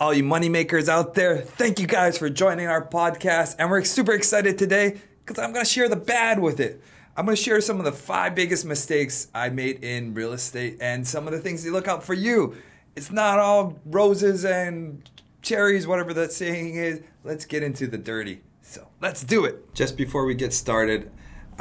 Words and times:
All 0.00 0.14
you 0.14 0.22
moneymakers 0.22 0.88
out 0.88 1.14
there. 1.14 1.38
Thank 1.38 1.80
you 1.80 1.86
guys 1.86 2.16
for 2.16 2.30
joining 2.30 2.66
our 2.66 2.86
podcast. 2.86 3.56
And 3.58 3.70
we're 3.70 3.84
super 3.84 4.12
excited 4.12 4.56
today 4.58 5.00
because 5.24 5.42
I'm 5.42 5.52
going 5.52 5.64
to 5.64 5.70
share 5.70 5.88
the 5.88 5.96
bad 5.96 6.40
with 6.40 6.60
it. 6.60 6.82
I'm 7.16 7.26
going 7.26 7.36
to 7.36 7.42
share 7.42 7.60
some 7.60 7.78
of 7.78 7.84
the 7.84 7.92
five 7.92 8.34
biggest 8.34 8.64
mistakes 8.64 9.28
I 9.34 9.50
made 9.50 9.82
in 9.84 10.14
real 10.14 10.32
estate 10.32 10.78
and 10.80 11.06
some 11.06 11.26
of 11.26 11.32
the 11.32 11.40
things 11.40 11.64
to 11.64 11.72
look 11.72 11.88
out 11.88 12.04
for 12.04 12.14
you. 12.14 12.56
It's 12.96 13.10
not 13.10 13.38
all 13.38 13.78
roses 13.84 14.44
and 14.44 15.08
cherries, 15.42 15.86
whatever 15.86 16.14
that 16.14 16.32
saying 16.32 16.76
is. 16.76 17.00
Let's 17.24 17.44
get 17.44 17.62
into 17.62 17.86
the 17.86 17.98
dirty. 17.98 18.42
So 18.62 18.88
let's 19.00 19.24
do 19.24 19.44
it. 19.44 19.74
Just 19.74 19.96
before 19.96 20.24
we 20.24 20.34
get 20.34 20.52
started, 20.52 21.10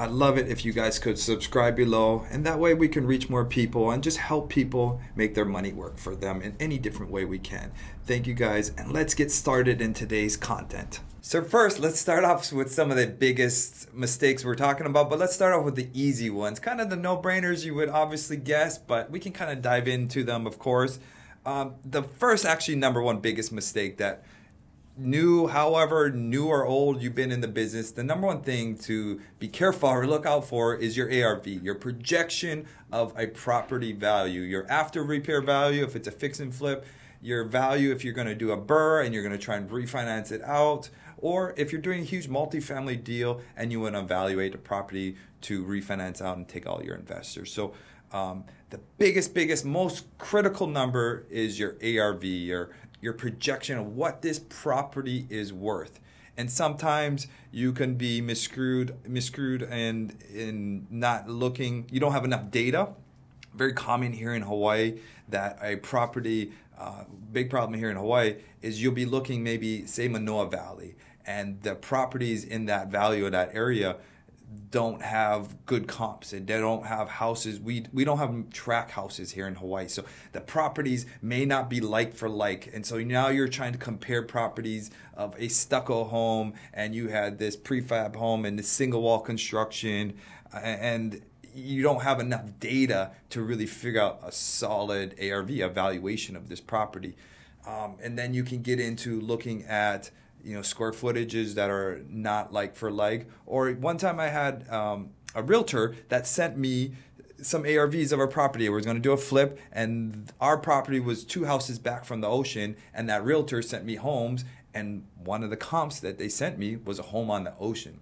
I'd 0.01 0.09
love 0.09 0.39
it 0.39 0.47
if 0.47 0.65
you 0.65 0.73
guys 0.73 0.97
could 0.97 1.19
subscribe 1.19 1.75
below, 1.75 2.25
and 2.31 2.43
that 2.43 2.57
way 2.57 2.73
we 2.73 2.87
can 2.87 3.05
reach 3.05 3.29
more 3.29 3.45
people 3.45 3.91
and 3.91 4.01
just 4.01 4.17
help 4.17 4.49
people 4.49 4.99
make 5.15 5.35
their 5.35 5.45
money 5.45 5.71
work 5.71 5.99
for 5.99 6.15
them 6.15 6.41
in 6.41 6.55
any 6.59 6.79
different 6.79 7.11
way 7.11 7.23
we 7.23 7.37
can. 7.37 7.71
Thank 8.07 8.25
you 8.25 8.33
guys, 8.33 8.71
and 8.79 8.91
let's 8.91 9.13
get 9.13 9.29
started 9.29 9.79
in 9.79 9.93
today's 9.93 10.37
content. 10.37 11.01
So, 11.21 11.43
first, 11.43 11.79
let's 11.79 11.99
start 11.99 12.23
off 12.23 12.51
with 12.51 12.73
some 12.73 12.89
of 12.89 12.97
the 12.97 13.05
biggest 13.05 13.93
mistakes 13.93 14.43
we're 14.43 14.55
talking 14.55 14.87
about, 14.87 15.07
but 15.07 15.19
let's 15.19 15.35
start 15.35 15.53
off 15.53 15.63
with 15.63 15.75
the 15.75 15.89
easy 15.93 16.31
ones. 16.31 16.59
Kind 16.59 16.81
of 16.81 16.89
the 16.89 16.95
no 16.95 17.15
brainers 17.15 17.63
you 17.63 17.75
would 17.75 17.89
obviously 17.89 18.37
guess, 18.37 18.79
but 18.79 19.11
we 19.11 19.19
can 19.19 19.31
kind 19.33 19.51
of 19.51 19.61
dive 19.61 19.87
into 19.87 20.23
them, 20.23 20.47
of 20.47 20.57
course. 20.57 20.97
Um, 21.45 21.75
the 21.85 22.01
first, 22.01 22.43
actually, 22.43 22.77
number 22.77 23.03
one 23.03 23.19
biggest 23.19 23.51
mistake 23.51 23.99
that 23.99 24.23
new, 24.97 25.47
however 25.47 26.09
new 26.09 26.47
or 26.47 26.65
old 26.65 27.01
you've 27.01 27.15
been 27.15 27.31
in 27.31 27.41
the 27.41 27.47
business, 27.47 27.91
the 27.91 28.03
number 28.03 28.27
one 28.27 28.41
thing 28.41 28.77
to 28.77 29.21
be 29.39 29.47
careful 29.47 29.89
or 29.89 30.05
look 30.05 30.25
out 30.25 30.45
for 30.45 30.75
is 30.75 30.97
your 30.97 31.07
ARV, 31.07 31.47
your 31.47 31.75
projection 31.75 32.65
of 32.91 33.13
a 33.17 33.27
property 33.27 33.93
value, 33.93 34.41
your 34.41 34.69
after 34.69 35.03
repair 35.03 35.41
value 35.41 35.83
if 35.83 35.95
it's 35.95 36.07
a 36.07 36.11
fix 36.11 36.39
and 36.39 36.53
flip, 36.53 36.85
your 37.21 37.43
value 37.43 37.91
if 37.91 38.03
you're 38.03 38.13
going 38.13 38.27
to 38.27 38.35
do 38.35 38.51
a 38.51 38.57
BRRRR 38.57 39.05
and 39.05 39.13
you're 39.13 39.23
going 39.23 39.37
to 39.37 39.43
try 39.43 39.55
and 39.55 39.69
refinance 39.69 40.31
it 40.31 40.41
out, 40.43 40.89
or 41.17 41.53
if 41.55 41.71
you're 41.71 41.81
doing 41.81 42.01
a 42.01 42.05
huge 42.05 42.27
multifamily 42.27 43.01
deal 43.03 43.41
and 43.55 43.71
you 43.71 43.79
want 43.79 43.95
to 43.95 43.99
evaluate 43.99 44.51
the 44.51 44.57
property 44.57 45.15
to 45.41 45.63
refinance 45.63 46.21
out 46.21 46.37
and 46.37 46.47
take 46.47 46.67
all 46.67 46.83
your 46.83 46.95
investors. 46.95 47.53
So 47.53 47.73
um, 48.11 48.43
the 48.71 48.79
biggest, 48.97 49.33
biggest, 49.33 49.63
most 49.63 50.05
critical 50.17 50.67
number 50.67 51.25
is 51.29 51.59
your 51.59 51.75
ARV, 51.83 52.23
your 52.23 52.71
your 53.01 53.13
projection 53.13 53.77
of 53.77 53.95
what 53.95 54.21
this 54.21 54.39
property 54.39 55.25
is 55.29 55.51
worth. 55.51 55.99
And 56.37 56.49
sometimes 56.49 57.27
you 57.51 57.73
can 57.73 57.95
be 57.95 58.21
miscrewed, 58.21 58.95
miscrewed, 59.07 59.63
and 59.63 60.15
in 60.33 60.87
not 60.89 61.27
looking. 61.29 61.87
You 61.91 61.99
don't 61.99 62.13
have 62.13 62.25
enough 62.25 62.49
data. 62.51 62.89
Very 63.53 63.73
common 63.73 64.13
here 64.13 64.33
in 64.33 64.43
Hawaii 64.43 64.99
that 65.27 65.59
a 65.61 65.75
property, 65.77 66.53
uh, 66.79 67.03
big 67.33 67.49
problem 67.49 67.77
here 67.77 67.89
in 67.89 67.97
Hawaii 67.97 68.35
is 68.61 68.81
you'll 68.81 68.93
be 68.93 69.05
looking 69.05 69.43
maybe 69.43 69.85
say 69.85 70.07
Manoa 70.07 70.49
Valley, 70.49 70.95
and 71.25 71.61
the 71.61 71.75
properties 71.75 72.45
in 72.45 72.65
that 72.65 72.87
value 72.87 73.25
of 73.25 73.33
that 73.33 73.53
area 73.53 73.97
don't 74.69 75.01
have 75.01 75.65
good 75.65 75.87
comps 75.87 76.33
and 76.33 76.47
they 76.47 76.59
don't 76.59 76.85
have 76.85 77.07
houses. 77.07 77.59
We 77.59 77.85
we 77.93 78.03
don't 78.03 78.17
have 78.17 78.49
track 78.51 78.91
houses 78.91 79.31
here 79.31 79.47
in 79.47 79.55
Hawaii. 79.55 79.87
So 79.87 80.03
the 80.31 80.41
properties 80.41 81.05
may 81.21 81.45
not 81.45 81.69
be 81.69 81.79
like 81.79 82.13
for 82.13 82.29
like. 82.29 82.69
And 82.73 82.85
so 82.85 82.99
now 82.99 83.29
you're 83.29 83.47
trying 83.47 83.73
to 83.73 83.77
compare 83.77 84.23
properties 84.23 84.91
of 85.13 85.35
a 85.37 85.47
stucco 85.47 86.05
home 86.05 86.53
and 86.73 86.93
you 86.95 87.09
had 87.09 87.37
this 87.37 87.55
prefab 87.55 88.15
home 88.15 88.45
and 88.45 88.59
this 88.59 88.67
single 88.67 89.01
wall 89.01 89.19
construction. 89.19 90.17
And 90.53 91.21
you 91.53 91.83
don't 91.83 92.01
have 92.01 92.19
enough 92.19 92.59
data 92.59 93.11
to 93.29 93.41
really 93.41 93.65
figure 93.65 94.01
out 94.01 94.19
a 94.23 94.31
solid 94.31 95.15
ARV 95.21 95.51
evaluation 95.51 96.35
of 96.35 96.49
this 96.49 96.61
property. 96.61 97.15
Um, 97.67 97.97
and 98.01 98.17
then 98.17 98.33
you 98.33 98.43
can 98.43 98.61
get 98.61 98.79
into 98.79 99.21
looking 99.21 99.63
at 99.65 100.11
you 100.43 100.55
know 100.55 100.61
square 100.61 100.91
footages 100.91 101.55
that 101.55 101.69
are 101.69 102.01
not 102.09 102.53
like 102.53 102.75
for 102.75 102.91
like. 102.91 103.27
Or 103.45 103.71
one 103.71 103.97
time 103.97 104.19
I 104.19 104.27
had 104.27 104.67
um, 104.69 105.09
a 105.35 105.43
realtor 105.43 105.95
that 106.09 106.27
sent 106.27 106.57
me 106.57 106.93
some 107.41 107.63
ARVs 107.63 108.11
of 108.11 108.19
our 108.19 108.27
property. 108.27 108.69
We 108.69 108.75
was 108.75 108.85
going 108.85 108.97
to 108.97 109.01
do 109.01 109.11
a 109.11 109.17
flip, 109.17 109.59
and 109.71 110.31
our 110.39 110.57
property 110.57 110.99
was 110.99 111.23
two 111.23 111.45
houses 111.45 111.79
back 111.79 112.05
from 112.05 112.21
the 112.21 112.27
ocean, 112.27 112.75
and 112.93 113.09
that 113.09 113.23
realtor 113.23 113.61
sent 113.61 113.85
me 113.85 113.95
homes, 113.95 114.45
and 114.73 115.05
one 115.23 115.43
of 115.43 115.49
the 115.49 115.57
comps 115.57 115.99
that 115.99 116.17
they 116.17 116.29
sent 116.29 116.57
me 116.57 116.75
was 116.75 116.99
a 116.99 117.03
home 117.03 117.31
on 117.31 117.43
the 117.43 117.53
ocean. 117.59 117.99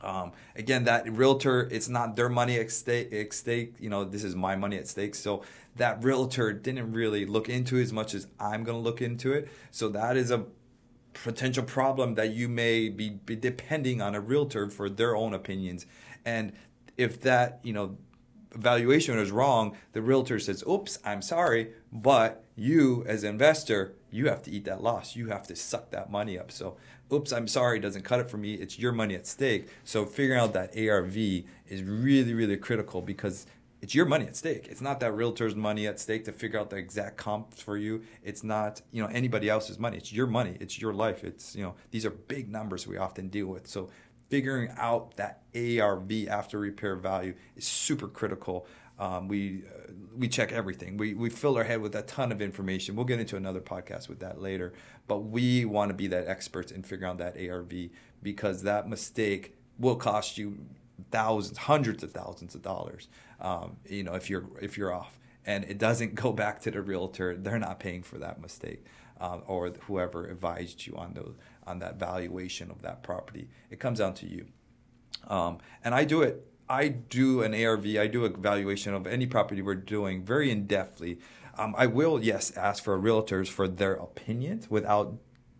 Um, 0.00 0.32
again, 0.54 0.84
that 0.84 1.10
realtor, 1.10 1.68
it's 1.72 1.88
not 1.88 2.14
their 2.14 2.28
money 2.28 2.58
at 2.58 2.70
stake, 2.70 3.12
at 3.12 3.32
stake. 3.32 3.74
You 3.80 3.90
know, 3.90 4.04
this 4.04 4.22
is 4.22 4.36
my 4.36 4.54
money 4.54 4.76
at 4.76 4.86
stake. 4.86 5.14
So 5.14 5.42
that 5.76 6.02
realtor 6.04 6.52
didn't 6.52 6.92
really 6.92 7.26
look 7.26 7.48
into 7.48 7.78
as 7.78 7.92
much 7.92 8.14
as 8.14 8.28
I'm 8.38 8.62
going 8.62 8.76
to 8.76 8.82
look 8.82 9.02
into 9.02 9.32
it. 9.32 9.48
So 9.72 9.88
that 9.88 10.16
is 10.16 10.30
a 10.30 10.44
potential 11.24 11.64
problem 11.64 12.14
that 12.14 12.32
you 12.32 12.48
may 12.48 12.88
be, 12.88 13.10
be 13.10 13.36
depending 13.36 14.00
on 14.00 14.14
a 14.14 14.20
realtor 14.20 14.68
for 14.68 14.88
their 14.88 15.16
own 15.16 15.34
opinions. 15.34 15.86
And 16.24 16.52
if 16.96 17.20
that, 17.22 17.60
you 17.62 17.72
know, 17.72 17.96
valuation 18.54 19.18
is 19.18 19.30
wrong, 19.30 19.76
the 19.92 20.02
realtor 20.02 20.38
says, 20.38 20.64
"Oops, 20.68 20.98
I'm 21.04 21.22
sorry, 21.22 21.72
but 21.92 22.44
you 22.56 23.04
as 23.06 23.24
investor, 23.24 23.94
you 24.10 24.28
have 24.28 24.42
to 24.42 24.50
eat 24.50 24.64
that 24.64 24.82
loss. 24.82 25.16
You 25.16 25.28
have 25.28 25.46
to 25.48 25.56
suck 25.56 25.90
that 25.90 26.10
money 26.10 26.38
up." 26.38 26.50
So, 26.50 26.76
"Oops, 27.12 27.32
I'm 27.32 27.46
sorry" 27.46 27.78
doesn't 27.78 28.02
cut 28.02 28.20
it 28.20 28.30
for 28.30 28.38
me. 28.38 28.54
It's 28.54 28.78
your 28.78 28.92
money 28.92 29.14
at 29.14 29.26
stake. 29.26 29.68
So, 29.84 30.06
figuring 30.06 30.40
out 30.40 30.54
that 30.54 30.76
ARV 30.76 31.16
is 31.68 31.82
really 31.82 32.34
really 32.34 32.56
critical 32.56 33.02
because 33.02 33.46
it's 33.80 33.94
your 33.94 34.06
money 34.06 34.26
at 34.26 34.36
stake. 34.36 34.66
It's 34.68 34.80
not 34.80 35.00
that 35.00 35.12
realtor's 35.12 35.54
money 35.54 35.86
at 35.86 36.00
stake 36.00 36.24
to 36.24 36.32
figure 36.32 36.58
out 36.58 36.70
the 36.70 36.76
exact 36.76 37.16
comps 37.16 37.62
for 37.62 37.76
you. 37.76 38.02
It's 38.22 38.42
not, 38.42 38.82
you 38.90 39.02
know, 39.02 39.08
anybody 39.08 39.48
else's 39.48 39.78
money. 39.78 39.96
It's 39.96 40.12
your 40.12 40.26
money. 40.26 40.56
It's 40.60 40.80
your 40.80 40.92
life. 40.92 41.22
It's, 41.22 41.54
you 41.54 41.62
know, 41.62 41.74
these 41.90 42.04
are 42.04 42.10
big 42.10 42.50
numbers 42.50 42.86
we 42.86 42.96
often 42.96 43.28
deal 43.28 43.46
with. 43.46 43.68
So 43.68 43.90
figuring 44.28 44.70
out 44.76 45.16
that 45.16 45.42
ARV 45.54 46.28
after 46.28 46.58
repair 46.58 46.96
value 46.96 47.34
is 47.56 47.66
super 47.66 48.08
critical. 48.08 48.66
Um, 48.98 49.28
we 49.28 49.62
uh, 49.62 49.92
we 50.16 50.26
check 50.26 50.50
everything. 50.50 50.96
We 50.96 51.14
we 51.14 51.30
fill 51.30 51.56
our 51.56 51.62
head 51.62 51.80
with 51.80 51.94
a 51.94 52.02
ton 52.02 52.32
of 52.32 52.42
information. 52.42 52.96
We'll 52.96 53.04
get 53.04 53.20
into 53.20 53.36
another 53.36 53.60
podcast 53.60 54.08
with 54.08 54.18
that 54.20 54.40
later. 54.40 54.72
But 55.06 55.18
we 55.18 55.64
want 55.64 55.90
to 55.90 55.94
be 55.94 56.08
that 56.08 56.26
experts 56.26 56.72
in 56.72 56.82
figuring 56.82 57.12
out 57.12 57.18
that 57.18 57.36
ARV 57.38 57.72
because 58.22 58.62
that 58.62 58.88
mistake 58.88 59.54
will 59.78 59.94
cost 59.94 60.36
you 60.36 60.58
thousands, 61.10 61.58
hundreds 61.58 62.02
of 62.02 62.12
thousands 62.12 62.54
of 62.54 62.62
dollars. 62.62 63.08
Um, 63.40 63.76
you 63.88 64.02
know, 64.02 64.14
if 64.14 64.28
you're 64.28 64.44
if 64.60 64.76
you're 64.76 64.92
off, 64.92 65.18
and 65.46 65.64
it 65.64 65.78
doesn't 65.78 66.14
go 66.14 66.32
back 66.32 66.60
to 66.62 66.70
the 66.70 66.82
realtor, 66.82 67.36
they're 67.36 67.58
not 67.58 67.80
paying 67.80 68.02
for 68.02 68.18
that 68.18 68.40
mistake, 68.40 68.84
um, 69.20 69.42
or 69.46 69.70
whoever 69.86 70.26
advised 70.26 70.86
you 70.86 70.94
on 70.96 71.14
those 71.14 71.34
on 71.66 71.78
that 71.80 71.98
valuation 71.98 72.70
of 72.70 72.82
that 72.82 73.02
property. 73.02 73.48
It 73.70 73.78
comes 73.78 73.98
down 73.98 74.14
to 74.14 74.26
you. 74.26 74.46
Um, 75.26 75.58
and 75.84 75.94
I 75.94 76.04
do 76.04 76.22
it. 76.22 76.46
I 76.68 76.88
do 76.88 77.42
an 77.42 77.54
ARV. 77.54 77.86
I 77.96 78.06
do 78.06 78.24
a 78.24 78.28
valuation 78.28 78.94
of 78.94 79.06
any 79.06 79.26
property 79.26 79.62
we're 79.62 79.74
doing 79.74 80.22
very 80.22 80.50
in 80.50 80.66
depthly. 80.66 81.18
Um, 81.56 81.74
I 81.76 81.86
will, 81.86 82.22
yes, 82.22 82.56
ask 82.56 82.84
for 82.84 82.98
realtors 82.98 83.48
for 83.48 83.66
their 83.66 83.94
opinions 83.94 84.70
without 84.70 85.14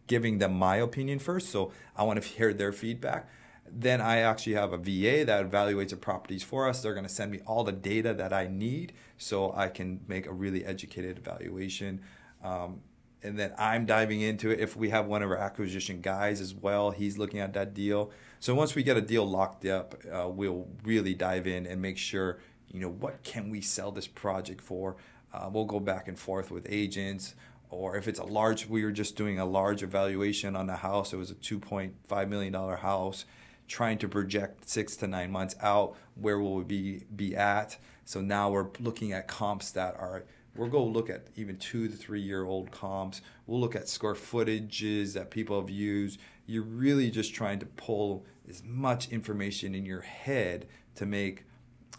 giving 0.07 0.39
them 0.39 0.55
my 0.55 0.77
opinion 0.77 1.19
first. 1.19 1.51
So 1.51 1.73
I 1.97 2.05
want 2.05 2.23
to 2.23 2.29
hear 2.29 2.53
their 2.53 2.73
feedback. 2.73 3.29
Then 3.73 4.01
I 4.01 4.19
actually 4.19 4.55
have 4.55 4.73
a 4.73 4.79
VA 4.79 5.25
that 5.25 5.51
evaluates 5.51 5.91
the 5.91 5.97
properties 5.97 6.43
for 6.43 6.69
us. 6.69 6.83
They're 6.83 6.95
going 6.95 7.07
to 7.07 7.13
send 7.13 7.31
me 7.31 7.41
all 7.47 7.65
the 7.65 7.73
data 7.73 8.15
that 8.15 8.33
I 8.33 8.47
need 8.47 8.93
so 9.17 9.53
I 9.55 9.69
can 9.69 10.01
make 10.07 10.27
a 10.27 10.33
really 10.33 10.65
educated 10.65 11.19
evaluation. 11.19 12.01
Um, 12.43 12.81
and 13.23 13.39
then 13.39 13.53
I'm 13.59 13.85
diving 13.85 14.21
into 14.21 14.51
it. 14.51 14.61
If 14.61 14.77
we 14.77 14.91
have 14.91 15.07
one 15.07 15.23
of 15.23 15.31
our 15.31 15.37
acquisition 15.37 16.01
guys 16.01 16.41
as 16.41 16.55
well, 16.55 16.93
he's 16.93 17.19
looking 17.19 17.41
at 17.41 17.53
that 17.55 17.75
deal. 17.75 18.13
So 18.41 18.55
once 18.55 18.75
we 18.75 18.83
get 18.83 18.97
a 18.97 19.01
deal 19.01 19.29
locked 19.29 19.67
up, 19.67 19.97
uh, 20.13 20.29
we'll 20.29 20.69
really 20.85 21.15
dive 21.15 21.47
in 21.47 21.67
and 21.67 21.83
make 21.83 21.99
sure, 21.99 22.39
you 22.69 22.81
know, 22.81 22.91
what 22.91 23.25
can 23.25 23.51
we 23.51 23.61
sell 23.61 23.91
this 23.91 24.07
project 24.07 24.61
for? 24.61 24.97
Uh, 25.33 25.51
we'll 25.53 25.65
go 25.65 25.81
back 25.81 26.07
and 26.07 26.19
forth 26.19 26.51
with 26.51 26.67
agents 26.71 27.35
or 27.71 27.97
if 27.97 28.09
it's 28.09 28.19
a 28.19 28.25
large 28.25 28.67
we 28.67 28.85
were 28.85 28.93
just 28.93 29.17
doing 29.17 29.39
a 29.39 29.45
large 29.45 29.83
evaluation 29.83 30.57
on 30.57 30.67
the 30.67 30.77
house 30.77 31.13
it 31.13 31.17
was 31.17 31.31
a 31.31 31.35
2.5 31.35 32.29
million 32.29 32.53
dollar 32.53 32.77
house 32.77 33.25
trying 33.69 33.99
to 33.99 34.09
project 34.09 34.69
six 34.69 34.97
to 34.97 35.07
nine 35.07 35.31
months 35.31 35.55
out 35.61 35.95
where 36.15 36.39
will 36.39 36.57
we 36.57 36.65
be 36.65 37.05
be 37.15 37.37
at. 37.37 37.79
So 38.05 38.21
now 38.21 38.51
we're 38.51 38.69
looking 38.81 39.13
at 39.13 39.29
comps 39.29 39.71
that 39.73 39.95
are 39.97 40.25
we'll 40.57 40.69
go 40.69 40.85
look 40.85 41.09
at 41.09 41.29
even 41.37 41.57
two 41.57 41.89
to 41.89 41.95
three 41.95 42.21
year 42.21 42.45
old 42.45 42.71
comps. 42.71 43.21
We'll 43.47 43.61
look 43.61 43.77
at 43.77 43.89
square 43.89 44.15
footages 44.15 45.13
that 45.15 45.31
people 45.31 45.61
have 45.61 45.71
used. 45.71 46.19
You're 46.47 46.65
really 46.65 47.11
just 47.11 47.35
trying 47.35 47.59
to 47.61 47.67
pull 47.67 48.25
as 48.49 48.63
much 48.65 49.11
information 49.11 49.75
in 49.75 49.85
your 49.85 50.01
head 50.01 50.67
to 50.97 51.07
make, 51.07 51.45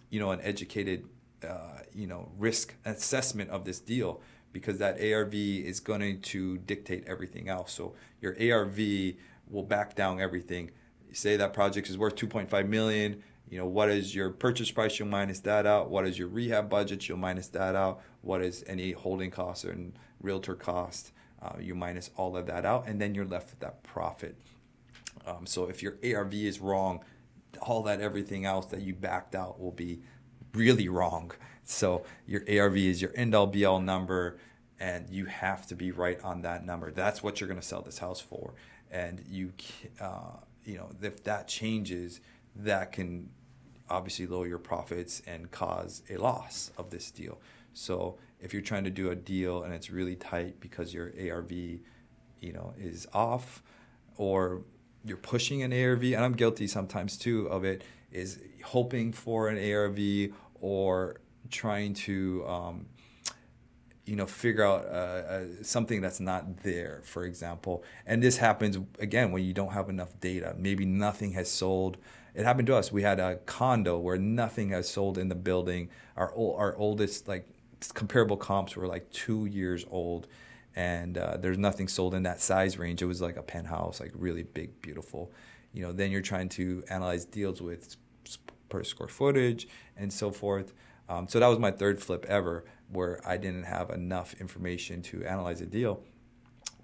you 0.10 0.20
know, 0.20 0.32
an 0.32 0.42
educated, 0.42 1.06
uh, 1.48 1.80
you 1.94 2.08
know, 2.08 2.32
risk 2.38 2.74
assessment 2.86 3.50
of 3.52 3.66
this 3.66 3.80
deal 3.80 4.22
because 4.52 4.80
that 4.80 5.00
ARV 5.00 5.36
is 5.36 5.80
going 5.80 6.22
to 6.22 6.58
dictate 6.58 7.06
everything 7.08 7.50
else. 7.50 7.72
So 7.72 7.94
your 8.20 8.34
ARV 8.34 8.80
will 9.48 9.64
back 9.64 9.96
down 9.96 10.20
everything 10.20 10.72
say 11.14 11.38
that 11.38 11.54
project 11.54 11.90
is 11.90 11.98
worth 11.98 12.16
2.5 12.16 12.68
million 12.68 13.24
you 13.50 13.58
know 13.58 13.66
what 13.66 13.90
is 13.90 14.14
your 14.14 14.30
purchase 14.30 14.72
price 14.72 15.00
you'll 15.00 15.08
minus 15.08 15.40
that 15.40 15.66
out 15.66 15.90
what 15.90 16.06
is 16.06 16.20
your 16.20 16.28
rehab 16.28 16.70
budget 16.70 17.08
you'll 17.08 17.18
minus 17.18 17.48
that 17.48 17.76
out 17.76 18.02
what 18.22 18.42
is 18.42 18.64
any 18.68 18.92
holding 18.92 19.32
costs 19.32 19.64
and 19.64 19.94
realtor 20.22 20.56
cost 20.56 21.12
Uh, 21.42 21.56
you 21.58 21.74
minus 21.74 22.12
all 22.18 22.36
of 22.36 22.48
that 22.48 22.66
out, 22.66 22.86
and 22.86 23.00
then 23.00 23.16
you're 23.16 23.26
left 23.26 23.52
with 23.52 23.60
that 23.62 23.82
profit. 23.82 24.36
Um, 25.26 25.46
so 25.46 25.70
if 25.70 25.82
your 25.82 25.98
ARV 26.04 26.34
is 26.34 26.60
wrong, 26.60 27.02
all 27.62 27.82
that 27.84 28.02
everything 28.02 28.44
else 28.46 28.66
that 28.68 28.82
you 28.82 28.94
backed 28.94 29.36
out 29.36 29.58
will 29.58 29.72
be 29.72 30.02
really 30.54 30.90
wrong. 30.90 31.32
So 31.64 32.04
your 32.28 32.42
ARV 32.42 32.76
is 32.78 33.02
your 33.02 33.12
end 33.16 33.36
all 33.36 33.48
be 33.48 33.64
all 33.64 33.80
number, 33.80 34.38
and 34.82 35.10
you 35.10 35.26
have 35.26 35.66
to 35.68 35.76
be 35.76 35.92
right 35.92 36.20
on 36.24 36.42
that 36.42 36.66
number. 36.66 36.92
That's 36.92 37.24
what 37.24 37.40
you're 37.40 37.48
going 37.48 37.62
to 37.62 37.66
sell 37.66 37.82
this 37.84 38.00
house 38.00 38.20
for, 38.20 38.54
and 38.92 39.24
you, 39.30 39.54
uh, 40.02 40.38
you 40.66 40.78
know, 40.78 40.90
if 41.02 41.24
that 41.24 41.48
changes, 41.48 42.22
that 42.56 42.92
can 42.92 43.30
obviously 43.90 44.28
lower 44.28 44.48
your 44.48 44.60
profits 44.60 45.22
and 45.26 45.50
cause 45.52 46.04
a 46.10 46.18
loss 46.18 46.72
of 46.78 46.90
this 46.90 47.10
deal. 47.12 47.40
So 47.74 48.18
if 48.40 48.54
you're 48.54 48.62
trying 48.62 48.84
to 48.84 48.90
do 48.90 49.10
a 49.10 49.16
deal 49.16 49.64
and 49.64 49.74
it's 49.74 49.90
really 49.90 50.16
tight 50.16 50.60
because 50.60 50.94
your 50.94 51.12
ARV, 51.20 51.52
you 51.52 52.54
know, 52.54 52.74
is 52.78 53.08
off, 53.14 53.64
or 54.18 54.62
you're 55.04 55.18
pushing 55.18 55.64
an 55.64 55.74
ARV, 55.74 56.04
and 56.04 56.24
I'm 56.24 56.34
guilty 56.34 56.68
sometimes 56.68 57.18
too 57.18 57.48
of 57.48 57.64
it, 57.64 57.84
is 58.12 58.40
hoping 58.64 59.14
for 59.14 59.50
an 59.50 59.58
ARV 59.58 60.32
or 60.62 61.16
trying 61.50 61.94
to, 61.94 62.46
um, 62.48 62.86
you 64.10 64.16
know, 64.16 64.26
figure 64.26 64.66
out 64.66 64.86
uh, 64.86 64.90
uh, 64.90 65.44
something 65.62 66.02
that's 66.02 66.20
not 66.20 66.64
there, 66.64 67.02
for 67.04 67.26
example. 67.26 67.84
And 68.08 68.24
this 68.24 68.38
happens 68.38 68.76
again 68.98 69.32
when 69.32 69.44
you 69.44 69.54
don't 69.54 69.74
have 69.74 69.88
enough 69.88 70.20
data. 70.20 70.56
Maybe 70.58 70.84
nothing 70.84 71.34
has 71.34 71.50
sold. 71.50 71.98
It 72.34 72.44
happened 72.44 72.66
to 72.68 72.76
us. 72.76 72.92
We 72.92 73.04
had 73.04 73.20
a 73.20 73.36
condo 73.46 74.00
where 74.00 74.18
nothing 74.18 74.70
has 74.70 74.90
sold 74.90 75.20
in 75.20 75.30
the 75.30 75.36
building. 75.36 75.90
Our 76.18 76.34
our 76.36 76.76
oldest 76.76 77.28
like 77.28 77.48
comparable 77.94 78.36
comps 78.36 78.76
were 78.76 78.88
like 78.88 79.12
two 79.12 79.46
years 79.46 79.86
old 79.92 80.28
and 80.76 81.18
uh, 81.18 81.38
there's 81.38 81.60
nothing 81.60 81.88
sold 81.88 82.16
in 82.16 82.24
that 82.24 82.42
size 82.42 82.80
range. 82.80 83.04
It 83.04 83.06
was 83.06 83.22
like 83.22 83.38
a 83.38 83.44
penthouse, 83.44 84.00
like 84.00 84.12
really 84.16 84.44
big, 84.44 84.82
beautiful. 84.82 85.32
You 85.72 85.84
know, 85.84 85.92
then 85.92 86.10
you're 86.10 86.22
trying 86.22 86.50
to 86.50 86.84
analyze 86.90 87.26
deals 87.26 87.62
with 87.62 87.96
per 88.70 88.84
square 88.84 89.10
footage 89.10 89.68
and 89.96 90.12
so 90.12 90.32
forth. 90.32 90.74
Um, 91.08 91.28
so 91.28 91.40
that 91.40 91.48
was 91.48 91.60
my 91.60 91.72
third 91.72 92.02
flip 92.02 92.26
ever, 92.28 92.66
where 92.92 93.20
I 93.28 93.38
didn't 93.38 93.64
have 93.64 93.90
enough 93.90 94.34
information 94.40 95.02
to 95.04 95.26
analyze 95.26 95.62
a 95.62 95.66
deal, 95.66 96.04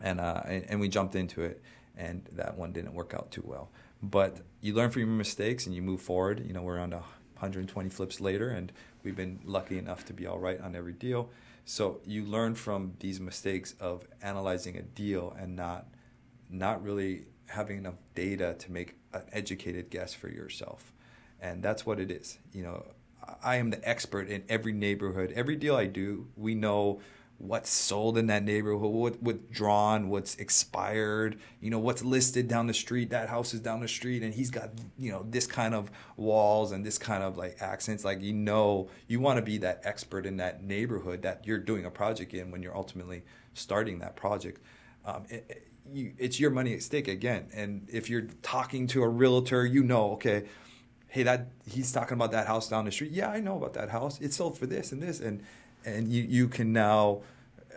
and 0.01 0.19
uh, 0.19 0.41
and, 0.45 0.65
and 0.69 0.79
we 0.79 0.89
jumped 0.89 1.15
into 1.15 1.41
it, 1.41 1.61
and 1.97 2.27
that 2.33 2.57
one 2.57 2.71
didn't 2.71 2.93
work 2.93 3.13
out 3.13 3.31
too 3.31 3.43
well. 3.45 3.69
But 4.01 4.41
you 4.61 4.73
learn 4.73 4.91
from 4.91 5.01
your 5.01 5.09
mistakes 5.09 5.65
and 5.65 5.75
you 5.75 5.81
move 5.81 6.01
forward. 6.01 6.45
You 6.45 6.53
know, 6.53 6.61
we're 6.61 6.79
on 6.79 6.91
120 6.91 7.89
flips 7.89 8.21
later, 8.21 8.49
and 8.49 8.71
we've 9.03 9.15
been 9.15 9.39
lucky 9.43 9.77
enough 9.77 10.05
to 10.05 10.13
be 10.13 10.27
all 10.27 10.39
right 10.39 10.59
on 10.59 10.75
every 10.75 10.93
deal. 10.93 11.29
So 11.65 11.99
you 12.05 12.23
learn 12.23 12.53
from 12.53 12.93
these 12.99 13.19
mistakes 13.19 13.73
of 13.79 14.07
analyzing 14.21 14.77
a 14.77 14.83
deal 14.83 15.35
and 15.39 15.55
not 15.55 15.87
not 16.49 16.83
really 16.83 17.25
having 17.47 17.77
enough 17.77 17.95
data 18.13 18.55
to 18.59 18.71
make 18.71 18.95
an 19.13 19.23
educated 19.31 19.89
guess 19.89 20.13
for 20.13 20.29
yourself. 20.29 20.93
And 21.41 21.63
that's 21.63 21.85
what 21.85 21.99
it 21.99 22.11
is. 22.11 22.37
You 22.53 22.63
know, 22.63 22.85
I 23.43 23.57
am 23.57 23.69
the 23.69 23.87
expert 23.87 24.27
in 24.27 24.43
every 24.49 24.73
neighborhood. 24.73 25.33
Every 25.35 25.55
deal 25.55 25.75
I 25.75 25.85
do, 25.85 26.27
we 26.35 26.55
know 26.55 27.01
what's 27.37 27.69
sold 27.69 28.17
in 28.17 28.27
that 28.27 28.43
neighborhood, 28.43 28.91
what 28.91 29.21
withdrawn, 29.21 30.07
what's 30.09 30.35
expired, 30.35 31.37
you 31.59 31.69
know, 31.69 31.79
what's 31.79 32.03
listed 32.03 32.47
down 32.47 32.67
the 32.67 32.73
street. 32.73 33.09
That 33.09 33.27
house 33.29 33.53
is 33.53 33.59
down 33.59 33.81
the 33.81 33.87
street 33.87 34.23
and 34.23 34.33
he's 34.33 34.49
got, 34.49 34.69
you 34.97 35.11
know, 35.11 35.25
this 35.29 35.45
kind 35.45 35.75
of 35.75 35.91
walls 36.15 36.71
and 36.71 36.85
this 36.85 36.97
kind 36.97 37.23
of 37.23 37.37
like 37.37 37.61
accents. 37.61 38.05
Like, 38.05 38.21
you 38.21 38.33
know, 38.33 38.89
you 39.07 39.19
want 39.19 39.37
to 39.37 39.41
be 39.41 39.57
that 39.59 39.81
expert 39.83 40.25
in 40.25 40.37
that 40.37 40.63
neighborhood 40.63 41.23
that 41.23 41.45
you're 41.45 41.57
doing 41.57 41.85
a 41.85 41.91
project 41.91 42.33
in 42.33 42.51
when 42.51 42.63
you're 42.63 42.75
ultimately 42.75 43.23
starting 43.53 43.99
that 43.99 44.15
project. 44.15 44.61
Um, 45.03 45.25
it, 45.29 45.45
it, 45.49 45.67
you, 45.93 46.13
it's 46.17 46.39
your 46.39 46.51
money 46.51 46.73
at 46.73 46.83
stake 46.83 47.07
again. 47.07 47.49
And 47.53 47.87
if 47.91 48.09
you're 48.09 48.27
talking 48.41 48.87
to 48.87 49.03
a 49.03 49.09
realtor, 49.09 49.65
you 49.65 49.83
know, 49.83 50.11
okay, 50.13 50.45
hey, 51.15 51.23
that 51.23 51.47
he's 51.65 51.93
talking 51.93 52.15
about 52.15 52.33
that 52.33 52.45
house 52.45 52.67
down 52.67 52.83
the 52.83 52.91
street. 52.91 53.11
Yeah, 53.11 53.29
I 53.29 53.39
know 53.39 53.55
about 53.55 53.73
that 53.75 53.89
house. 53.89 54.19
It 54.19 54.33
sold 54.33 54.57
for 54.57 54.65
this 54.65 54.91
and 54.91 55.01
this. 55.01 55.21
And 55.21 55.41
and 55.85 56.11
you 56.11 56.23
you 56.23 56.47
can 56.49 56.73
now 56.73 57.21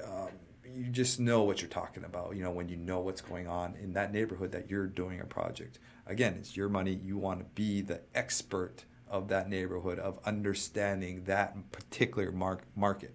um, 0.05 0.31
you 0.75 0.87
just 0.87 1.21
know 1.21 1.43
what 1.43 1.61
you're 1.61 1.71
talking 1.71 2.05
about 2.05 2.35
you 2.35 2.43
know 2.43 2.51
when 2.51 2.69
you 2.69 2.77
know 2.77 3.01
what's 3.01 3.21
going 3.21 3.47
on 3.47 3.75
in 3.83 3.93
that 3.93 4.13
neighborhood 4.13 4.53
that 4.53 4.71
you're 4.71 4.87
doing 4.87 5.21
a 5.21 5.25
project 5.25 5.79
again 6.07 6.35
it's 6.39 6.57
your 6.57 6.69
money 6.69 6.99
you 7.05 7.17
want 7.17 7.41
to 7.41 7.45
be 7.55 7.81
the 7.81 8.01
expert 8.15 8.85
of 9.11 9.29
that 9.29 9.49
neighborhood 9.49 9.99
of 9.99 10.19
understanding 10.25 11.25
that 11.25 11.55
particular 11.73 12.31
mar- 12.31 12.61
market 12.77 13.15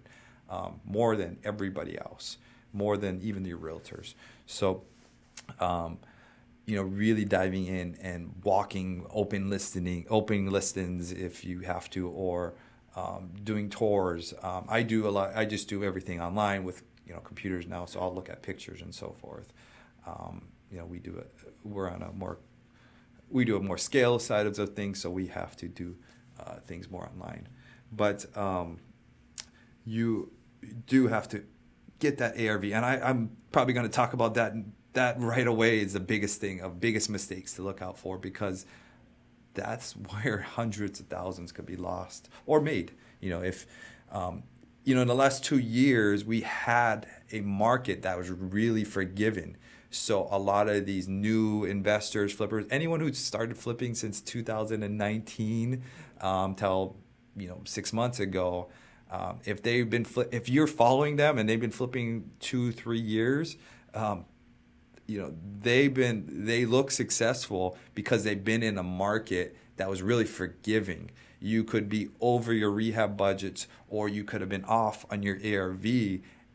um, 0.50 0.80
more 0.84 1.16
than 1.16 1.38
everybody 1.44 1.98
else 1.98 2.38
more 2.72 2.96
than 2.96 3.20
even 3.22 3.44
your 3.44 3.58
realtors 3.58 4.14
so 4.46 4.82
um, 5.60 5.98
you 6.66 6.76
know 6.76 6.82
really 6.82 7.24
diving 7.24 7.66
in 7.66 7.96
and 8.00 8.32
walking 8.42 9.06
open 9.10 9.50
listening 9.50 10.06
open 10.08 10.50
listings 10.50 11.12
if 11.12 11.44
you 11.44 11.60
have 11.60 11.90
to 11.90 12.08
or 12.08 12.54
um, 12.96 13.30
doing 13.42 13.68
tours. 13.70 14.34
Um, 14.42 14.66
I 14.68 14.82
do 14.82 15.06
a 15.08 15.10
lot. 15.10 15.32
I 15.34 15.44
just 15.44 15.68
do 15.68 15.82
everything 15.84 16.20
online 16.20 16.64
with 16.64 16.82
you 17.06 17.12
know 17.14 17.20
computers 17.20 17.66
now, 17.66 17.86
so 17.86 18.00
I'll 18.00 18.14
look 18.14 18.28
at 18.28 18.42
pictures 18.42 18.80
and 18.82 18.94
so 18.94 19.14
forth. 19.20 19.52
Um, 20.06 20.48
you 20.70 20.78
know, 20.78 20.86
we 20.86 20.98
do 20.98 21.16
it. 21.16 21.32
We're 21.62 21.90
on 21.90 22.02
a 22.02 22.12
more 22.12 22.38
we 23.30 23.44
do 23.44 23.56
a 23.56 23.60
more 23.60 23.78
scale 23.78 24.18
side 24.18 24.46
of 24.46 24.56
the 24.56 24.66
things, 24.66 25.00
so 25.00 25.10
we 25.10 25.26
have 25.28 25.56
to 25.56 25.68
do 25.68 25.96
uh, 26.38 26.56
things 26.66 26.90
more 26.90 27.08
online. 27.08 27.48
But 27.90 28.26
um, 28.36 28.78
you 29.84 30.32
do 30.86 31.08
have 31.08 31.28
to 31.30 31.44
get 31.98 32.18
that 32.18 32.38
ARV, 32.38 32.64
and 32.64 32.84
I, 32.84 32.96
I'm 32.96 33.36
probably 33.50 33.74
going 33.74 33.86
to 33.86 33.92
talk 33.92 34.12
about 34.12 34.34
that. 34.34 34.54
That 34.94 35.20
right 35.20 35.46
away 35.46 35.80
is 35.80 35.92
the 35.92 36.00
biggest 36.00 36.40
thing 36.40 36.60
of 36.60 36.80
biggest 36.80 37.10
mistakes 37.10 37.52
to 37.54 37.62
look 37.62 37.82
out 37.82 37.98
for 37.98 38.18
because 38.18 38.66
that's 39.54 39.92
where 40.10 40.38
hundreds 40.38 41.00
of 41.00 41.06
thousands 41.06 41.52
could 41.52 41.66
be 41.66 41.76
lost 41.76 42.28
or 42.46 42.60
made. 42.60 42.92
You 43.20 43.30
know, 43.30 43.42
if 43.42 43.66
um, 44.10 44.44
you 44.84 44.94
know, 44.94 45.00
in 45.00 45.08
the 45.08 45.14
last 45.14 45.42
two 45.42 45.58
years, 45.58 46.24
we 46.24 46.42
had 46.42 47.06
a 47.32 47.40
market 47.40 48.02
that 48.02 48.18
was 48.18 48.30
really 48.30 48.84
forgiving. 48.84 49.56
So 49.90 50.28
a 50.30 50.38
lot 50.38 50.68
of 50.68 50.86
these 50.86 51.08
new 51.08 51.64
investors, 51.64 52.32
flippers, 52.32 52.66
anyone 52.70 53.00
who 53.00 53.12
started 53.12 53.56
flipping 53.56 53.94
since 53.94 54.20
2019 54.20 55.82
um, 56.20 56.54
till 56.54 56.96
you 57.36 57.48
know 57.48 57.60
six 57.64 57.92
months 57.92 58.20
ago, 58.20 58.68
um, 59.10 59.38
if 59.44 59.62
they've 59.62 59.88
been 59.88 60.06
if 60.32 60.48
you're 60.48 60.66
following 60.66 61.16
them 61.16 61.38
and 61.38 61.48
they've 61.48 61.60
been 61.60 61.70
flipping 61.70 62.30
two 62.40 62.72
three 62.72 63.00
years, 63.00 63.56
um, 63.94 64.26
you 65.06 65.20
know 65.20 65.34
they've 65.60 65.92
been 65.92 66.46
they 66.46 66.64
look 66.64 66.90
successful 66.90 67.76
because 67.94 68.24
they've 68.24 68.44
been 68.44 68.62
in 68.62 68.78
a 68.78 68.82
market 68.82 69.56
that 69.76 69.88
was 69.88 70.02
really 70.02 70.24
forgiving. 70.24 71.10
You 71.40 71.64
could 71.64 71.88
be 71.88 72.08
over 72.20 72.52
your 72.52 72.70
rehab 72.70 73.16
budgets 73.16 73.66
or 73.88 74.08
you 74.08 74.24
could 74.24 74.40
have 74.40 74.48
been 74.48 74.64
off 74.64 75.04
on 75.10 75.22
your 75.22 75.36
arv 75.36 75.84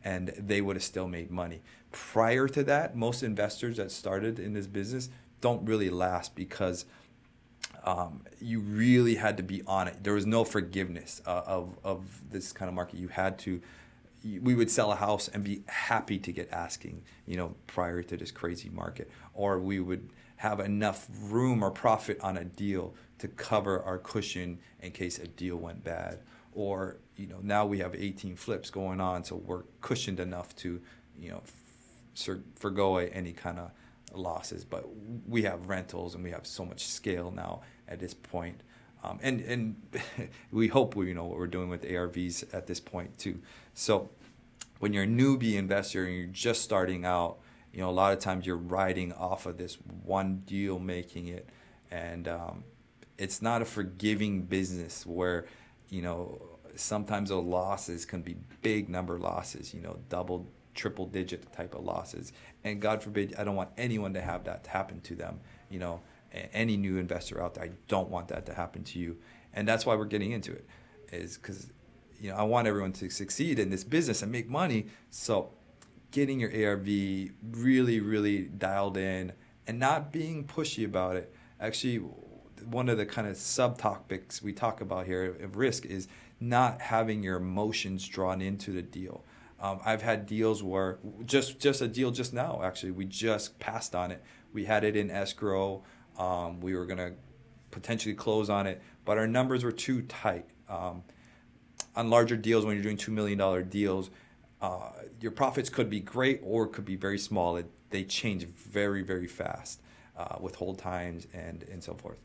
and 0.02 0.28
they 0.36 0.60
would 0.60 0.76
have 0.76 0.82
still 0.82 1.06
made 1.06 1.30
money. 1.30 1.62
Prior 1.92 2.48
to 2.48 2.64
that 2.64 2.96
most 2.96 3.22
investors 3.22 3.76
that 3.76 3.90
started 3.90 4.38
in 4.38 4.54
this 4.54 4.66
business 4.66 5.10
don't 5.40 5.64
really 5.66 5.90
last 5.90 6.34
because 6.34 6.86
um, 7.84 8.22
you 8.40 8.60
really 8.60 9.14
had 9.14 9.36
to 9.36 9.42
be 9.42 9.62
on 9.66 9.88
it. 9.88 10.02
There 10.02 10.14
was 10.14 10.26
no 10.26 10.44
forgiveness 10.44 11.22
uh, 11.26 11.42
of, 11.46 11.78
of 11.84 12.30
this 12.30 12.52
kind 12.52 12.68
of 12.68 12.74
market. 12.74 12.98
You 12.98 13.08
had 13.08 13.38
to 13.40 13.60
we 14.24 14.54
would 14.54 14.70
sell 14.70 14.92
a 14.92 14.96
house 14.96 15.28
and 15.28 15.42
be 15.44 15.62
happy 15.66 16.18
to 16.18 16.32
get 16.32 16.50
asking, 16.52 17.02
you 17.26 17.36
know, 17.36 17.54
prior 17.66 18.02
to 18.02 18.16
this 18.16 18.30
crazy 18.30 18.68
market, 18.68 19.10
or 19.34 19.58
we 19.58 19.80
would 19.80 20.10
have 20.36 20.60
enough 20.60 21.06
room 21.24 21.62
or 21.62 21.70
profit 21.70 22.18
on 22.20 22.36
a 22.36 22.44
deal 22.44 22.94
to 23.18 23.28
cover 23.28 23.82
our 23.82 23.98
cushion 23.98 24.58
in 24.80 24.90
case 24.90 25.18
a 25.18 25.26
deal 25.26 25.56
went 25.56 25.84
bad, 25.84 26.20
or 26.52 26.98
you 27.16 27.26
know, 27.26 27.38
now 27.42 27.66
we 27.66 27.78
have 27.78 27.94
18 27.94 28.36
flips 28.36 28.70
going 28.70 29.00
on, 29.00 29.24
so 29.24 29.36
we're 29.36 29.64
cushioned 29.82 30.18
enough 30.18 30.56
to, 30.56 30.80
you 31.18 31.30
know, 31.30 31.42
forgo 32.56 32.96
any 32.96 33.32
kind 33.32 33.58
of 33.58 33.70
losses. 34.12 34.64
But 34.64 34.84
we 35.28 35.42
have 35.42 35.68
rentals 35.68 36.14
and 36.14 36.24
we 36.24 36.30
have 36.30 36.46
so 36.46 36.64
much 36.64 36.86
scale 36.86 37.30
now 37.30 37.60
at 37.86 38.00
this 38.00 38.14
point. 38.14 38.62
Um, 39.02 39.18
and 39.22 39.40
and 39.40 39.76
we 40.52 40.68
hope 40.68 40.94
we 40.94 41.12
know 41.14 41.24
what 41.24 41.38
we're 41.38 41.46
doing 41.46 41.68
with 41.68 41.82
ARVs 41.82 42.52
at 42.52 42.66
this 42.66 42.80
point 42.80 43.18
too. 43.18 43.40
So 43.74 44.10
when 44.80 44.92
you're 44.92 45.04
a 45.04 45.08
newbie 45.08 45.54
investor 45.54 46.04
and 46.04 46.16
you're 46.16 46.26
just 46.26 46.62
starting 46.62 47.04
out, 47.04 47.38
you 47.72 47.80
know, 47.80 47.88
a 47.88 47.92
lot 47.92 48.12
of 48.12 48.18
times 48.18 48.46
you're 48.46 48.56
riding 48.56 49.12
off 49.12 49.46
of 49.46 49.58
this 49.58 49.76
one 50.04 50.42
deal 50.46 50.78
making 50.78 51.28
it. 51.28 51.48
And 51.90 52.26
um, 52.26 52.64
it's 53.18 53.42
not 53.42 53.62
a 53.62 53.64
forgiving 53.64 54.42
business 54.42 55.04
where, 55.06 55.46
you 55.88 56.02
know, 56.02 56.40
sometimes 56.76 57.28
those 57.28 57.44
losses 57.44 58.04
can 58.04 58.22
be 58.22 58.36
big 58.62 58.88
number 58.88 59.18
losses, 59.18 59.74
you 59.74 59.80
know, 59.80 59.98
double, 60.08 60.48
triple 60.74 61.06
digit 61.06 61.52
type 61.52 61.74
of 61.74 61.84
losses. 61.84 62.32
And 62.64 62.80
God 62.80 63.02
forbid, 63.02 63.34
I 63.36 63.44
don't 63.44 63.56
want 63.56 63.70
anyone 63.76 64.14
to 64.14 64.20
have 64.20 64.44
that 64.44 64.66
happen 64.66 65.00
to 65.02 65.14
them, 65.14 65.40
you 65.68 65.78
know, 65.78 66.00
any 66.32 66.76
new 66.76 66.96
investor 66.96 67.42
out 67.42 67.54
there. 67.54 67.64
I 67.64 67.70
don't 67.88 68.08
want 68.08 68.28
that 68.28 68.46
to 68.46 68.54
happen 68.54 68.84
to 68.84 68.98
you. 68.98 69.18
And 69.52 69.66
that's 69.66 69.84
why 69.84 69.94
we're 69.96 70.04
getting 70.04 70.32
into 70.32 70.52
it, 70.52 70.66
is 71.12 71.36
because 71.36 71.70
you 72.20 72.30
know, 72.30 72.36
I 72.36 72.42
want 72.42 72.68
everyone 72.68 72.92
to 72.94 73.10
succeed 73.10 73.58
in 73.58 73.70
this 73.70 73.84
business 73.84 74.22
and 74.22 74.30
make 74.30 74.48
money. 74.48 74.86
So 75.10 75.52
getting 76.10 76.40
your 76.40 76.50
ARV 76.50 76.86
really, 77.50 78.00
really 78.00 78.42
dialed 78.42 78.96
in 78.96 79.32
and 79.66 79.78
not 79.78 80.12
being 80.12 80.44
pushy 80.46 80.84
about 80.84 81.16
it. 81.16 81.34
Actually, 81.60 81.96
one 82.64 82.88
of 82.88 82.98
the 82.98 83.06
kind 83.06 83.26
of 83.26 83.36
subtopics 83.36 84.42
we 84.42 84.52
talk 84.52 84.80
about 84.80 85.06
here 85.06 85.36
of 85.40 85.56
risk 85.56 85.86
is 85.86 86.08
not 86.38 86.80
having 86.80 87.22
your 87.22 87.36
emotions 87.36 88.06
drawn 88.06 88.40
into 88.40 88.72
the 88.72 88.82
deal. 88.82 89.24
Um, 89.60 89.80
I've 89.84 90.02
had 90.02 90.26
deals 90.26 90.62
where 90.62 90.98
just 91.26 91.58
just 91.58 91.82
a 91.82 91.88
deal 91.88 92.10
just 92.10 92.32
now. 92.32 92.60
Actually, 92.64 92.92
we 92.92 93.04
just 93.04 93.58
passed 93.58 93.94
on 93.94 94.10
it. 94.10 94.22
We 94.52 94.64
had 94.64 94.84
it 94.84 94.96
in 94.96 95.10
escrow. 95.10 95.84
Um, 96.18 96.60
we 96.60 96.74
were 96.74 96.86
gonna 96.86 97.12
potentially 97.70 98.14
close 98.14 98.50
on 98.50 98.66
it, 98.66 98.82
but 99.04 99.18
our 99.18 99.26
numbers 99.26 99.64
were 99.64 99.72
too 99.72 100.02
tight. 100.02 100.46
Um, 100.68 101.02
on 101.96 102.10
larger 102.10 102.36
deals, 102.36 102.64
when 102.64 102.74
you're 102.76 102.82
doing 102.82 102.96
two 102.96 103.12
million 103.12 103.38
dollar 103.38 103.62
deals, 103.62 104.10
uh, 104.60 104.90
your 105.20 105.32
profits 105.32 105.68
could 105.68 105.90
be 105.90 106.00
great 106.00 106.40
or 106.42 106.66
could 106.66 106.84
be 106.84 106.96
very 106.96 107.18
small. 107.18 107.56
It, 107.56 107.66
they 107.90 108.04
change 108.04 108.44
very 108.44 109.02
very 109.02 109.26
fast 109.26 109.80
uh, 110.16 110.36
with 110.40 110.56
hold 110.56 110.78
times 110.78 111.26
and 111.32 111.64
and 111.64 111.82
so 111.82 111.94
forth. 111.94 112.18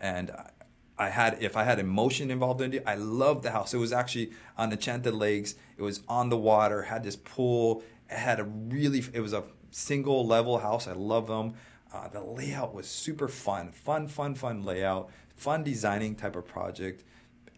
And 0.00 0.30
I 0.98 1.10
had 1.10 1.38
if 1.40 1.56
I 1.56 1.64
had 1.64 1.78
emotion 1.78 2.30
involved 2.30 2.60
in 2.60 2.74
it, 2.74 2.82
I 2.86 2.96
loved 2.96 3.44
the 3.44 3.52
house. 3.52 3.72
It 3.72 3.78
was 3.78 3.92
actually 3.92 4.32
on 4.56 4.70
the 4.70 4.76
Enchanted 4.76 5.14
Lakes. 5.14 5.54
It 5.76 5.82
was 5.82 6.00
on 6.08 6.28
the 6.28 6.36
water. 6.36 6.82
Had 6.82 7.04
this 7.04 7.16
pool. 7.16 7.82
It 8.10 8.18
had 8.18 8.40
a 8.40 8.44
really. 8.44 9.04
It 9.12 9.20
was 9.20 9.32
a 9.32 9.44
single 9.70 10.26
level 10.26 10.58
house. 10.58 10.88
I 10.88 10.92
love 10.92 11.28
them. 11.28 11.54
Uh, 11.92 12.08
the 12.08 12.20
layout 12.20 12.74
was 12.74 12.86
super 12.86 13.28
fun, 13.28 13.72
fun, 13.72 14.08
fun, 14.08 14.34
fun 14.34 14.62
layout, 14.62 15.10
fun 15.34 15.64
designing 15.64 16.14
type 16.14 16.36
of 16.36 16.46
project. 16.46 17.02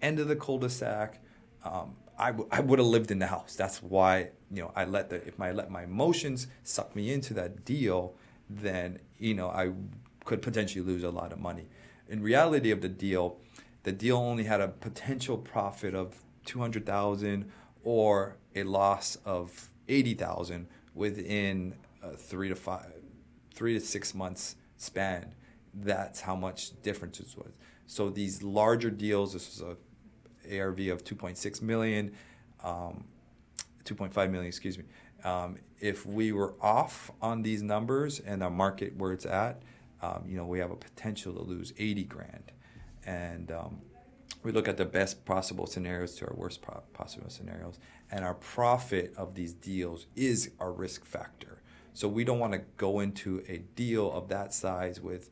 End 0.00 0.18
of 0.18 0.28
the 0.28 0.36
cul-de-sac. 0.36 1.20
Um, 1.64 1.96
I, 2.16 2.32
w- 2.32 2.48
I 2.52 2.60
would 2.60 2.78
have 2.78 2.88
lived 2.88 3.10
in 3.10 3.18
the 3.18 3.26
house. 3.26 3.56
That's 3.56 3.82
why 3.82 4.30
you 4.50 4.62
know 4.62 4.72
I 4.76 4.84
let 4.84 5.10
the 5.10 5.16
if 5.26 5.40
I 5.40 5.52
let 5.52 5.70
my 5.70 5.84
emotions 5.84 6.46
suck 6.62 6.94
me 6.94 7.12
into 7.12 7.34
that 7.34 7.64
deal, 7.64 8.14
then 8.48 8.98
you 9.18 9.34
know 9.34 9.48
I 9.48 9.72
could 10.24 10.42
potentially 10.42 10.84
lose 10.84 11.02
a 11.02 11.10
lot 11.10 11.32
of 11.32 11.40
money 11.40 11.66
in 12.10 12.22
reality 12.22 12.70
of 12.72 12.82
the 12.82 12.88
deal, 12.88 13.38
the 13.84 13.92
deal 13.92 14.18
only 14.18 14.44
had 14.44 14.60
a 14.60 14.68
potential 14.68 15.38
profit 15.38 15.94
of 15.94 16.16
200,000 16.44 17.50
or 17.84 18.36
a 18.54 18.64
loss 18.64 19.16
of 19.24 19.70
80,000 19.88 20.66
within 20.94 21.74
a 22.02 22.16
3 22.16 22.48
to 22.48 22.56
5 22.56 22.86
3 23.60 23.74
to 23.74 23.80
6 23.80 24.14
months 24.14 24.56
span. 24.78 25.34
That's 25.74 26.22
how 26.22 26.34
much 26.34 26.80
difference 26.80 27.20
it 27.20 27.26
was. 27.36 27.52
So 27.86 28.08
these 28.08 28.42
larger 28.42 28.88
deals, 28.88 29.34
this 29.34 29.60
was 29.60 29.76
a 30.48 30.58
ARV 30.58 30.78
of 30.88 31.04
2.6 31.04 31.60
million, 31.60 32.12
um, 32.64 33.04
2.5 33.84 34.30
million, 34.30 34.46
excuse 34.46 34.78
me. 34.78 34.84
Um, 35.24 35.58
if 35.78 36.06
we 36.06 36.32
were 36.32 36.54
off 36.62 37.10
on 37.20 37.42
these 37.42 37.62
numbers 37.62 38.18
and 38.18 38.40
the 38.40 38.48
market 38.48 38.96
where 38.96 39.12
it's 39.12 39.26
at, 39.26 39.60
um, 40.00 40.24
you 40.26 40.38
know, 40.38 40.46
we 40.46 40.58
have 40.58 40.70
a 40.70 40.76
potential 40.76 41.34
to 41.34 41.42
lose 41.42 41.74
80 41.76 42.04
grand. 42.04 42.52
And 43.04 43.52
um, 43.52 43.82
we 44.42 44.52
look 44.52 44.68
at 44.68 44.78
the 44.78 44.86
best 44.86 45.26
possible 45.26 45.66
scenarios 45.66 46.14
to 46.14 46.28
our 46.28 46.34
worst 46.34 46.62
possible 46.94 47.28
scenarios. 47.28 47.78
And 48.10 48.24
our 48.24 48.36
profit 48.36 49.12
of 49.18 49.34
these 49.34 49.52
deals 49.52 50.06
is 50.16 50.52
our 50.58 50.72
risk 50.72 51.04
factor. 51.04 51.59
So 51.92 52.08
we 52.08 52.24
don't 52.24 52.38
want 52.38 52.52
to 52.52 52.60
go 52.76 53.00
into 53.00 53.42
a 53.48 53.58
deal 53.58 54.10
of 54.12 54.28
that 54.28 54.54
size 54.54 55.00
with, 55.00 55.30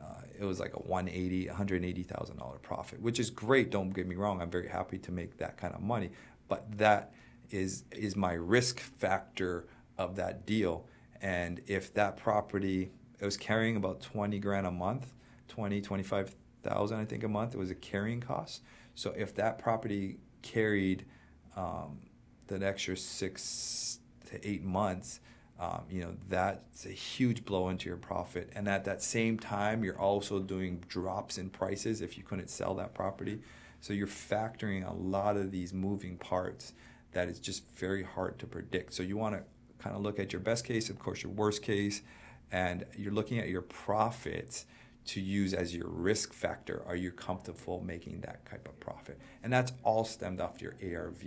uh, 0.00 0.22
it 0.38 0.44
was 0.44 0.60
like 0.60 0.74
a 0.74 0.80
180, 0.80 1.46
$180,000 1.46 2.62
profit, 2.62 3.00
which 3.00 3.18
is 3.20 3.30
great. 3.30 3.70
Don't 3.70 3.90
get 3.90 4.06
me 4.06 4.16
wrong. 4.16 4.42
I'm 4.42 4.50
very 4.50 4.68
happy 4.68 4.98
to 4.98 5.12
make 5.12 5.38
that 5.38 5.56
kind 5.56 5.74
of 5.74 5.80
money. 5.80 6.10
But 6.48 6.78
that 6.78 7.12
is, 7.50 7.84
is 7.92 8.16
my 8.16 8.32
risk 8.32 8.80
factor 8.80 9.66
of 9.98 10.16
that 10.16 10.46
deal. 10.46 10.86
And 11.20 11.60
if 11.66 11.92
that 11.94 12.16
property 12.16 12.90
it 13.20 13.24
was 13.24 13.36
carrying 13.36 13.76
about 13.76 14.00
20 14.00 14.38
grand 14.38 14.66
a 14.66 14.70
month 14.70 15.12
20 15.48 15.80
25000 15.80 16.98
i 16.98 17.04
think 17.04 17.22
a 17.22 17.28
month 17.28 17.54
it 17.54 17.58
was 17.58 17.70
a 17.70 17.74
carrying 17.74 18.20
cost 18.20 18.62
so 18.94 19.12
if 19.16 19.34
that 19.34 19.58
property 19.58 20.18
carried 20.42 21.04
um, 21.56 21.98
that 22.48 22.62
extra 22.62 22.96
six 22.96 23.98
to 24.28 24.48
eight 24.48 24.64
months 24.64 25.20
um, 25.60 25.82
you 25.88 26.00
know 26.00 26.14
that's 26.28 26.86
a 26.86 26.90
huge 26.90 27.44
blow 27.44 27.68
into 27.68 27.88
your 27.88 27.98
profit 27.98 28.50
and 28.56 28.68
at 28.68 28.84
that 28.84 29.02
same 29.02 29.38
time 29.38 29.84
you're 29.84 29.98
also 29.98 30.40
doing 30.40 30.82
drops 30.88 31.38
in 31.38 31.50
prices 31.50 32.00
if 32.00 32.16
you 32.16 32.24
couldn't 32.24 32.50
sell 32.50 32.74
that 32.74 32.94
property 32.94 33.40
so 33.80 33.92
you're 33.92 34.06
factoring 34.06 34.88
a 34.88 34.94
lot 34.94 35.36
of 35.36 35.52
these 35.52 35.72
moving 35.72 36.16
parts 36.16 36.72
that 37.12 37.28
is 37.28 37.38
just 37.38 37.68
very 37.76 38.02
hard 38.02 38.38
to 38.38 38.46
predict 38.46 38.92
so 38.92 39.02
you 39.02 39.16
want 39.16 39.36
to 39.36 39.42
kind 39.78 39.94
of 39.94 40.02
look 40.02 40.18
at 40.18 40.32
your 40.32 40.40
best 40.40 40.64
case 40.64 40.90
of 40.90 40.98
course 40.98 41.22
your 41.22 41.32
worst 41.32 41.62
case 41.62 42.02
and 42.50 42.84
you're 42.96 43.12
looking 43.12 43.38
at 43.38 43.48
your 43.48 43.62
profits 43.62 44.66
to 45.06 45.20
use 45.20 45.54
as 45.54 45.74
your 45.74 45.88
risk 45.88 46.32
factor. 46.32 46.82
Are 46.86 46.96
you 46.96 47.10
comfortable 47.10 47.82
making 47.84 48.20
that 48.20 48.44
type 48.46 48.68
of 48.68 48.78
profit? 48.80 49.18
And 49.42 49.52
that's 49.52 49.72
all 49.82 50.04
stemmed 50.04 50.40
off 50.40 50.60
your 50.60 50.74
ARV, 50.82 51.24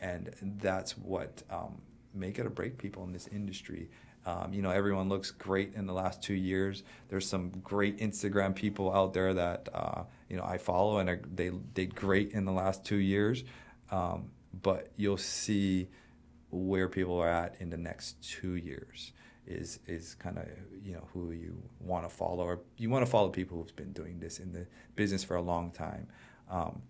and 0.00 0.30
that's 0.60 0.96
what 0.98 1.42
um, 1.50 1.80
make 2.16 2.38
it 2.38 2.46
or 2.46 2.50
break 2.50 2.78
people 2.78 3.04
in 3.04 3.12
this 3.12 3.28
industry. 3.28 3.90
Um, 4.24 4.52
you 4.52 4.60
know, 4.60 4.70
everyone 4.70 5.08
looks 5.08 5.30
great 5.30 5.74
in 5.74 5.86
the 5.86 5.92
last 5.92 6.22
two 6.22 6.34
years. 6.34 6.82
There's 7.08 7.28
some 7.28 7.50
great 7.62 7.98
Instagram 7.98 8.56
people 8.56 8.92
out 8.92 9.12
there 9.14 9.32
that 9.34 9.68
uh, 9.72 10.02
you 10.28 10.36
know 10.36 10.44
I 10.44 10.58
follow, 10.58 10.98
and 10.98 11.08
are, 11.08 11.20
they 11.32 11.50
did 11.74 11.94
great 11.94 12.32
in 12.32 12.44
the 12.44 12.52
last 12.52 12.84
two 12.84 12.96
years. 12.96 13.44
Um, 13.90 14.30
but 14.62 14.88
you'll 14.96 15.16
see 15.16 15.88
where 16.50 16.88
people 16.88 17.18
are 17.20 17.28
at 17.28 17.56
in 17.60 17.70
the 17.70 17.76
next 17.76 18.20
two 18.22 18.56
years 18.56 19.12
is 19.46 19.78
is 19.86 20.14
kind 20.14 20.38
of 20.38 20.44
you 20.82 20.92
know 20.92 21.06
who 21.12 21.30
you 21.30 21.56
want 21.80 22.08
to 22.08 22.14
follow 22.14 22.44
or 22.44 22.60
you 22.78 22.90
want 22.90 23.04
to 23.04 23.10
follow 23.10 23.28
people 23.28 23.58
who've 23.58 23.76
been 23.76 23.92
doing 23.92 24.18
this 24.18 24.40
in 24.40 24.52
the 24.52 24.66
business 24.96 25.22
for 25.22 25.36
a 25.36 25.42
long 25.42 25.70
time 25.70 26.06
um, 26.50 26.82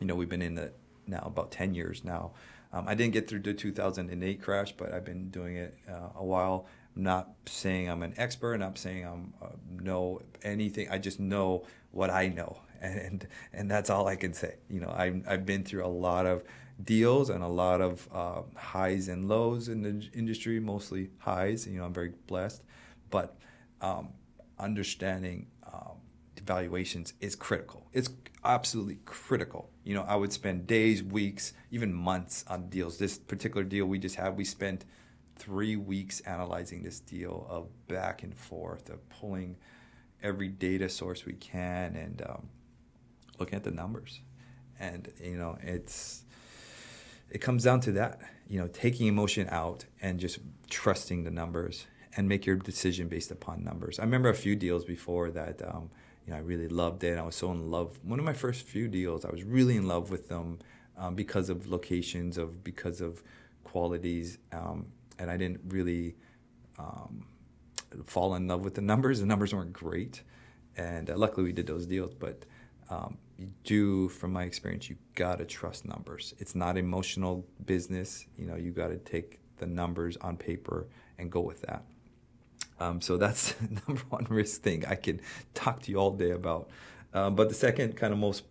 you 0.00 0.06
know 0.06 0.14
we've 0.14 0.28
been 0.28 0.42
in 0.42 0.54
the 0.54 0.72
now 1.06 1.22
about 1.24 1.50
10 1.50 1.74
years 1.74 2.04
now 2.04 2.32
um, 2.72 2.86
i 2.88 2.94
didn't 2.94 3.12
get 3.12 3.28
through 3.28 3.40
the 3.40 3.54
2008 3.54 4.42
crash 4.42 4.72
but 4.72 4.92
i've 4.92 5.04
been 5.04 5.30
doing 5.30 5.56
it 5.56 5.76
uh, 5.88 6.08
a 6.16 6.24
while. 6.24 6.66
I'm 6.96 7.04
not 7.04 7.30
saying 7.46 7.88
i'm 7.88 8.02
an 8.02 8.14
expert. 8.16 8.58
Not 8.58 8.76
saying 8.78 9.06
i'm 9.06 9.34
uh, 9.42 9.56
know 9.70 10.20
anything. 10.42 10.88
I 10.90 10.98
just 10.98 11.18
know 11.20 11.64
what 11.90 12.10
i 12.10 12.28
know. 12.28 12.58
And 12.82 13.28
and 13.52 13.70
that's 13.70 13.90
all 13.90 14.08
i 14.08 14.16
can 14.16 14.34
say. 14.34 14.56
You 14.68 14.80
know 14.80 14.92
I've 14.94 15.22
i've 15.28 15.46
been 15.46 15.62
through 15.62 15.86
a 15.86 15.94
lot 16.08 16.26
of 16.26 16.42
deals 16.82 17.30
and 17.30 17.42
a 17.42 17.48
lot 17.48 17.80
of 17.80 18.08
uh, 18.12 18.42
highs 18.56 19.08
and 19.08 19.28
lows 19.28 19.68
in 19.68 19.82
the 19.82 20.08
industry, 20.14 20.60
mostly 20.60 21.10
highs. 21.18 21.66
You 21.66 21.78
know, 21.78 21.84
I'm 21.84 21.92
very 21.94 22.12
blessed, 22.26 22.62
but 23.10 23.36
um, 23.80 24.10
understanding 24.58 25.46
valuations 26.44 27.14
is 27.20 27.34
critical. 27.36 27.86
It's 27.92 28.10
absolutely 28.44 28.98
critical. 29.04 29.70
You 29.84 29.94
know, 29.94 30.02
I 30.02 30.16
would 30.16 30.32
spend 30.32 30.66
days, 30.66 31.02
weeks, 31.02 31.52
even 31.70 31.92
months 31.92 32.44
on 32.48 32.68
deals. 32.68 32.98
This 32.98 33.18
particular 33.18 33.64
deal 33.64 33.86
we 33.86 33.98
just 33.98 34.16
had, 34.16 34.36
we 34.36 34.44
spent 34.44 34.84
three 35.36 35.76
weeks 35.76 36.20
analyzing 36.20 36.82
this 36.82 37.00
deal 37.00 37.46
of 37.48 37.68
back 37.88 38.22
and 38.22 38.34
forth 38.34 38.90
of 38.90 39.08
pulling 39.08 39.56
every 40.22 40.48
data 40.48 40.88
source 40.88 41.24
we 41.24 41.32
can 41.32 41.96
and 41.96 42.22
um, 42.28 42.48
looking 43.38 43.56
at 43.56 43.64
the 43.64 43.70
numbers. 43.70 44.20
And 44.78 45.12
you 45.20 45.36
know, 45.36 45.58
it's 45.62 46.24
it 47.30 47.40
comes 47.40 47.64
down 47.64 47.80
to 47.80 47.92
that, 47.92 48.20
you 48.48 48.58
know, 48.58 48.68
taking 48.68 49.06
emotion 49.06 49.48
out 49.50 49.86
and 50.00 50.20
just 50.20 50.38
trusting 50.68 51.24
the 51.24 51.30
numbers 51.30 51.86
and 52.16 52.28
make 52.28 52.44
your 52.44 52.56
decision 52.56 53.08
based 53.08 53.30
upon 53.30 53.64
numbers. 53.64 53.98
I 53.98 54.02
remember 54.02 54.28
a 54.28 54.34
few 54.34 54.54
deals 54.54 54.84
before 54.84 55.30
that, 55.30 55.62
um, 55.66 55.90
you 56.26 56.32
know, 56.32 56.36
I 56.36 56.40
really 56.40 56.68
loved 56.68 57.04
it. 57.04 57.18
I 57.18 57.22
was 57.22 57.34
so 57.34 57.50
in 57.50 57.70
love. 57.70 57.98
One 58.02 58.18
of 58.18 58.24
my 58.24 58.32
first 58.32 58.66
few 58.66 58.88
deals, 58.88 59.24
I 59.24 59.30
was 59.30 59.42
really 59.42 59.76
in 59.76 59.88
love 59.88 60.10
with 60.10 60.28
them 60.28 60.58
um, 60.96 61.14
because 61.14 61.48
of 61.48 61.66
locations, 61.66 62.38
of 62.38 62.62
because 62.62 63.00
of 63.00 63.22
qualities, 63.64 64.38
um, 64.52 64.86
and 65.18 65.30
I 65.30 65.36
didn't 65.36 65.60
really 65.68 66.16
um, 66.78 67.26
fall 68.06 68.34
in 68.34 68.46
love 68.48 68.64
with 68.64 68.74
the 68.74 68.80
numbers. 68.80 69.20
The 69.20 69.26
numbers 69.26 69.54
weren't 69.54 69.72
great, 69.72 70.22
and 70.76 71.10
uh, 71.10 71.16
luckily 71.16 71.44
we 71.44 71.52
did 71.52 71.66
those 71.66 71.86
deals. 71.86 72.14
But 72.14 72.44
um, 72.90 73.18
you 73.38 73.48
do, 73.64 74.08
from 74.08 74.32
my 74.32 74.44
experience, 74.44 74.88
you 74.88 74.96
gotta 75.14 75.44
trust 75.44 75.84
numbers. 75.84 76.34
It's 76.38 76.54
not 76.54 76.76
emotional 76.76 77.46
business. 77.66 78.26
You 78.38 78.46
know, 78.46 78.56
you 78.56 78.70
gotta 78.70 78.98
take 78.98 79.40
the 79.58 79.66
numbers 79.66 80.16
on 80.18 80.36
paper 80.36 80.86
and 81.18 81.30
go 81.30 81.40
with 81.40 81.62
that. 81.62 81.84
Um, 82.82 83.00
so 83.00 83.16
that's 83.16 83.54
number 83.86 84.02
one 84.08 84.26
risk 84.28 84.62
thing 84.62 84.84
I 84.86 84.94
can 84.94 85.20
talk 85.54 85.82
to 85.82 85.90
you 85.90 85.98
all 85.98 86.10
day 86.10 86.30
about. 86.30 86.68
Um, 87.14 87.34
but 87.34 87.48
the 87.48 87.54
second 87.54 87.96
kind 87.96 88.12
of 88.12 88.18
most 88.18 88.44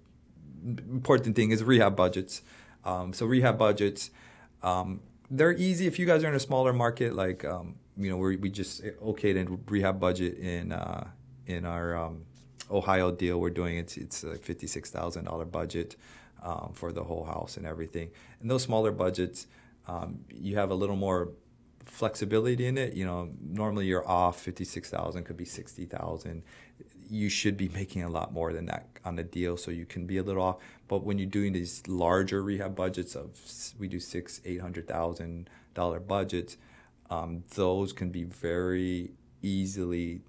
important 0.63 1.35
thing 1.35 1.51
is 1.51 1.63
rehab 1.63 1.95
budgets. 1.95 2.41
Um, 2.85 3.13
so 3.13 3.25
rehab 3.25 3.57
budgets, 3.57 4.11
um, 4.63 5.01
they're 5.29 5.53
easy 5.53 5.87
if 5.87 5.97
you 5.99 6.05
guys 6.05 6.23
are 6.23 6.29
in 6.29 6.35
a 6.35 6.39
smaller 6.39 6.73
market. 6.73 7.13
Like 7.15 7.43
um, 7.45 7.75
you 7.97 8.09
know, 8.09 8.17
we 8.17 8.37
we 8.37 8.49
just 8.49 8.83
okayed 8.83 9.35
a 9.41 9.57
rehab 9.67 9.99
budget 9.99 10.37
in 10.37 10.71
uh, 10.71 11.07
in 11.47 11.65
our 11.65 11.95
um, 11.95 12.25
Ohio 12.69 13.11
deal 13.11 13.39
we're 13.39 13.49
doing, 13.49 13.77
it's 13.77 13.97
it's 13.97 14.23
a 14.23 14.35
fifty 14.35 14.67
six 14.67 14.89
thousand 14.89 15.25
dollar 15.25 15.45
budget 15.45 15.95
for 16.73 16.91
the 16.91 17.03
whole 17.03 17.25
house 17.25 17.57
and 17.57 17.65
everything. 17.65 18.09
And 18.41 18.49
those 18.49 18.63
smaller 18.63 18.91
budgets, 18.91 19.47
you 20.29 20.57
have 20.57 20.71
a 20.71 20.75
little 20.75 20.95
more 20.95 21.29
flexibility 21.85 22.65
in 22.65 22.77
it. 22.77 22.93
You 22.93 23.05
know, 23.05 23.29
normally 23.41 23.85
you're 23.85 24.07
off 24.07 24.39
fifty 24.39 24.65
six 24.65 24.89
thousand, 24.89 25.23
could 25.25 25.37
be 25.37 25.45
sixty 25.45 25.85
thousand. 25.85 26.43
You 27.09 27.29
should 27.29 27.57
be 27.57 27.69
making 27.73 28.03
a 28.03 28.09
lot 28.09 28.33
more 28.33 28.53
than 28.53 28.65
that 28.67 28.87
on 29.03 29.17
a 29.19 29.23
deal, 29.23 29.57
so 29.57 29.71
you 29.71 29.85
can 29.85 30.05
be 30.05 30.17
a 30.17 30.23
little 30.23 30.43
off. 30.43 30.57
But 30.87 31.03
when 31.03 31.17
you're 31.17 31.29
doing 31.29 31.53
these 31.53 31.83
larger 31.87 32.41
rehab 32.43 32.75
budgets 32.75 33.15
of 33.15 33.29
we 33.79 33.87
do 33.87 33.99
six, 33.99 34.41
eight 34.45 34.61
hundred 34.61 34.87
thousand 34.87 35.49
dollar 35.73 35.99
budgets, 35.99 36.57
um, 37.09 37.43
those 37.55 37.93
can 37.93 38.09
be 38.09 38.23
very 38.23 39.11
easily 39.41 40.21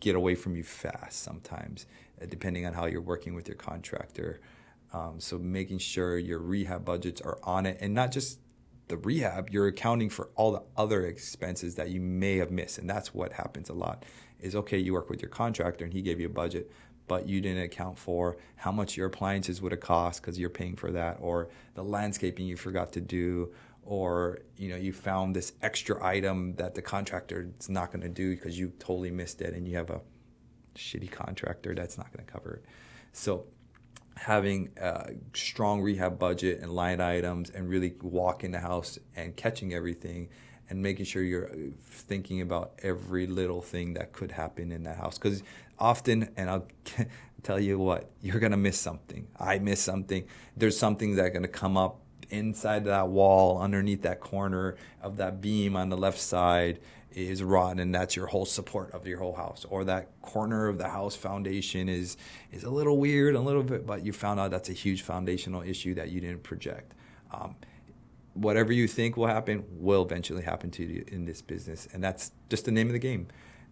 get 0.00 0.14
away 0.14 0.34
from 0.34 0.56
you 0.56 0.62
fast 0.62 1.22
sometimes, 1.22 1.86
uh, 2.20 2.26
depending 2.28 2.66
on 2.66 2.74
how 2.74 2.86
you're 2.86 3.00
working 3.00 3.34
with 3.34 3.48
your 3.48 3.56
contractor. 3.56 4.40
Um, 4.92 5.20
so 5.20 5.38
making 5.38 5.78
sure 5.78 6.18
your 6.18 6.40
rehab 6.40 6.84
budgets 6.84 7.20
are 7.20 7.38
on 7.44 7.66
it, 7.66 7.78
and 7.80 7.94
not 7.94 8.10
just 8.10 8.40
the 8.90 8.98
rehab, 8.98 9.48
you're 9.50 9.68
accounting 9.68 10.10
for 10.10 10.28
all 10.36 10.52
the 10.52 10.62
other 10.76 11.06
expenses 11.06 11.76
that 11.76 11.88
you 11.88 12.00
may 12.00 12.36
have 12.36 12.50
missed, 12.50 12.76
and 12.76 12.90
that's 12.90 13.14
what 13.14 13.32
happens 13.32 13.70
a 13.70 13.72
lot. 13.72 14.04
Is 14.40 14.54
okay, 14.54 14.78
you 14.78 14.92
work 14.92 15.08
with 15.08 15.22
your 15.22 15.30
contractor 15.30 15.84
and 15.84 15.94
he 15.94 16.02
gave 16.02 16.20
you 16.20 16.26
a 16.26 16.30
budget, 16.30 16.70
but 17.06 17.28
you 17.28 17.40
didn't 17.40 17.62
account 17.62 17.98
for 17.98 18.36
how 18.56 18.72
much 18.72 18.96
your 18.96 19.06
appliances 19.06 19.62
would 19.62 19.72
have 19.72 19.80
cost 19.80 20.20
because 20.20 20.38
you're 20.38 20.50
paying 20.50 20.76
for 20.76 20.90
that, 20.90 21.18
or 21.20 21.48
the 21.74 21.84
landscaping 21.84 22.46
you 22.46 22.56
forgot 22.56 22.92
to 22.92 23.00
do, 23.00 23.52
or 23.82 24.40
you 24.56 24.68
know 24.68 24.76
you 24.76 24.92
found 24.92 25.34
this 25.34 25.52
extra 25.62 26.04
item 26.04 26.54
that 26.56 26.74
the 26.74 26.82
contractor 26.82 27.50
is 27.58 27.68
not 27.68 27.90
going 27.90 28.02
to 28.02 28.08
do 28.08 28.34
because 28.34 28.58
you 28.58 28.72
totally 28.78 29.10
missed 29.10 29.40
it 29.40 29.54
and 29.54 29.66
you 29.66 29.76
have 29.76 29.90
a 29.90 30.00
shitty 30.76 31.10
contractor 31.10 31.74
that's 31.74 31.98
not 31.98 32.12
going 32.12 32.24
to 32.24 32.30
cover 32.30 32.54
it 32.54 32.64
so 33.12 33.44
having 34.16 34.70
a 34.80 35.12
strong 35.34 35.80
rehab 35.80 36.18
budget 36.18 36.60
and 36.60 36.72
line 36.72 37.00
items 37.00 37.50
and 37.50 37.68
really 37.68 37.94
walking 38.02 38.50
the 38.50 38.60
house 38.60 38.98
and 39.16 39.36
catching 39.36 39.72
everything 39.72 40.28
and 40.68 40.80
making 40.80 41.04
sure 41.04 41.22
you're 41.22 41.50
thinking 41.82 42.40
about 42.40 42.72
every 42.82 43.26
little 43.26 43.60
thing 43.60 43.94
that 43.94 44.12
could 44.12 44.32
happen 44.32 44.70
in 44.70 44.84
that 44.84 44.96
house. 44.96 45.18
Because 45.18 45.42
often 45.78 46.28
and 46.36 46.50
i'll 46.50 46.66
tell 47.42 47.58
you 47.58 47.78
what 47.78 48.10
you're 48.20 48.38
going 48.38 48.52
to 48.52 48.58
miss 48.58 48.78
something. 48.78 49.26
I 49.38 49.58
miss 49.58 49.80
something. 49.80 50.24
There's 50.56 50.78
something 50.78 51.16
that's 51.16 51.30
going 51.30 51.42
to 51.42 51.48
come 51.48 51.76
up 51.76 52.00
inside 52.28 52.84
that 52.84 53.08
wall, 53.08 53.60
underneath 53.60 54.02
that 54.02 54.20
corner 54.20 54.76
of 55.02 55.16
that 55.16 55.40
beam 55.40 55.74
on 55.74 55.88
the 55.88 55.96
left 55.96 56.20
side 56.20 56.78
is 57.12 57.42
rotten 57.42 57.78
and 57.78 57.94
that's 57.94 58.14
your 58.16 58.26
whole 58.26 58.44
support 58.44 58.92
of 58.92 59.06
your 59.06 59.18
whole 59.18 59.34
house. 59.34 59.64
Or 59.68 59.84
that 59.84 60.08
corner 60.22 60.68
of 60.68 60.78
the 60.78 60.88
house 60.88 61.16
foundation 61.16 61.88
is 61.88 62.16
is 62.52 62.64
a 62.64 62.70
little 62.70 62.98
weird 62.98 63.34
a 63.34 63.40
little 63.40 63.62
bit 63.62 63.86
but 63.86 64.04
you 64.04 64.12
found 64.12 64.40
out 64.40 64.50
that's 64.50 64.68
a 64.68 64.74
huge 64.74 65.02
foundational 65.02 65.62
issue 65.62 65.94
that 65.94 66.10
you 66.10 66.20
didn't 66.20 66.42
project. 66.42 66.94
Um, 67.32 67.56
whatever 68.34 68.72
you 68.72 68.86
think 68.86 69.16
will 69.16 69.26
happen 69.26 69.64
will 69.70 70.02
eventually 70.02 70.42
happen 70.42 70.70
to 70.72 70.84
you 70.84 71.04
in 71.08 71.24
this 71.24 71.42
business 71.42 71.88
and 71.92 72.02
that's 72.02 72.32
just 72.48 72.64
the 72.64 72.72
name 72.72 72.86
of 72.86 72.92
the 72.92 72.98
game. 72.98 73.28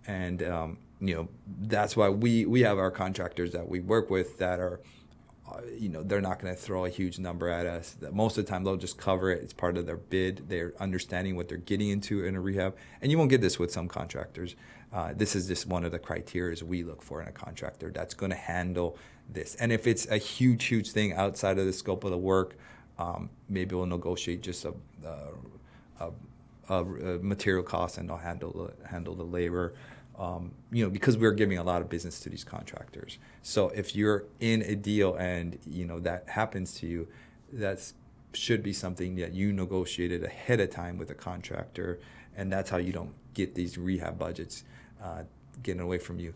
And 0.06 0.42
um, 0.42 0.78
you 1.00 1.14
know 1.14 1.28
that's 1.60 1.96
why 1.96 2.08
we 2.08 2.46
we 2.46 2.62
have 2.62 2.78
our 2.78 2.90
contractors 2.90 3.52
that 3.52 3.68
we 3.68 3.80
work 3.80 4.10
with 4.10 4.38
that 4.38 4.58
are 4.58 4.80
you 5.78 5.88
know 5.88 6.02
they're 6.02 6.20
not 6.20 6.40
going 6.40 6.54
to 6.54 6.60
throw 6.60 6.84
a 6.84 6.88
huge 6.88 7.18
number 7.18 7.48
at 7.48 7.66
us. 7.66 7.96
Most 8.12 8.38
of 8.38 8.44
the 8.44 8.50
time, 8.50 8.64
they'll 8.64 8.76
just 8.76 8.98
cover 8.98 9.30
it. 9.30 9.42
It's 9.42 9.52
part 9.52 9.76
of 9.76 9.86
their 9.86 9.96
bid. 9.96 10.48
They're 10.48 10.74
understanding 10.80 11.36
what 11.36 11.48
they're 11.48 11.58
getting 11.58 11.88
into 11.88 12.24
in 12.24 12.34
a 12.34 12.40
rehab, 12.40 12.76
and 13.00 13.10
you 13.10 13.18
won't 13.18 13.30
get 13.30 13.40
this 13.40 13.58
with 13.58 13.70
some 13.72 13.88
contractors. 13.88 14.56
Uh, 14.92 15.12
this 15.14 15.36
is 15.36 15.46
just 15.48 15.66
one 15.66 15.84
of 15.84 15.92
the 15.92 15.98
criteria 15.98 16.56
we 16.64 16.82
look 16.82 17.02
for 17.02 17.20
in 17.20 17.28
a 17.28 17.32
contractor 17.32 17.90
that's 17.90 18.14
going 18.14 18.30
to 18.30 18.36
handle 18.36 18.96
this. 19.28 19.54
And 19.56 19.70
if 19.70 19.86
it's 19.86 20.06
a 20.08 20.16
huge, 20.16 20.64
huge 20.64 20.92
thing 20.92 21.12
outside 21.12 21.58
of 21.58 21.66
the 21.66 21.72
scope 21.72 22.04
of 22.04 22.10
the 22.10 22.18
work, 22.18 22.56
um, 22.98 23.28
maybe 23.48 23.74
we'll 23.74 23.86
negotiate 23.86 24.42
just 24.42 24.64
a, 24.64 24.72
a, 26.00 26.10
a, 26.70 26.82
a 26.82 27.18
material 27.18 27.62
cost 27.62 27.98
and 27.98 28.08
they'll 28.08 28.16
handle 28.16 28.72
the, 28.80 28.88
handle 28.88 29.14
the 29.14 29.24
labor 29.24 29.74
um, 30.18 30.52
you 30.72 30.84
know, 30.84 30.90
because 30.90 31.16
we're 31.16 31.32
giving 31.32 31.58
a 31.58 31.62
lot 31.62 31.80
of 31.80 31.88
business 31.88 32.20
to 32.20 32.28
these 32.28 32.44
contractors. 32.44 33.18
So 33.42 33.68
if 33.68 33.94
you're 33.94 34.24
in 34.40 34.62
a 34.62 34.74
deal 34.74 35.14
and 35.14 35.58
you 35.66 35.84
know 35.84 36.00
that 36.00 36.28
happens 36.28 36.74
to 36.74 36.86
you, 36.86 37.08
that 37.52 37.92
should 38.32 38.62
be 38.62 38.72
something 38.72 39.16
that 39.16 39.32
you 39.32 39.52
negotiated 39.52 40.24
ahead 40.24 40.60
of 40.60 40.70
time 40.70 40.98
with 40.98 41.10
a 41.10 41.14
contractor, 41.14 42.00
and 42.36 42.52
that's 42.52 42.70
how 42.70 42.78
you 42.78 42.92
don't 42.92 43.14
get 43.34 43.54
these 43.54 43.78
rehab 43.78 44.18
budgets 44.18 44.64
uh, 45.02 45.22
getting 45.62 45.80
away 45.80 45.98
from 45.98 46.18
you. 46.18 46.34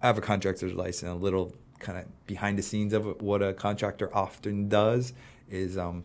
I 0.00 0.06
have 0.06 0.18
a 0.18 0.22
contractor's 0.22 0.72
license. 0.72 1.10
A 1.10 1.14
little 1.14 1.54
kind 1.80 1.98
of 1.98 2.26
behind 2.26 2.58
the 2.58 2.62
scenes 2.62 2.92
of 2.92 3.20
what 3.20 3.42
a 3.42 3.52
contractor 3.52 4.14
often 4.14 4.68
does 4.68 5.12
is 5.50 5.76
um, 5.76 6.04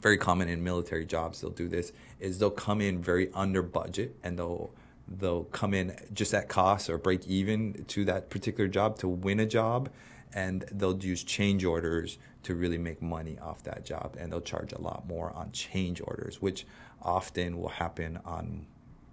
very 0.00 0.18
common 0.18 0.48
in 0.48 0.62
military 0.62 1.04
jobs. 1.04 1.40
They'll 1.40 1.50
do 1.50 1.68
this 1.68 1.92
is 2.20 2.38
they'll 2.38 2.50
come 2.50 2.80
in 2.80 3.00
very 3.00 3.30
under 3.34 3.62
budget 3.62 4.16
and 4.22 4.38
they'll 4.38 4.70
they'll 5.08 5.44
come 5.44 5.74
in 5.74 5.96
just 6.12 6.34
at 6.34 6.48
cost 6.48 6.90
or 6.90 6.98
break 6.98 7.26
even 7.26 7.84
to 7.88 8.04
that 8.04 8.30
particular 8.30 8.68
job 8.68 8.98
to 8.98 9.08
win 9.08 9.40
a 9.40 9.46
job 9.46 9.88
and 10.34 10.64
they'll 10.72 10.98
use 10.98 11.24
change 11.24 11.64
orders 11.64 12.18
to 12.42 12.54
really 12.54 12.78
make 12.78 13.00
money 13.00 13.38
off 13.40 13.62
that 13.62 13.84
job 13.84 14.16
and 14.18 14.30
they'll 14.30 14.40
charge 14.40 14.72
a 14.72 14.80
lot 14.80 15.06
more 15.06 15.32
on 15.32 15.50
change 15.52 16.00
orders 16.04 16.42
which 16.42 16.66
often 17.02 17.58
will 17.58 17.68
happen 17.68 18.18
on 18.24 18.66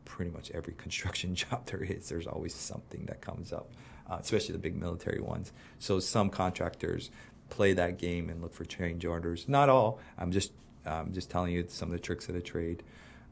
pretty 0.03 0.31
much 0.31 0.51
every 0.51 0.73
construction 0.77 1.33
job 1.35 1.65
there 1.67 1.83
is. 1.83 2.09
There's 2.09 2.27
always 2.27 2.53
something 2.53 3.05
that 3.05 3.21
comes 3.21 3.53
up 3.53 3.69
uh, 4.09 4.17
especially 4.19 4.53
the 4.53 4.59
big 4.59 4.75
military 4.75 5.21
ones. 5.21 5.51
So 5.79 5.99
some 5.99 6.29
contractors 6.29 7.09
play 7.49 7.73
that 7.73 7.97
game 7.97 8.29
and 8.29 8.41
look 8.41 8.53
for 8.53 8.65
change 8.65 9.05
orders. 9.05 9.47
Not 9.47 9.69
all. 9.69 9.99
I'm 10.17 10.31
just 10.31 10.51
i'm 10.85 11.13
just 11.13 11.31
telling 11.31 11.51
you 11.51 11.65
some 11.67 11.89
of 11.89 11.93
the 11.93 11.99
tricks 11.99 12.27
of 12.29 12.35
the 12.35 12.41
trade. 12.41 12.83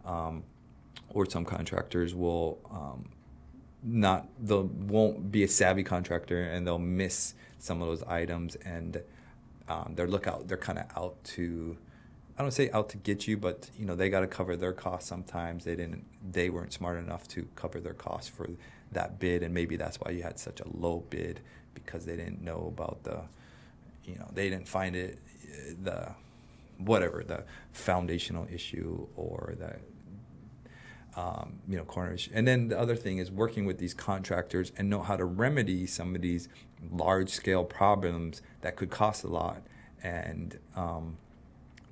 Um, 0.06 0.43
or 1.13 1.30
some 1.30 1.45
contractors 1.45 2.13
will 2.15 2.60
um, 2.71 3.10
not 3.84 4.28
they 4.39 4.56
won't 4.56 5.32
be 5.32 5.43
a 5.43 5.47
savvy 5.47 5.84
contractor 5.84 6.41
and 6.41 6.65
they'll 6.65 6.78
miss 6.80 7.34
some 7.60 7.82
of 7.82 7.88
those 7.88 8.04
items 8.04 8.56
and 8.56 9.02
um, 9.67 9.93
they're 9.95 10.08
lookout 10.08 10.47
they're 10.47 10.58
kind 10.58 10.80
of 10.80 10.86
out 10.95 11.21
to 11.23 11.78
I 12.38 12.41
don't 12.41 12.52
say 12.52 12.71
out 12.71 12.89
to 12.89 12.97
get 12.97 13.28
you 13.28 13.38
but 13.38 13.69
you 13.78 13.86
know 13.86 13.95
they 13.95 14.10
got 14.10 14.21
to 14.21 14.28
cover 14.28 14.56
their 14.56 14.73
costs 14.73 15.08
sometimes. 15.08 15.65
They 15.65 15.76
didn't 15.76 16.06
they 16.32 16.49
weren't 16.49 16.73
smart 16.73 16.97
enough 16.97 17.28
to 17.30 17.47
cover 17.56 17.80
their 17.80 17.93
costs 17.93 18.30
for 18.30 18.49
that 18.91 19.19
bid 19.19 19.43
and 19.43 19.54
maybe 19.54 19.76
that's 19.76 19.99
why 19.99 20.12
you 20.12 20.23
had 20.23 20.39
such 20.39 20.60
a 20.60 20.67
low 20.76 21.04
bid 21.10 21.41
because 21.73 22.06
they 22.06 22.15
didn't 22.15 22.41
know 22.41 22.71
about 22.76 23.04
the 23.04 23.21
you 24.06 24.15
know 24.15 24.30
they 24.34 24.49
didn't 24.49 24.67
find 24.67 24.95
it 24.95 25.19
the 25.84 26.10
whatever 26.78 27.23
the 27.23 27.43
foundational 27.71 28.47
issue 28.52 29.08
or 29.15 29.56
the 29.58 29.76
um, 31.15 31.60
you 31.67 31.78
know, 31.78 31.84
corners. 31.84 32.30
And 32.34 32.47
then 32.47 32.69
the 32.69 32.80
other 32.80 32.95
thing 32.95 33.19
is 33.19 33.32
working 33.32 33.65
with 33.65 33.78
these 33.78 33.93
contractors 33.93 34.71
and 34.78 34.89
know 34.89 35.02
how 35.02 35.15
to 35.15 35.26
remedy 35.26 35.86
some 35.86 36.15
of 36.15 36.21
these 36.21 36.49
large 36.91 37.30
scale 37.30 37.63
problems 37.63 38.41
that 38.62 38.76
could 38.76 38.89
cost 38.89 39.23
a 39.23 39.28
lot 39.28 39.62
and 40.02 40.58
um, 40.76 41.17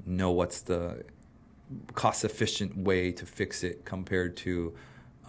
know 0.06 0.32
what's 0.32 0.62
the 0.62 1.04
cost 1.94 2.26
efficient 2.26 2.76
way 2.76 3.12
to 3.12 3.26
fix 3.26 3.64
it 3.64 3.86
compared 3.86 4.36
to, 4.38 4.74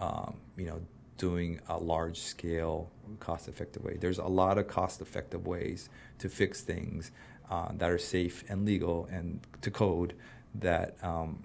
um, 0.01 0.35
you 0.57 0.65
know, 0.65 0.81
doing 1.17 1.59
a 1.69 1.77
large 1.77 2.17
scale 2.17 2.91
cost 3.19 3.47
effective 3.47 3.83
way. 3.83 3.97
There's 3.99 4.17
a 4.17 4.25
lot 4.25 4.57
of 4.57 4.67
cost 4.67 5.01
effective 5.01 5.45
ways 5.47 5.89
to 6.19 6.27
fix 6.27 6.61
things 6.61 7.11
uh, 7.49 7.69
that 7.77 7.89
are 7.89 7.97
safe 7.97 8.43
and 8.49 8.65
legal 8.65 9.07
and 9.11 9.39
to 9.61 9.71
code 9.71 10.15
that, 10.55 10.97
um, 11.03 11.43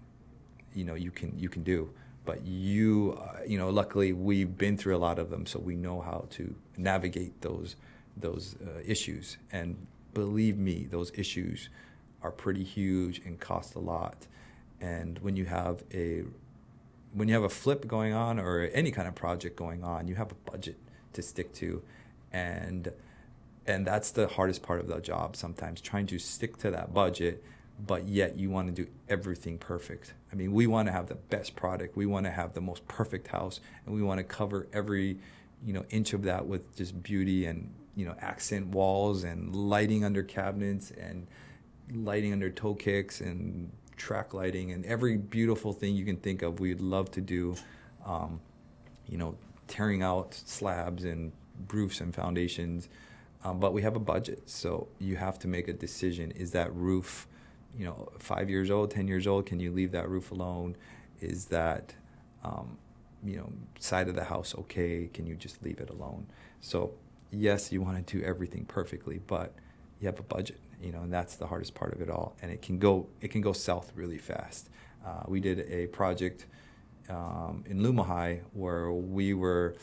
you 0.74 0.84
know, 0.84 0.94
you 0.94 1.10
can, 1.10 1.38
you 1.38 1.48
can 1.48 1.62
do 1.62 1.90
but 2.28 2.44
you 2.44 3.18
uh, 3.18 3.38
you 3.46 3.56
know 3.56 3.70
luckily 3.70 4.12
we've 4.12 4.58
been 4.58 4.76
through 4.76 4.94
a 4.94 4.98
lot 5.08 5.18
of 5.18 5.30
them 5.30 5.46
so 5.46 5.58
we 5.58 5.74
know 5.74 6.02
how 6.02 6.26
to 6.28 6.54
navigate 6.76 7.40
those 7.40 7.74
those 8.14 8.54
uh, 8.62 8.82
issues. 8.84 9.38
And 9.50 9.86
believe 10.12 10.58
me 10.58 10.86
those 10.90 11.10
issues 11.14 11.70
are 12.22 12.30
pretty 12.30 12.64
huge 12.64 13.22
and 13.24 13.40
cost 13.40 13.74
a 13.74 13.78
lot. 13.78 14.26
And 14.78 15.18
when 15.20 15.36
you 15.36 15.46
have 15.46 15.82
a 15.94 16.24
when 17.14 17.28
you 17.28 17.34
have 17.34 17.44
a 17.44 17.48
flip 17.48 17.86
going 17.88 18.12
on 18.12 18.38
or 18.38 18.68
any 18.74 18.90
kind 18.90 19.08
of 19.08 19.14
project 19.14 19.56
going 19.56 19.82
on 19.82 20.06
you 20.06 20.14
have 20.16 20.30
a 20.30 20.50
budget 20.50 20.76
to 21.14 21.22
stick 21.22 21.54
to. 21.54 21.82
And 22.30 22.92
and 23.66 23.86
that's 23.86 24.10
the 24.10 24.26
hardest 24.28 24.62
part 24.62 24.80
of 24.80 24.86
the 24.86 25.00
job 25.00 25.34
sometimes 25.34 25.80
trying 25.80 26.06
to 26.08 26.18
stick 26.18 26.58
to 26.58 26.70
that 26.72 26.92
budget 26.92 27.42
but 27.86 28.08
yet 28.08 28.38
you 28.38 28.50
want 28.50 28.74
to 28.74 28.84
do 28.84 28.90
everything 29.08 29.58
perfect. 29.58 30.14
I 30.32 30.36
mean, 30.36 30.52
we 30.52 30.66
want 30.66 30.86
to 30.86 30.92
have 30.92 31.06
the 31.06 31.14
best 31.14 31.54
product. 31.54 31.96
We 31.96 32.06
want 32.06 32.26
to 32.26 32.32
have 32.32 32.54
the 32.54 32.60
most 32.60 32.86
perfect 32.88 33.28
house, 33.28 33.60
and 33.86 33.94
we 33.94 34.02
want 34.02 34.18
to 34.18 34.24
cover 34.24 34.66
every, 34.72 35.18
you 35.64 35.72
know, 35.72 35.84
inch 35.90 36.12
of 36.12 36.24
that 36.24 36.46
with 36.46 36.76
just 36.76 37.02
beauty 37.02 37.46
and 37.46 37.72
you 37.94 38.04
know 38.04 38.14
accent 38.20 38.68
walls 38.68 39.24
and 39.24 39.54
lighting 39.54 40.04
under 40.04 40.22
cabinets 40.22 40.92
and 40.92 41.26
lighting 41.92 42.32
under 42.32 42.50
toe 42.50 42.74
kicks 42.74 43.20
and 43.20 43.72
track 43.96 44.32
lighting 44.32 44.70
and 44.70 44.86
every 44.86 45.16
beautiful 45.16 45.72
thing 45.72 45.94
you 45.94 46.04
can 46.04 46.16
think 46.16 46.42
of. 46.42 46.60
We'd 46.60 46.80
love 46.80 47.10
to 47.12 47.20
do, 47.20 47.56
um, 48.06 48.40
you 49.06 49.18
know, 49.18 49.36
tearing 49.66 50.02
out 50.02 50.34
slabs 50.34 51.04
and 51.04 51.32
roofs 51.72 52.00
and 52.00 52.14
foundations. 52.14 52.88
Um, 53.44 53.60
but 53.60 53.72
we 53.72 53.82
have 53.82 53.94
a 53.94 54.00
budget, 54.00 54.50
so 54.50 54.88
you 54.98 55.14
have 55.14 55.38
to 55.40 55.48
make 55.48 55.68
a 55.68 55.72
decision: 55.72 56.32
is 56.32 56.50
that 56.52 56.74
roof 56.74 57.28
you 57.78 57.84
know, 57.84 58.08
five 58.18 58.50
years 58.50 58.70
old, 58.70 58.90
ten 58.90 59.06
years 59.06 59.26
old, 59.26 59.46
can 59.46 59.60
you 59.60 59.70
leave 59.70 59.92
that 59.92 60.08
roof 60.08 60.32
alone? 60.32 60.76
Is 61.20 61.46
that 61.46 61.94
um, 62.44 62.78
you 63.24 63.36
know, 63.36 63.52
side 63.78 64.08
of 64.08 64.14
the 64.14 64.24
house 64.24 64.54
okay? 64.58 65.08
Can 65.12 65.26
you 65.26 65.34
just 65.34 65.62
leave 65.62 65.80
it 65.80 65.90
alone? 65.90 66.26
So 66.60 66.92
yes, 67.30 67.72
you 67.72 67.80
want 67.82 68.04
to 68.06 68.18
do 68.18 68.24
everything 68.24 68.64
perfectly, 68.64 69.20
but 69.26 69.54
you 70.00 70.06
have 70.06 70.18
a 70.18 70.22
budget, 70.22 70.58
you 70.82 70.92
know, 70.92 71.02
and 71.02 71.12
that's 71.12 71.36
the 71.36 71.46
hardest 71.46 71.74
part 71.74 71.92
of 71.92 72.00
it 72.00 72.10
all. 72.10 72.36
And 72.42 72.50
it 72.50 72.62
can 72.62 72.78
go 72.78 73.08
it 73.20 73.28
can 73.28 73.40
go 73.40 73.52
south 73.52 73.92
really 73.94 74.18
fast. 74.18 74.70
Uh, 75.04 75.22
we 75.26 75.40
did 75.40 75.60
a 75.70 75.86
project 75.86 76.46
um, 77.08 77.64
in 77.66 77.80
Lumahai 77.80 78.40
where 78.52 78.90
we 78.90 79.34
were. 79.34 79.74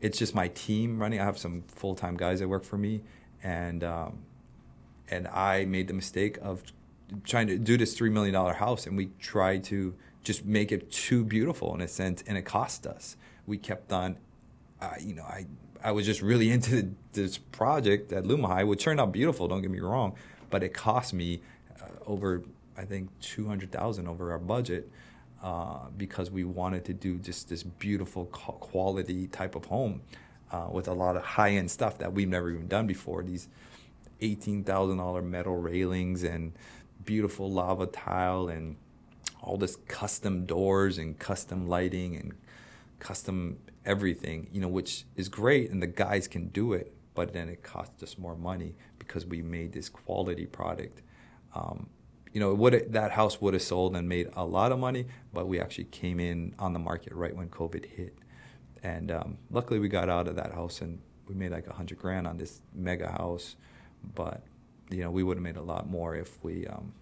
It's 0.00 0.18
just 0.18 0.34
my 0.34 0.48
team 0.48 0.98
running. 0.98 1.20
I 1.20 1.24
have 1.24 1.38
some 1.38 1.62
full 1.68 1.94
time 1.94 2.16
guys 2.16 2.40
that 2.40 2.48
work 2.48 2.64
for 2.64 2.76
me, 2.76 3.02
and 3.42 3.82
um, 3.82 4.18
and 5.08 5.26
I 5.28 5.64
made 5.64 5.88
the 5.88 5.94
mistake 5.94 6.38
of 6.42 6.62
trying 7.24 7.46
to 7.48 7.58
do 7.58 7.76
this 7.76 7.94
three 7.94 8.10
million 8.10 8.34
dollar 8.34 8.54
house, 8.54 8.86
and 8.86 8.96
we 8.96 9.10
tried 9.18 9.64
to 9.64 9.94
just 10.22 10.44
make 10.44 10.72
it 10.72 10.90
too 10.90 11.24
beautiful 11.24 11.74
in 11.74 11.80
a 11.80 11.88
sense, 11.88 12.22
and 12.26 12.36
it 12.36 12.42
cost 12.42 12.86
us. 12.86 13.16
We 13.46 13.58
kept 13.58 13.92
on, 13.92 14.16
uh, 14.80 14.94
you 15.00 15.14
know, 15.14 15.22
I 15.22 15.46
I 15.82 15.92
was 15.92 16.06
just 16.06 16.22
really 16.22 16.50
into 16.56 16.94
this 17.12 17.38
project 17.38 18.12
at 18.12 18.24
Lumahai, 18.24 18.66
which 18.66 18.82
turned 18.82 19.00
out 19.00 19.12
beautiful. 19.12 19.48
Don't 19.48 19.62
get 19.62 19.70
me 19.70 19.80
wrong, 19.80 20.14
but 20.50 20.62
it 20.62 20.74
cost 20.74 21.12
me 21.14 21.40
uh, 21.80 21.86
over 22.06 22.42
I 22.76 22.84
think 22.84 23.10
two 23.20 23.46
hundred 23.46 23.72
thousand 23.72 24.08
over 24.08 24.32
our 24.32 24.38
budget. 24.38 24.90
Uh, 25.42 25.88
because 25.96 26.30
we 26.30 26.42
wanted 26.44 26.84
to 26.84 26.94
do 26.94 27.18
just 27.18 27.48
this 27.50 27.62
beautiful 27.62 28.24
quality 28.24 29.26
type 29.28 29.54
of 29.54 29.66
home 29.66 30.00
uh, 30.50 30.66
with 30.72 30.88
a 30.88 30.92
lot 30.92 31.14
of 31.14 31.22
high 31.22 31.50
end 31.50 31.70
stuff 31.70 31.98
that 31.98 32.12
we've 32.12 32.28
never 32.28 32.50
even 32.50 32.66
done 32.66 32.86
before. 32.86 33.22
These 33.22 33.48
eighteen 34.20 34.64
thousand 34.64 34.96
dollar 34.96 35.22
metal 35.22 35.56
railings 35.56 36.22
and 36.22 36.52
beautiful 37.06 37.50
lava 37.50 37.86
tile 37.86 38.48
and 38.48 38.76
all 39.42 39.56
this 39.56 39.76
custom 39.88 40.44
doors 40.44 40.98
and 40.98 41.18
custom 41.18 41.68
lighting 41.68 42.16
and 42.16 42.34
custom 42.98 43.58
everything, 43.84 44.48
you 44.52 44.60
know, 44.60 44.68
which 44.68 45.04
is 45.14 45.28
great 45.28 45.70
and 45.70 45.82
the 45.82 45.86
guys 45.86 46.26
can 46.26 46.48
do 46.48 46.72
it, 46.72 46.94
but 47.14 47.32
then 47.32 47.48
it 47.48 47.62
costs 47.62 48.02
us 48.02 48.18
more 48.18 48.36
money 48.36 48.74
because 48.98 49.24
we 49.24 49.40
made 49.40 49.72
this 49.72 49.88
quality 49.88 50.46
product. 50.46 51.02
Um, 51.54 51.88
you 52.32 52.40
know, 52.40 52.52
would 52.52 52.92
that 52.92 53.12
house 53.12 53.40
would 53.40 53.54
have 53.54 53.62
sold 53.62 53.96
and 53.96 54.06
made 54.08 54.28
a 54.34 54.44
lot 54.44 54.72
of 54.72 54.78
money, 54.78 55.06
but 55.32 55.48
we 55.48 55.58
actually 55.58 55.84
came 55.84 56.20
in 56.20 56.54
on 56.58 56.74
the 56.74 56.78
market 56.78 57.14
right 57.14 57.34
when 57.34 57.48
COVID 57.48 57.86
hit, 57.86 58.18
and 58.82 59.10
um, 59.10 59.38
luckily 59.50 59.78
we 59.78 59.88
got 59.88 60.10
out 60.10 60.28
of 60.28 60.36
that 60.36 60.52
house 60.52 60.82
and 60.82 61.00
we 61.26 61.34
made 61.34 61.50
like 61.50 61.66
a 61.66 61.72
hundred 61.72 61.98
grand 61.98 62.26
on 62.26 62.36
this 62.36 62.60
mega 62.74 63.08
house, 63.08 63.56
but 64.14 64.42
you 64.90 65.02
know 65.02 65.10
we 65.10 65.22
would 65.22 65.36
have 65.36 65.44
made 65.44 65.56
a 65.56 65.62
lot 65.62 65.88
more 65.88 66.14
if 66.14 66.42
we 66.42 66.66
um, 66.66 66.92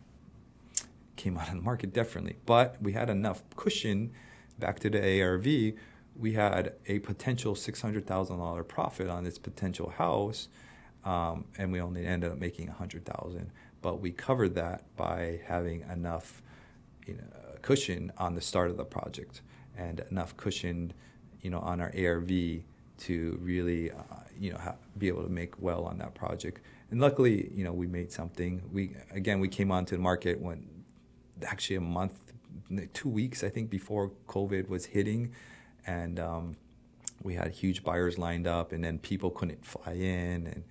came 1.17 1.37
out 1.37 1.49
of 1.49 1.55
the 1.55 1.61
market 1.63 1.93
differently. 1.93 2.37
But 2.47 2.81
we 2.83 2.93
had 2.93 3.11
enough 3.11 3.43
cushion 3.57 4.13
back 4.59 4.81
to 4.81 4.91
the 4.91 5.23
ARV. 5.23 5.47
We 6.17 6.33
had 6.33 6.75
a 6.87 7.01
potential 7.01 7.55
six 7.55 7.81
hundred 7.81 8.07
thousand 8.07 8.39
dollar 8.39 8.65
profit 8.65 9.09
on 9.09 9.25
this 9.25 9.39
potential 9.39 9.91
house, 9.91 10.49
um, 11.05 11.45
and 11.59 11.73
we 11.73 11.81
only 11.81 12.07
ended 12.07 12.31
up 12.31 12.39
making 12.39 12.69
a 12.69 12.73
hundred 12.73 13.05
thousand. 13.05 13.51
But 13.83 14.01
we 14.01 14.13
covered 14.13 14.55
that 14.55 14.85
by 14.97 15.41
having 15.47 15.85
enough, 15.93 16.41
you 17.07 17.15
know, 17.15 17.25
cushion 17.63 18.13
on 18.17 18.35
the 18.35 18.41
start 18.41 18.71
of 18.71 18.77
the 18.77 18.85
project 18.85 19.43
and 19.77 20.01
enough 20.11 20.37
cushion, 20.37 20.93
you 21.43 21.51
know, 21.51 21.59
on 21.59 21.81
our 21.81 21.93
ARV 21.99 22.31
to 22.97 23.39
really, 23.43 23.91
uh, 23.91 23.95
you 24.39 24.53
know, 24.53 24.59
ha- 24.59 24.77
be 24.97 25.09
able 25.09 25.23
to 25.23 25.29
make 25.29 25.61
well 25.61 25.85
on 25.85 25.99
that 25.99 26.15
project. 26.15 26.61
And 26.95 27.01
luckily, 27.01 27.51
you 27.53 27.65
know, 27.65 27.73
we 27.73 27.89
made 27.89 28.13
something. 28.13 28.63
We 28.73 28.95
again, 29.11 29.41
we 29.41 29.49
came 29.49 29.73
onto 29.73 29.97
the 29.97 30.01
market 30.01 30.41
when 30.41 30.85
actually 31.45 31.75
a 31.75 31.81
month, 31.81 32.33
two 32.93 33.09
weeks, 33.09 33.43
I 33.43 33.49
think, 33.49 33.69
before 33.69 34.13
COVID 34.29 34.69
was 34.69 34.87
hitting, 34.87 35.33
and 35.89 36.21
um, 36.21 36.57
we 37.21 37.35
had 37.35 37.51
huge 37.51 37.83
buyers 37.83 38.17
lined 38.17 38.47
up, 38.47 38.71
and 38.71 38.85
then 38.85 39.01
people 39.01 39.31
couldn't 39.31 39.67
fly 39.67 39.95
in, 39.95 40.47
and 40.47 40.65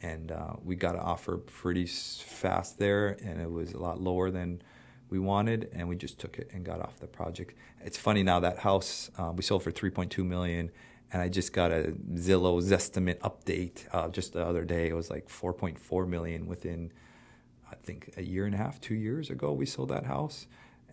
and 0.00 0.32
uh, 0.32 0.54
we 0.64 0.74
got 0.74 0.94
an 0.94 1.02
offer 1.02 1.36
pretty 1.36 1.84
fast 1.84 2.78
there, 2.78 3.18
and 3.22 3.38
it 3.38 3.50
was 3.50 3.74
a 3.74 3.78
lot 3.78 4.00
lower 4.00 4.30
than 4.30 4.62
we 5.10 5.18
wanted, 5.18 5.68
and 5.74 5.86
we 5.86 5.96
just 5.96 6.18
took 6.18 6.38
it 6.38 6.48
and 6.54 6.64
got 6.64 6.80
off 6.80 6.98
the 6.98 7.06
project. 7.06 7.52
It's 7.84 7.98
funny 7.98 8.22
now 8.22 8.40
that 8.40 8.60
house 8.60 9.10
uh, 9.18 9.32
we 9.36 9.42
sold 9.42 9.64
for 9.64 9.70
3.2 9.70 10.24
million, 10.24 10.70
and 11.12 11.22
I 11.22 11.28
just 11.28 11.52
got 11.52 11.72
a 11.72 11.94
Zillow 12.14 12.62
Zestimate 12.62 13.18
update 13.20 13.86
uh, 13.92 14.08
just 14.08 14.34
the 14.34 14.44
other 14.44 14.64
day. 14.64 14.88
It 14.88 14.94
was 14.94 15.10
like 15.10 15.28
4.4 15.28 16.06
million 16.08 16.46
within 16.46 16.92
I 17.70 17.74
think 17.76 18.14
a 18.16 18.22
year 18.22 18.46
and 18.46 18.54
a 18.54 18.58
half, 18.58 18.80
two 18.80 18.94
years 18.94 19.30
ago, 19.30 19.52
we 19.52 19.66
sold 19.66 19.90
that 19.90 20.04
house, 20.04 20.46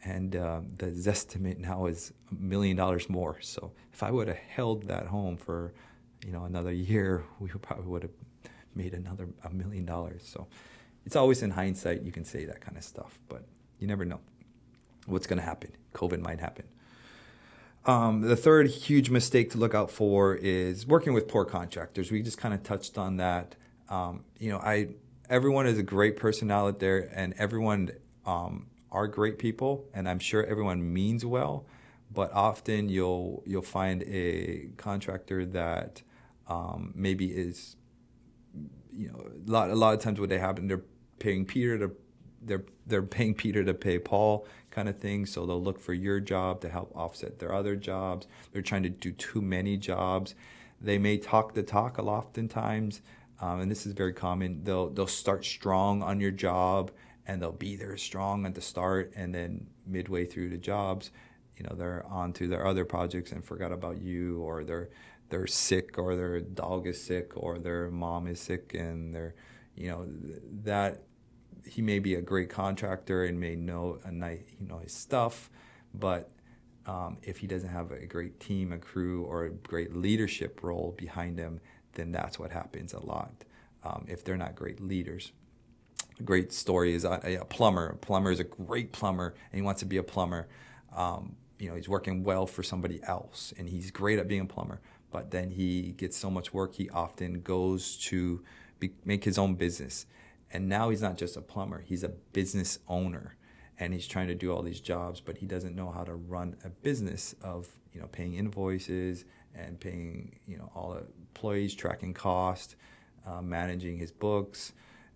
and 0.04 0.36
uh, 0.36 0.62
the 0.78 0.88
estimate 1.10 1.60
now 1.60 1.86
is 1.86 2.14
a 2.32 2.36
million 2.36 2.76
dollars 2.76 3.10
more. 3.10 3.38
So 3.42 3.72
if 3.94 4.04
I 4.04 4.12
would 4.12 4.28
have 4.28 4.38
held 4.38 4.84
that 4.88 5.08
home 5.08 5.38
for, 5.38 5.74
you 6.26 6.32
know, 6.32 6.44
another 6.44 6.72
year, 6.72 7.24
we 7.40 7.50
probably 7.50 7.88
would 7.88 8.04
have 8.04 8.12
made 8.76 8.94
another 8.94 9.30
a 9.44 9.50
million 9.50 9.86
dollars. 9.86 10.28
So 10.28 10.48
it's 11.06 11.16
always 11.16 11.44
in 11.44 11.52
hindsight 11.52 12.02
you 12.02 12.12
can 12.12 12.26
say 12.26 12.46
that 12.46 12.62
kind 12.62 12.78
of 12.78 12.84
stuff, 12.84 13.20
but 13.30 13.46
you 13.80 13.88
never 13.88 14.06
know 14.06 14.20
what's 15.06 15.28
going 15.28 15.40
to 15.40 15.46
happen. 15.46 15.72
COVID 15.94 16.20
might 16.20 16.40
happen. 16.40 16.66
Um, 17.86 18.22
the 18.22 18.36
third 18.36 18.68
huge 18.68 19.12
mistake 19.12 19.52
to 19.52 19.60
look 19.60 19.76
out 19.76 19.92
for 19.92 20.34
is 20.36 20.88
working 20.88 21.14
with 21.14 21.28
poor 21.28 21.46
contractors. 21.46 22.12
We 22.12 22.24
just 22.24 22.38
kind 22.38 22.54
of 22.54 22.64
touched 22.64 22.98
on 22.98 23.18
that. 23.18 23.56
Um, 23.90 24.24
you 24.40 24.52
know, 24.52 24.58
I 24.58 24.96
everyone 25.30 25.68
is 25.68 25.78
a 25.78 25.84
great 25.84 26.18
person 26.18 26.50
out 26.50 26.80
there, 26.80 27.12
and 27.14 27.36
everyone 27.38 27.92
um, 28.26 28.68
are 28.92 29.08
great 29.08 29.38
people, 29.38 29.86
and 29.94 30.10
I'm 30.10 30.18
sure 30.18 30.44
everyone 30.44 30.94
means 30.94 31.24
well. 31.26 31.68
But 32.12 32.34
often 32.34 32.90
you'll 32.90 33.44
you'll 33.46 33.62
find 33.62 34.02
a 34.04 34.70
contractor 34.78 35.46
that 35.46 36.02
um, 36.48 36.92
maybe 36.96 37.28
is, 37.28 37.76
you 38.92 39.10
know, 39.10 39.30
a 39.48 39.52
lot 39.52 39.70
a 39.70 39.76
lot 39.76 39.94
of 39.94 40.00
times 40.00 40.20
what 40.20 40.30
they 40.30 40.40
happen 40.40 40.68
they're 40.68 40.84
paying 41.20 41.46
Peter 41.46 41.78
to 41.78 41.92
they're 42.42 42.64
they're 42.88 43.04
paying 43.04 43.36
Peter 43.36 43.64
to 43.64 43.74
pay 43.76 44.00
Paul 44.00 44.48
kind 44.76 44.90
of 44.90 45.00
thing. 45.00 45.26
So 45.26 45.46
they'll 45.46 45.64
look 45.64 45.80
for 45.80 45.94
your 45.94 46.20
job 46.20 46.60
to 46.62 46.70
help 46.70 46.92
offset 46.96 47.40
their 47.40 47.54
other 47.54 47.76
jobs. 47.78 48.28
They're 48.52 48.62
trying 48.62 48.84
to 48.84 48.90
do 48.90 49.12
too 49.14 49.42
many 49.42 49.78
jobs. 49.78 50.36
They 50.82 50.98
may 50.98 51.18
talk 51.18 51.54
the 51.54 51.64
talk 51.64 51.98
a 51.98 52.02
lot 52.02 52.26
oftentimes, 52.26 53.02
um, 53.40 53.62
and 53.62 53.72
this 53.72 53.86
is 53.86 53.94
very 53.94 54.14
common. 54.14 54.64
They'll 54.64 54.90
they'll 54.90 55.08
start 55.08 55.46
strong 55.46 56.04
on 56.04 56.20
your 56.20 56.32
job, 56.32 56.92
and 57.26 57.42
they'll 57.42 57.52
be 57.52 57.76
there 57.76 57.98
strong 57.98 58.46
at 58.46 58.56
the 58.56 58.62
start, 58.62 59.14
and 59.16 59.34
then 59.34 59.68
midway 59.86 60.26
through 60.26 60.50
the 60.50 60.58
jobs, 60.58 61.12
you 61.58 61.64
know, 61.64 61.76
they're 61.76 62.06
on 62.08 62.34
to 62.34 62.48
their 62.48 62.66
other 62.66 62.86
projects 62.86 63.32
and 63.32 63.44
forgot 63.44 63.72
about 63.72 64.02
you, 64.02 64.42
or 64.42 64.64
they're 64.64 64.90
they're 65.30 65.48
sick, 65.48 65.98
or 65.98 66.16
their 66.16 66.40
dog 66.42 66.88
is 66.88 67.02
sick, 67.02 67.32
or 67.36 67.58
their 67.58 67.90
mom 67.90 68.28
is 68.28 68.40
sick, 68.40 68.74
and 68.74 69.16
they're, 69.16 69.36
you 69.76 69.90
know, 69.90 70.06
that 70.64 71.04
he 71.66 71.82
may 71.82 72.00
be 72.00 72.16
a 72.16 72.22
great 72.22 72.50
contractor 72.50 73.24
and 73.26 73.40
may 73.40 73.56
know 73.56 74.00
a 74.04 74.12
nice, 74.12 74.42
you 74.60 74.68
know, 74.68 74.80
his 74.80 74.94
stuff, 74.94 75.50
but 75.94 76.30
um, 76.86 77.18
if 77.24 77.38
he 77.38 77.48
doesn't 77.48 77.70
have 77.70 77.92
a 77.92 78.06
great 78.06 78.40
team, 78.40 78.72
a 78.72 78.78
crew, 78.78 79.24
or 79.24 79.46
a 79.46 79.50
great 79.50 79.96
leadership 79.96 80.62
role 80.64 80.94
behind 80.98 81.40
him, 81.40 81.60
then 81.94 82.12
that's 82.12 82.38
what 82.38 82.52
happens 82.52 82.94
a 82.94 83.00
lot 83.00 83.32
um, 83.84 84.06
if 84.08 84.24
they're 84.24 84.38
not 84.38 84.56
great 84.56 84.80
leaders. 84.80 85.32
A 86.20 86.24
great 86.24 86.54
story 86.54 86.94
is 86.94 87.04
a, 87.04 87.40
a, 87.42 87.46
plumber. 87.46 87.90
A 87.90 87.96
plumber 87.98 88.32
is 88.32 88.40
a 88.40 88.44
great 88.44 88.92
plumber, 88.92 89.34
and 89.52 89.60
he 89.60 89.62
wants 89.62 89.80
to 89.80 89.86
be 89.86 89.98
a 89.98 90.04
plumber. 90.04 90.48
Um, 90.96 91.36
you 91.60 91.70
know, 91.70 91.76
he's 91.76 91.90
working 91.90 92.24
well 92.24 92.46
for 92.46 92.64
somebody 92.64 93.02
else, 93.04 93.54
and 93.58 93.68
he's 93.70 93.92
great 93.92 94.20
at 94.20 94.28
being 94.28 94.42
a 94.42 94.46
plumber. 94.46 94.80
But 95.12 95.32
then 95.32 95.50
he 95.50 95.94
gets 95.94 96.18
so 96.18 96.30
much 96.30 96.54
work, 96.54 96.76
he 96.76 96.90
often 96.90 97.42
goes 97.42 97.98
to 98.10 98.44
be, 98.80 98.92
make 99.06 99.24
his 99.24 99.38
own 99.38 99.56
business. 99.56 100.06
And 100.52 100.70
now 100.70 100.90
he's 100.90 101.02
not 101.02 101.18
just 101.18 101.38
a 101.38 101.42
plumber; 101.42 101.82
he's 101.82 102.04
a 102.04 102.10
business 102.10 102.80
owner, 102.88 103.36
and 103.80 103.94
he's 103.94 104.08
trying 104.08 104.28
to 104.28 104.36
do 104.36 104.54
all 104.54 104.62
these 104.62 104.80
jobs, 104.80 105.22
but 105.22 105.38
he 105.38 105.46
doesn't 105.46 105.76
know 105.76 105.92
how 105.92 106.04
to 106.04 106.16
run 106.16 106.56
a 106.64 106.70
business 106.70 107.36
of 107.42 107.68
you 107.94 108.00
know 108.00 108.08
paying 108.08 108.36
invoices 108.36 109.26
and 109.54 109.80
paying 109.80 110.40
you 110.48 110.58
know 110.58 110.72
all 110.76 110.94
the 110.94 111.04
employees, 111.20 111.74
tracking 111.74 112.14
cost, 112.14 112.76
uh, 113.26 113.42
managing 113.42 113.98
his 113.98 114.12
books, 114.12 114.74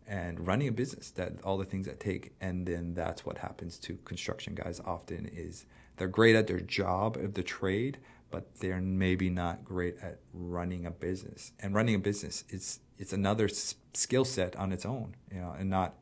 and 0.07 0.45
running 0.45 0.67
a 0.67 0.71
business. 0.71 1.11
That 1.11 1.33
all 1.43 1.57
the 1.57 1.65
things 1.65 1.85
that 1.85 1.99
take, 1.99 2.33
and 2.41 2.65
then 2.65 2.93
that's 2.93 3.25
what 3.25 3.37
happens 3.37 3.77
to 3.79 3.97
construction 4.05 4.55
guys. 4.55 4.81
Often 4.83 5.27
is 5.33 5.65
they're 5.97 6.07
great 6.07 6.35
at 6.35 6.47
their 6.47 6.59
job 6.59 7.17
of 7.17 7.33
the 7.33 7.43
trade, 7.43 7.99
but 8.31 8.59
they're 8.59 8.81
maybe 8.81 9.29
not 9.29 9.63
great 9.63 9.97
at 10.01 10.19
running 10.33 10.85
a 10.85 10.91
business. 10.91 11.51
And 11.59 11.73
running 11.73 11.95
a 11.95 11.99
business, 11.99 12.43
it's 12.49 12.79
it's 12.99 13.13
another 13.13 13.45
s- 13.45 13.75
skill 13.95 14.25
set 14.25 14.55
on 14.57 14.73
its 14.73 14.85
own, 14.85 15.15
you 15.33 15.41
know, 15.41 15.55
and 15.57 15.69
not 15.69 15.95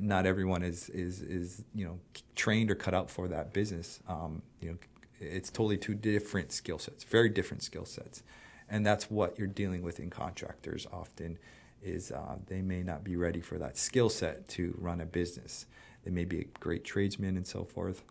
not 0.00 0.26
everyone 0.26 0.62
is 0.62 0.88
is 0.90 1.20
is 1.22 1.64
you 1.74 1.84
know 1.86 1.98
trained 2.34 2.70
or 2.70 2.74
cut 2.74 2.94
out 2.94 3.10
for 3.10 3.28
that 3.28 3.52
business. 3.52 4.00
Um, 4.08 4.42
you 4.60 4.70
know, 4.70 4.76
it's 5.20 5.50
totally 5.50 5.76
two 5.78 5.94
different 5.94 6.52
skill 6.52 6.78
sets, 6.78 7.04
very 7.04 7.28
different 7.28 7.62
skill 7.62 7.84
sets, 7.84 8.22
and 8.68 8.84
that's 8.84 9.10
what 9.10 9.38
you're 9.38 9.46
dealing 9.48 9.82
with 9.82 10.00
in 10.00 10.10
contractors 10.10 10.86
often. 10.92 11.38
Is 11.82 12.12
uh, 12.12 12.36
they 12.46 12.62
may 12.62 12.82
not 12.82 13.04
be 13.04 13.16
ready 13.16 13.40
for 13.40 13.58
that 13.58 13.76
skill 13.76 14.08
set 14.08 14.48
to 14.50 14.74
run 14.78 15.00
a 15.00 15.06
business. 15.06 15.66
They 16.04 16.10
may 16.10 16.24
be 16.24 16.40
a 16.40 16.44
great 16.60 16.84
tradesman 16.84 17.36
and 17.36 17.46
so 17.46 17.64
forth, 17.64 18.02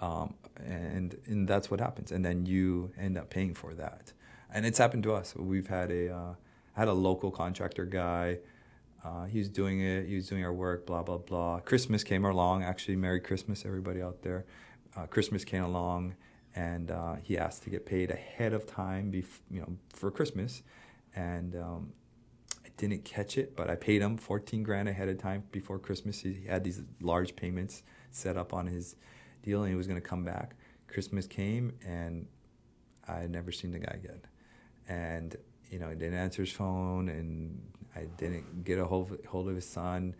Um, 0.00 0.34
and 0.56 1.16
and 1.26 1.48
that's 1.48 1.70
what 1.70 1.80
happens, 1.80 2.12
and 2.12 2.24
then 2.24 2.46
you 2.46 2.92
end 2.98 3.18
up 3.18 3.30
paying 3.30 3.54
for 3.54 3.74
that, 3.74 4.12
and 4.52 4.64
it's 4.64 4.78
happened 4.78 5.02
to 5.04 5.12
us. 5.14 5.34
We've 5.34 5.66
had 5.66 5.90
a 5.90 6.14
uh, 6.14 6.34
had 6.78 6.88
a 6.88 6.92
local 6.92 7.30
contractor 7.32 7.84
guy. 7.84 8.38
Uh, 9.04 9.24
he 9.24 9.38
was 9.38 9.48
doing 9.48 9.80
it. 9.80 10.06
He 10.06 10.14
was 10.14 10.28
doing 10.28 10.44
our 10.44 10.52
work. 10.52 10.86
Blah 10.86 11.02
blah 11.02 11.18
blah. 11.18 11.60
Christmas 11.60 12.04
came 12.04 12.24
along. 12.24 12.62
Actually, 12.62 12.96
Merry 12.96 13.20
Christmas, 13.20 13.64
everybody 13.66 14.00
out 14.00 14.22
there. 14.22 14.46
Uh, 14.96 15.06
Christmas 15.06 15.44
came 15.44 15.64
along, 15.64 16.14
and 16.54 16.90
uh, 16.90 17.16
he 17.22 17.36
asked 17.36 17.64
to 17.64 17.70
get 17.70 17.84
paid 17.84 18.10
ahead 18.10 18.52
of 18.52 18.64
time, 18.66 19.10
bef- 19.10 19.42
you 19.50 19.60
know, 19.60 19.76
for 19.90 20.10
Christmas, 20.10 20.62
and 21.14 21.56
um, 21.56 21.92
I 22.64 22.68
didn't 22.76 23.04
catch 23.04 23.38
it, 23.38 23.56
but 23.56 23.68
I 23.68 23.74
paid 23.74 24.00
him 24.00 24.16
fourteen 24.16 24.62
grand 24.62 24.88
ahead 24.88 25.08
of 25.08 25.18
time 25.18 25.42
before 25.50 25.78
Christmas. 25.80 26.20
He 26.20 26.44
had 26.48 26.62
these 26.62 26.80
large 27.00 27.34
payments 27.34 27.82
set 28.10 28.36
up 28.36 28.54
on 28.54 28.66
his 28.66 28.96
deal, 29.42 29.62
and 29.62 29.70
he 29.70 29.76
was 29.76 29.86
going 29.88 30.00
to 30.00 30.08
come 30.08 30.24
back. 30.24 30.54
Christmas 30.86 31.26
came, 31.26 31.72
and 31.84 32.26
I 33.06 33.16
had 33.18 33.30
never 33.30 33.52
seen 33.52 33.72
the 33.72 33.80
guy 33.80 33.94
again, 34.02 34.20
and 34.88 35.36
you 35.70 35.78
know, 35.78 35.88
he 35.88 35.94
didn't 35.94 36.18
answer 36.18 36.42
his 36.42 36.52
phone, 36.52 37.08
and 37.08 37.60
I 37.94 38.04
didn't 38.16 38.64
get 38.64 38.78
a 38.78 38.84
hold 38.84 39.12
of, 39.12 39.24
hold 39.26 39.48
of 39.48 39.54
his 39.54 39.68
son. 39.68 40.14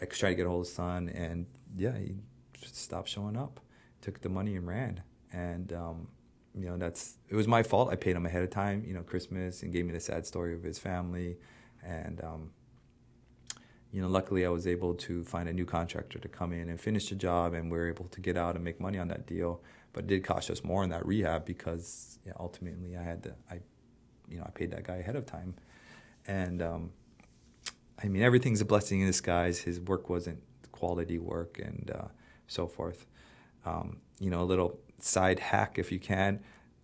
I 0.00 0.06
tried 0.06 0.30
to 0.30 0.34
get 0.36 0.46
a 0.46 0.48
hold 0.48 0.62
of 0.62 0.66
his 0.66 0.74
son, 0.74 1.08
and 1.10 1.46
yeah, 1.76 1.96
he 1.96 2.14
stopped 2.66 3.08
showing 3.08 3.36
up. 3.36 3.60
Took 4.02 4.20
the 4.20 4.28
money 4.28 4.56
and 4.56 4.66
ran, 4.66 5.02
and 5.32 5.72
um, 5.72 6.08
you 6.54 6.66
know 6.66 6.78
that's 6.78 7.18
it 7.28 7.34
was 7.34 7.46
my 7.46 7.62
fault. 7.62 7.90
I 7.90 7.96
paid 7.96 8.16
him 8.16 8.24
ahead 8.24 8.42
of 8.42 8.50
time, 8.50 8.82
you 8.86 8.94
know, 8.94 9.02
Christmas, 9.02 9.62
and 9.62 9.72
gave 9.72 9.84
me 9.84 9.92
the 9.92 10.00
sad 10.00 10.26
story 10.26 10.54
of 10.54 10.62
his 10.62 10.78
family, 10.78 11.36
and 11.84 12.22
um, 12.24 12.50
you 13.92 14.00
know, 14.00 14.08
luckily 14.08 14.46
I 14.46 14.48
was 14.50 14.66
able 14.66 14.94
to 14.94 15.24
find 15.24 15.48
a 15.48 15.52
new 15.52 15.64
contractor 15.64 16.18
to 16.18 16.28
come 16.28 16.52
in 16.52 16.68
and 16.68 16.80
finish 16.80 17.08
the 17.08 17.16
job, 17.16 17.54
and 17.54 17.70
we 17.70 17.76
were 17.76 17.88
able 17.88 18.06
to 18.06 18.20
get 18.20 18.36
out 18.36 18.54
and 18.54 18.64
make 18.64 18.80
money 18.80 18.98
on 18.98 19.08
that 19.08 19.26
deal. 19.26 19.62
But 19.92 20.04
it 20.04 20.06
did 20.06 20.24
cost 20.24 20.50
us 20.50 20.62
more 20.62 20.84
in 20.84 20.90
that 20.90 21.04
rehab 21.04 21.44
because 21.44 22.18
ultimately 22.38 22.96
I 22.96 23.02
had 23.02 23.24
to, 23.24 23.34
I, 23.50 23.60
you 24.30 24.38
know, 24.38 24.44
I 24.46 24.50
paid 24.50 24.70
that 24.70 24.84
guy 24.84 24.96
ahead 24.96 25.16
of 25.16 25.26
time, 25.26 25.54
and 26.26 26.62
um, 26.62 26.90
I 28.02 28.08
mean 28.08 28.22
everything's 28.22 28.60
a 28.60 28.64
blessing 28.64 29.00
in 29.00 29.06
disguise. 29.06 29.58
His 29.58 29.80
work 29.80 30.08
wasn't 30.08 30.42
quality 30.72 31.18
work 31.18 31.58
and 31.58 31.90
uh, 31.94 32.08
so 32.46 32.66
forth. 32.66 33.06
Um, 33.66 33.98
you 34.18 34.30
know, 34.30 34.42
a 34.42 34.44
little 34.44 34.78
side 34.98 35.38
hack 35.38 35.78
if 35.78 35.92
you 35.92 35.98
can. 35.98 36.40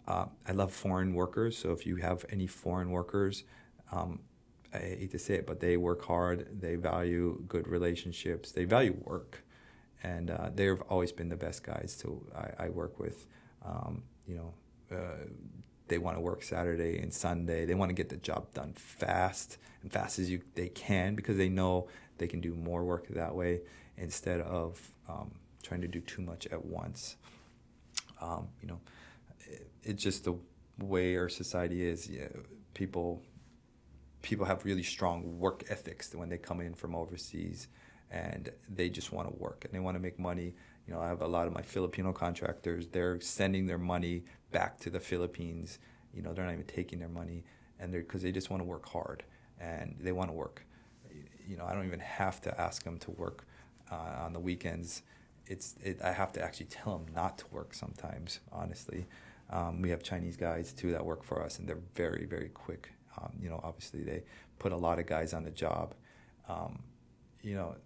Uh, 0.06 0.26
I 0.46 0.52
love 0.52 0.72
foreign 0.72 1.14
workers, 1.14 1.56
so 1.58 1.72
if 1.72 1.86
you 1.86 1.96
have 1.96 2.24
any 2.30 2.46
foreign 2.46 2.90
workers, 2.90 3.44
um, 3.90 4.20
I 4.72 4.78
hate 4.78 5.10
to 5.12 5.18
say 5.18 5.34
it, 5.34 5.46
but 5.46 5.60
they 5.60 5.76
work 5.76 6.04
hard. 6.04 6.60
They 6.60 6.76
value 6.76 7.42
good 7.48 7.66
relationships. 7.66 8.52
They 8.52 8.64
value 8.64 8.96
work, 9.04 9.42
and 10.02 10.30
uh, 10.30 10.50
they've 10.54 10.80
always 10.88 11.12
been 11.12 11.28
the 11.28 11.36
best 11.36 11.64
guys 11.64 11.96
to 12.02 12.24
I, 12.36 12.66
I 12.66 12.68
work 12.68 13.00
with. 13.00 13.26
Um, 13.64 14.02
you 14.26 14.36
know, 14.36 14.54
uh, 14.96 15.26
they 15.88 15.98
want 15.98 16.16
to 16.16 16.20
work 16.20 16.42
Saturday 16.42 16.98
and 16.98 17.12
Sunday. 17.12 17.64
They 17.64 17.74
want 17.74 17.90
to 17.90 17.94
get 17.94 18.08
the 18.08 18.16
job 18.16 18.52
done 18.54 18.72
fast 18.74 19.58
and 19.82 19.92
fast 19.92 20.18
as 20.18 20.30
you 20.30 20.40
they 20.54 20.68
can 20.68 21.14
because 21.14 21.36
they 21.36 21.48
know 21.48 21.88
they 22.18 22.26
can 22.26 22.40
do 22.40 22.54
more 22.54 22.84
work 22.84 23.08
that 23.08 23.34
way 23.34 23.60
instead 23.96 24.40
of 24.40 24.80
um, 25.08 25.30
trying 25.62 25.80
to 25.82 25.88
do 25.88 26.00
too 26.00 26.22
much 26.22 26.46
at 26.48 26.64
once. 26.64 27.16
Um, 28.20 28.48
you 28.60 28.68
know, 28.68 28.80
it, 29.40 29.68
it's 29.82 30.02
just 30.02 30.24
the 30.24 30.34
way 30.78 31.16
our 31.16 31.28
society 31.28 31.86
is. 31.86 32.08
Yeah, 32.08 32.28
people 32.74 33.22
people 34.22 34.46
have 34.46 34.64
really 34.64 34.82
strong 34.82 35.38
work 35.38 35.64
ethics 35.68 36.12
when 36.12 36.28
they 36.28 36.38
come 36.38 36.60
in 36.60 36.74
from 36.74 36.96
overseas 36.96 37.68
and 38.10 38.50
they 38.68 38.88
just 38.88 39.12
want 39.12 39.28
to 39.28 39.34
work 39.36 39.64
and 39.64 39.72
they 39.72 39.78
want 39.78 39.94
to 39.94 40.00
make 40.00 40.18
money. 40.18 40.52
You 40.86 40.94
know, 40.94 41.00
I 41.00 41.08
have 41.08 41.22
a 41.22 41.26
lot 41.28 41.46
of 41.46 41.52
my 41.52 41.62
Filipino 41.62 42.12
contractors, 42.12 42.88
they're 42.88 43.20
sending 43.20 43.66
their 43.66 43.78
money 43.78 44.24
back 44.52 44.78
to 44.80 44.90
the 44.90 45.00
Philippines. 45.00 45.78
You 46.14 46.22
know, 46.22 46.32
they're 46.32 46.44
not 46.44 46.54
even 46.54 46.66
taking 46.66 46.98
their 46.98 47.08
money 47.08 47.44
and 47.78 47.92
they're 47.92 48.02
because 48.02 48.22
they 48.22 48.32
just 48.32 48.50
want 48.50 48.62
to 48.62 48.64
work 48.66 48.88
hard 48.88 49.24
and 49.60 49.96
they 50.00 50.12
want 50.12 50.30
to 50.30 50.34
work. 50.34 50.64
You 51.46 51.56
know, 51.56 51.64
I 51.64 51.74
don't 51.74 51.86
even 51.86 52.00
have 52.00 52.40
to 52.42 52.60
ask 52.60 52.84
them 52.84 52.98
to 52.98 53.10
work 53.12 53.46
uh, 53.90 54.24
on 54.24 54.32
the 54.32 54.40
weekends. 54.40 55.02
It's 55.46 55.76
it, 55.82 56.00
I 56.02 56.12
have 56.12 56.32
to 56.32 56.42
actually 56.42 56.66
tell 56.66 56.98
them 56.98 57.14
not 57.14 57.38
to 57.38 57.44
work 57.50 57.74
sometimes. 57.74 58.40
Honestly, 58.50 59.06
um, 59.50 59.80
we 59.80 59.90
have 59.90 60.02
Chinese 60.02 60.36
guys 60.36 60.72
too 60.72 60.90
that 60.92 61.04
work 61.04 61.22
for 61.22 61.42
us, 61.42 61.58
and 61.58 61.68
they're 61.68 61.78
very 61.94 62.26
very 62.26 62.48
quick 62.48 62.90
um, 63.18 63.32
you 63.40 63.48
know, 63.48 63.60
obviously 63.62 64.02
they 64.02 64.22
put 64.58 64.72
a 64.72 64.76
lot 64.76 64.98
of 64.98 65.06
guys 65.06 65.32
on 65.32 65.44
the 65.44 65.50
job. 65.50 65.94
Um, 66.48 66.82
you 67.42 67.54
know, 67.54 67.76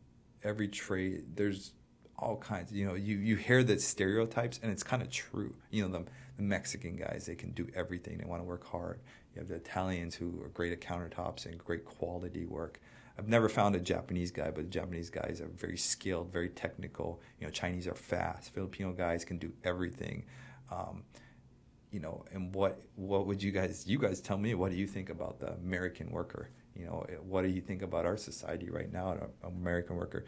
every 0.42 0.68
trade 0.68 1.24
there's 1.36 1.72
all 2.20 2.36
kinds. 2.36 2.72
You 2.72 2.86
know, 2.86 2.94
you 2.94 3.16
you 3.16 3.36
hear 3.36 3.62
the 3.64 3.78
stereotypes, 3.78 4.60
and 4.62 4.70
it's 4.70 4.82
kind 4.82 5.02
of 5.02 5.10
true. 5.10 5.54
You 5.70 5.88
know, 5.88 5.98
the, 5.98 6.04
the 6.36 6.42
Mexican 6.42 6.96
guys 6.96 7.26
they 7.26 7.34
can 7.34 7.50
do 7.52 7.66
everything. 7.74 8.18
They 8.18 8.24
want 8.24 8.42
to 8.42 8.46
work 8.46 8.66
hard. 8.66 9.00
You 9.34 9.40
have 9.40 9.48
the 9.48 9.56
Italians 9.56 10.14
who 10.14 10.40
are 10.42 10.48
great 10.48 10.72
at 10.72 10.80
countertops 10.80 11.46
and 11.46 11.58
great 11.58 11.84
quality 11.84 12.44
work. 12.44 12.80
I've 13.18 13.28
never 13.28 13.48
found 13.48 13.74
a 13.76 13.80
Japanese 13.80 14.30
guy, 14.30 14.46
but 14.50 14.64
the 14.64 14.70
Japanese 14.70 15.10
guys 15.10 15.40
are 15.40 15.48
very 15.48 15.76
skilled, 15.76 16.32
very 16.32 16.48
technical. 16.48 17.20
You 17.38 17.46
know, 17.46 17.52
Chinese 17.52 17.86
are 17.86 17.94
fast. 17.94 18.54
Filipino 18.54 18.92
guys 18.92 19.24
can 19.24 19.38
do 19.38 19.52
everything. 19.62 20.24
Um, 20.70 21.02
you 21.90 22.00
know, 22.00 22.24
and 22.32 22.54
what 22.54 22.80
what 22.96 23.26
would 23.26 23.42
you 23.42 23.50
guys 23.50 23.84
you 23.86 23.98
guys 23.98 24.20
tell 24.20 24.38
me? 24.38 24.54
What 24.54 24.70
do 24.70 24.76
you 24.76 24.86
think 24.86 25.10
about 25.10 25.40
the 25.40 25.52
American 25.54 26.10
worker? 26.10 26.50
You 26.76 26.86
know, 26.86 27.06
what 27.26 27.42
do 27.42 27.48
you 27.48 27.60
think 27.60 27.82
about 27.82 28.06
our 28.06 28.16
society 28.16 28.70
right 28.70 28.90
now, 28.92 29.12
an 29.12 29.20
American 29.44 29.96
worker? 29.96 30.24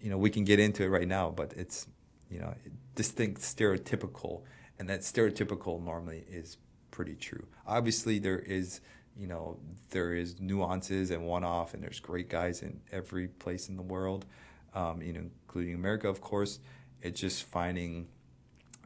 You 0.00 0.10
know, 0.10 0.18
we 0.18 0.30
can 0.30 0.44
get 0.44 0.60
into 0.60 0.84
it 0.84 0.88
right 0.88 1.08
now, 1.08 1.30
but 1.30 1.52
it's 1.56 1.86
you 2.30 2.38
know 2.38 2.54
distinct 2.94 3.40
stereotypical, 3.40 4.42
and 4.78 4.88
that 4.88 5.00
stereotypical 5.00 5.82
normally 5.82 6.24
is 6.30 6.58
pretty 6.90 7.14
true. 7.14 7.46
Obviously, 7.66 8.18
there 8.18 8.38
is 8.38 8.80
you 9.16 9.26
know 9.26 9.58
there 9.90 10.14
is 10.14 10.40
nuances 10.40 11.10
and 11.10 11.26
one 11.26 11.44
off, 11.44 11.74
and 11.74 11.82
there's 11.82 12.00
great 12.00 12.28
guys 12.28 12.62
in 12.62 12.80
every 12.92 13.28
place 13.28 13.68
in 13.68 13.76
the 13.76 13.82
world, 13.82 14.26
um, 14.74 15.02
you 15.02 15.12
know, 15.12 15.22
including 15.46 15.74
America, 15.74 16.08
of 16.08 16.20
course. 16.20 16.60
It's 17.00 17.20
just 17.20 17.44
finding 17.44 18.08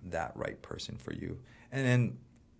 that 0.04 0.32
right 0.34 0.60
person 0.60 0.96
for 0.98 1.12
you 1.12 1.38
and 1.72 1.86
then, 1.86 2.18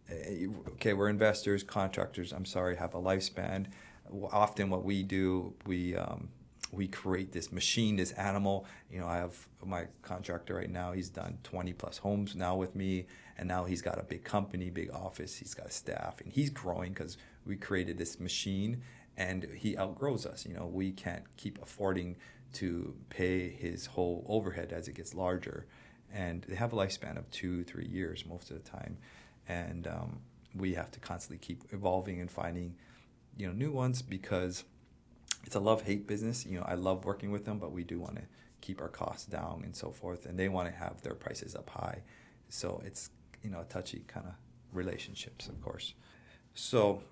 eh, 0.09 0.47
okay, 0.73 0.95
we're 0.95 1.11
investors, 1.11 1.63
contractors. 1.63 2.33
I'm 2.33 2.47
sorry, 2.47 2.77
have 2.77 2.95
a 2.95 3.01
lifespan. 3.01 3.67
Often, 4.33 4.71
what 4.71 4.85
we 4.85 5.03
do, 5.03 5.55
we 5.67 5.95
um, 5.95 6.31
we 6.73 6.89
create 6.89 7.33
this 7.33 7.53
machine, 7.53 7.97
this 7.97 8.13
animal. 8.13 8.67
You 8.91 9.01
know, 9.01 9.07
I 9.07 9.19
have 9.19 9.47
my 9.65 9.87
contractor 10.03 10.55
right 10.57 10.71
now. 10.71 10.93
He's 10.93 11.11
done 11.11 11.39
20 11.45 11.73
plus 11.75 11.99
homes 11.99 12.35
now 12.35 12.57
with 12.57 12.75
me, 12.75 13.07
and 13.39 13.47
now 13.47 13.65
he's 13.65 13.83
got 13.83 13.99
a 13.99 14.03
big 14.03 14.25
company, 14.25 14.71
big 14.71 14.91
office. 14.93 15.37
He's 15.37 15.55
got 15.55 15.73
staff, 15.73 16.21
and 16.21 16.33
he's 16.33 16.51
growing 16.51 16.93
because 16.93 17.17
we 17.47 17.57
created 17.57 17.99
this 17.99 18.19
machine, 18.19 18.83
and 19.17 19.47
he 19.55 19.77
outgrows 19.77 20.27
us. 20.27 20.47
You 20.47 20.55
know, 20.55 20.67
we 20.67 20.91
can't 20.93 21.25
keep 21.37 21.63
affording 21.63 22.17
to 22.55 22.95
pay 23.11 23.49
his 23.49 23.87
whole 23.87 24.27
overhead 24.29 24.73
as 24.73 24.89
it 24.89 24.95
gets 24.95 25.15
larger 25.15 25.67
and 26.13 26.45
they 26.49 26.55
have 26.55 26.73
a 26.73 26.77
lifespan 26.77 27.17
of 27.17 27.31
two, 27.31 27.65
three 27.65 27.87
years 27.87 28.25
most 28.27 28.51
of 28.51 28.63
the 28.63 28.71
time, 28.71 28.99
and 29.49 29.87
um, 29.87 30.21
we 30.55 30.75
have 30.75 30.91
to 30.93 31.01
constantly 31.01 31.39
keep 31.39 31.63
evolving 31.73 32.21
and 32.21 32.31
finding, 32.31 32.75
you 33.37 33.47
know, 33.47 33.53
new 33.53 33.73
ones 33.73 34.03
because 34.03 34.65
it's 35.45 35.55
a 35.55 35.61
love 35.61 35.83
hate 35.83 36.07
business. 36.07 36.47
You 36.47 36.59
know, 36.59 36.67
I 36.67 36.75
love 36.75 37.05
working 37.05 37.31
with 37.31 37.45
them, 37.45 37.59
but 37.59 37.73
we 37.73 37.85
do 37.85 37.99
want 37.99 38.17
to 38.17 38.23
keep 38.61 38.81
our 38.81 38.89
costs 38.89 39.27
down 39.27 39.63
and 39.65 39.75
so 39.75 39.91
forth, 39.91 40.27
and 40.27 40.39
they 40.39 40.49
want 40.49 40.69
to 40.69 40.75
have 40.75 41.03
their 41.03 41.15
prices 41.15 41.55
up 41.55 41.69
high, 41.71 42.03
so 42.49 42.81
it's 42.85 43.11
you 43.43 43.51
know 43.51 43.61
a 43.61 43.65
touchy 43.65 44.05
kind 44.07 44.27
of 44.27 44.35
relationships, 44.73 45.49
of 45.49 45.61
course. 45.61 45.95
So 46.55 47.03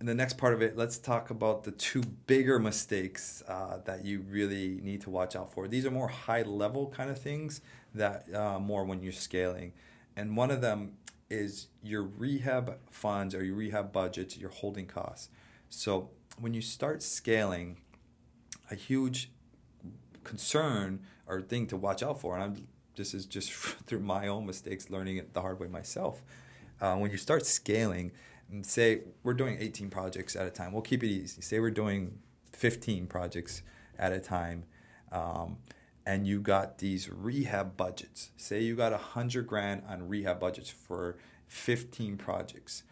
in 0.00 0.06
the 0.06 0.14
next 0.14 0.36
part 0.36 0.52
of 0.54 0.62
it, 0.62 0.76
let's 0.76 0.98
talk 0.98 1.30
about 1.30 1.64
the 1.64 1.70
two 1.70 2.02
bigger 2.26 2.58
mistakes 2.58 3.42
uh, 3.48 3.78
that 3.84 4.04
you 4.04 4.24
really 4.28 4.80
need 4.82 5.00
to 5.02 5.10
watch 5.10 5.36
out 5.36 5.52
for. 5.52 5.68
These 5.68 5.86
are 5.86 5.90
more 5.90 6.08
high 6.08 6.42
level 6.42 6.92
kind 6.94 7.10
of 7.10 7.18
things 7.18 7.60
that 7.94 8.26
uh, 8.34 8.58
more 8.58 8.84
when 8.84 9.02
you're 9.02 9.12
scaling. 9.12 9.72
And 10.16 10.36
one 10.36 10.50
of 10.50 10.60
them 10.60 10.92
is 11.30 11.68
your 11.82 12.02
rehab 12.02 12.76
funds 12.90 13.34
or 13.34 13.42
your 13.44 13.56
rehab 13.56 13.92
budgets, 13.92 14.36
your 14.36 14.50
holding 14.50 14.86
costs. 14.86 15.30
So 15.70 16.10
when 16.40 16.54
you 16.54 16.60
start 16.60 17.02
scaling, 17.02 17.78
a 18.70 18.74
huge 18.74 19.30
concern 20.22 21.00
or 21.26 21.40
thing 21.40 21.66
to 21.68 21.76
watch 21.76 22.02
out 22.02 22.20
for, 22.20 22.34
and 22.34 22.42
I'm 22.42 22.66
this 22.96 23.14
is 23.14 23.26
just 23.26 23.52
through 23.86 24.00
my 24.00 24.28
own 24.28 24.46
mistakes, 24.46 24.90
learning 24.90 25.16
it 25.16 25.34
the 25.34 25.40
hard 25.40 25.60
way 25.60 25.66
myself. 25.66 26.22
Uh, 26.80 26.96
when 26.96 27.10
you 27.10 27.16
start 27.16 27.46
scaling, 27.46 28.12
and 28.50 28.64
say 28.64 29.02
we're 29.22 29.34
doing 29.34 29.56
18 29.58 29.90
projects 29.90 30.36
at 30.36 30.46
a 30.46 30.50
time, 30.50 30.72
we'll 30.72 30.82
keep 30.82 31.02
it 31.02 31.08
easy. 31.08 31.40
Say 31.42 31.60
we're 31.60 31.70
doing 31.70 32.18
15 32.52 33.06
projects 33.06 33.62
at 33.98 34.12
a 34.12 34.20
time. 34.20 34.64
Um, 35.12 35.58
and 36.06 36.26
you 36.26 36.40
got 36.40 36.78
these 36.78 37.08
rehab 37.10 37.76
budgets. 37.76 38.30
Say 38.36 38.60
you 38.60 38.76
got 38.76 38.92
a 38.92 38.98
hundred 38.98 39.46
grand 39.46 39.82
on 39.88 40.08
rehab 40.08 40.38
budgets 40.38 40.68
for 40.68 41.16
15 41.48 42.16
projects. 42.16 42.82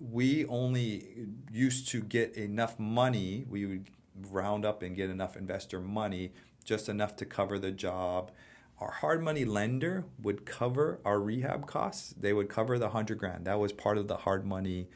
We 0.00 0.44
only 0.46 1.28
used 1.52 1.88
to 1.88 2.00
get 2.02 2.34
enough 2.36 2.78
money. 2.78 3.44
We 3.48 3.66
would 3.66 3.90
round 4.30 4.64
up 4.64 4.82
and 4.82 4.96
get 4.96 5.10
enough 5.10 5.36
investor 5.36 5.80
money, 5.80 6.32
just 6.64 6.88
enough 6.88 7.16
to 7.16 7.24
cover 7.26 7.58
the 7.58 7.70
job. 7.72 8.30
our 8.78 8.90
hard 8.90 9.22
money 9.22 9.44
lender 9.44 10.04
would 10.22 10.44
cover 10.44 11.00
our 11.04 11.20
rehab 11.20 11.66
costs. 11.66 12.14
They 12.18 12.32
would 12.32 12.48
cover 12.48 12.78
the 12.78 12.90
hundred 12.90 13.18
grand. 13.18 13.46
That 13.46 13.58
was 13.58 13.72
part 13.72 13.96
of 13.98 14.06
the 14.08 14.18
hard 14.18 14.44
money 14.44 14.88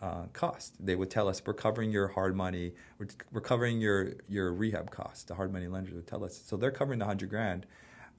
uh, 0.00 0.26
cost. 0.32 0.74
They 0.84 0.96
would 0.96 1.10
tell 1.10 1.28
us, 1.28 1.42
"We're 1.44 1.54
covering 1.54 1.90
your 1.92 2.08
hard 2.08 2.36
money. 2.36 2.74
We're, 2.98 3.40
covering 3.40 3.80
your 3.80 4.14
your 4.28 4.52
rehab 4.52 4.90
costs." 4.90 5.24
The 5.24 5.34
hard 5.36 5.52
money 5.52 5.66
lenders 5.66 5.94
would 5.94 6.06
tell 6.06 6.24
us, 6.24 6.40
so 6.44 6.56
they're 6.56 6.70
covering 6.70 6.98
the 6.98 7.06
hundred 7.06 7.30
grand, 7.30 7.66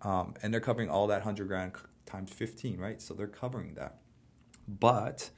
um, 0.02 0.34
and 0.42 0.54
they're 0.54 0.62
covering 0.62 0.90
all 0.90 1.08
that 1.08 1.22
hundred 1.24 1.48
grand 1.48 1.74
times 2.06 2.32
fifteen, 2.32 2.80
right? 2.80 3.02
So 3.02 3.14
they're 3.14 3.28
covering 3.28 3.76
that, 3.76 3.98
but 4.68 5.30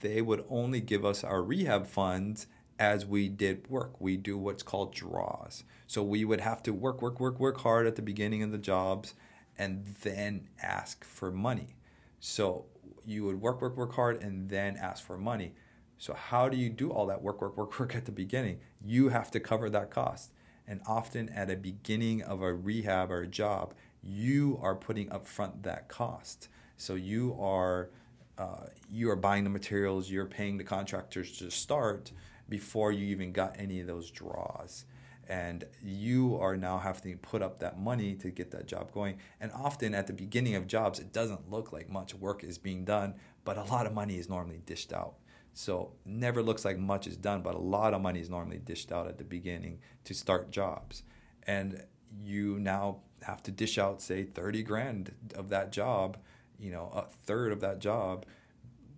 they 0.00 0.22
would 0.22 0.44
only 0.48 0.80
give 0.80 1.04
us 1.04 1.22
our 1.24 1.42
rehab 1.42 1.86
funds 1.86 2.46
as 2.78 3.06
we 3.06 3.28
did 3.28 3.68
work. 3.68 4.00
We 4.00 4.16
do 4.16 4.36
what's 4.36 4.62
called 4.62 4.94
draws. 4.94 5.64
So 5.86 6.02
we 6.02 6.24
would 6.24 6.40
have 6.40 6.62
to 6.64 6.72
work, 6.72 7.02
work, 7.02 7.20
work, 7.20 7.38
work 7.38 7.60
hard 7.60 7.86
at 7.86 7.96
the 7.96 8.02
beginning 8.02 8.42
of 8.42 8.50
the 8.50 8.58
jobs 8.58 9.14
and 9.58 9.86
then 10.02 10.48
ask 10.60 11.04
for 11.04 11.30
money. 11.30 11.76
So 12.18 12.64
you 13.04 13.24
would 13.24 13.40
work, 13.40 13.60
work, 13.60 13.76
work 13.76 13.94
hard 13.94 14.22
and 14.22 14.48
then 14.48 14.76
ask 14.76 15.04
for 15.04 15.18
money. 15.18 15.54
So 15.98 16.14
how 16.14 16.48
do 16.48 16.56
you 16.56 16.68
do 16.68 16.90
all 16.90 17.06
that 17.06 17.22
work, 17.22 17.40
work, 17.40 17.56
work, 17.56 17.78
work 17.80 17.94
at 17.94 18.06
the 18.06 18.12
beginning? 18.12 18.60
You 18.84 19.10
have 19.10 19.30
to 19.32 19.40
cover 19.40 19.70
that 19.70 19.90
cost. 19.90 20.32
And 20.66 20.80
often 20.86 21.28
at 21.28 21.50
a 21.50 21.56
beginning 21.56 22.22
of 22.22 22.42
a 22.42 22.54
rehab 22.54 23.10
or 23.10 23.22
a 23.22 23.26
job, 23.26 23.74
you 24.02 24.58
are 24.62 24.74
putting 24.74 25.10
up 25.12 25.26
front 25.26 25.62
that 25.62 25.88
cost. 25.88 26.48
So 26.76 26.94
you 26.94 27.36
are 27.40 27.90
uh, 28.38 28.66
you 28.90 29.10
are 29.10 29.16
buying 29.16 29.44
the 29.44 29.50
materials, 29.50 30.10
you're 30.10 30.26
paying 30.26 30.56
the 30.56 30.64
contractors 30.64 31.38
to 31.38 31.50
start 31.50 32.12
before 32.48 32.92
you 32.92 33.06
even 33.06 33.32
got 33.32 33.54
any 33.58 33.80
of 33.80 33.86
those 33.86 34.10
draws 34.10 34.84
and 35.28 35.64
you 35.82 36.36
are 36.40 36.56
now 36.56 36.78
having 36.78 37.12
to 37.12 37.18
put 37.18 37.42
up 37.42 37.60
that 37.60 37.78
money 37.78 38.14
to 38.14 38.30
get 38.30 38.50
that 38.50 38.66
job 38.66 38.92
going. 38.92 39.18
And 39.40 39.52
often 39.52 39.94
at 39.94 40.06
the 40.06 40.12
beginning 40.12 40.56
of 40.56 40.66
jobs, 40.66 40.98
it 40.98 41.12
doesn't 41.12 41.50
look 41.50 41.72
like 41.72 41.88
much 41.88 42.14
work 42.14 42.42
is 42.44 42.58
being 42.58 42.84
done, 42.84 43.14
but 43.44 43.56
a 43.56 43.62
lot 43.62 43.86
of 43.86 43.94
money 43.94 44.18
is 44.18 44.28
normally 44.28 44.60
dished 44.66 44.92
out. 44.92 45.14
So 45.54 45.92
never 46.04 46.42
looks 46.42 46.64
like 46.64 46.78
much 46.78 47.06
is 47.06 47.16
done, 47.16 47.42
but 47.42 47.54
a 47.54 47.58
lot 47.58 47.94
of 47.94 48.00
money 48.00 48.20
is 48.20 48.30
normally 48.30 48.58
dished 48.58 48.90
out 48.90 49.06
at 49.06 49.18
the 49.18 49.24
beginning 49.24 49.78
to 50.04 50.14
start 50.14 50.50
jobs. 50.50 51.02
And 51.44 51.84
you 52.22 52.58
now 52.58 52.98
have 53.22 53.42
to 53.44 53.50
dish 53.50 53.78
out, 53.78 54.02
say, 54.02 54.24
30 54.24 54.62
grand 54.62 55.14
of 55.34 55.50
that 55.50 55.70
job, 55.72 56.16
you 56.62 56.70
know, 56.70 56.90
a 56.94 57.02
third 57.26 57.52
of 57.52 57.60
that 57.60 57.80
job 57.80 58.24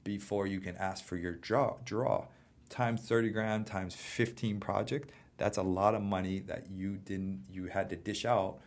before 0.04 0.46
you 0.46 0.60
can 0.60 0.76
ask 0.76 1.04
for 1.04 1.16
your 1.16 1.32
draw. 1.32 1.76
draw. 1.84 2.26
Times 2.68 3.00
30 3.02 3.30
grand 3.30 3.66
times 3.66 3.94
15 3.94 4.60
project 4.60 5.10
that's 5.36 5.58
a 5.58 5.62
lot 5.62 5.94
of 5.94 6.02
money 6.02 6.40
that 6.40 6.70
you 6.70 6.96
didn't 6.96 7.44
you 7.50 7.66
had 7.66 7.90
to 7.90 7.96
dish 7.96 8.24
out 8.24 8.58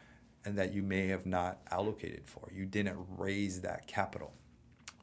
and 0.45 0.57
that 0.57 0.73
you 0.73 0.81
may 0.81 1.07
have 1.07 1.25
not 1.25 1.59
allocated 1.71 2.23
for. 2.25 2.49
You 2.53 2.65
didn't 2.65 2.97
raise 3.17 3.61
that 3.61 3.87
capital. 3.87 4.33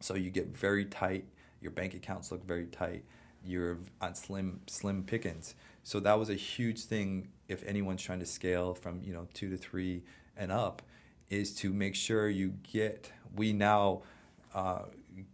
So 0.00 0.14
you 0.14 0.30
get 0.30 0.56
very 0.56 0.84
tight, 0.84 1.26
your 1.60 1.70
bank 1.70 1.94
accounts 1.94 2.30
look 2.30 2.46
very 2.46 2.66
tight, 2.66 3.04
you're 3.44 3.78
on 4.00 4.14
slim 4.14 4.60
slim 4.66 5.04
pickings. 5.04 5.54
So 5.82 6.00
that 6.00 6.18
was 6.18 6.30
a 6.30 6.34
huge 6.34 6.84
thing 6.84 7.28
if 7.48 7.62
anyone's 7.64 8.02
trying 8.02 8.20
to 8.20 8.26
scale 8.26 8.74
from, 8.74 9.02
you 9.02 9.12
know, 9.12 9.26
2 9.34 9.50
to 9.50 9.56
3 9.56 10.02
and 10.36 10.50
up 10.50 10.80
is 11.28 11.54
to 11.56 11.72
make 11.72 11.94
sure 11.94 12.28
you 12.28 12.54
get 12.72 13.10
we 13.34 13.52
now 13.52 14.02
uh, 14.54 14.82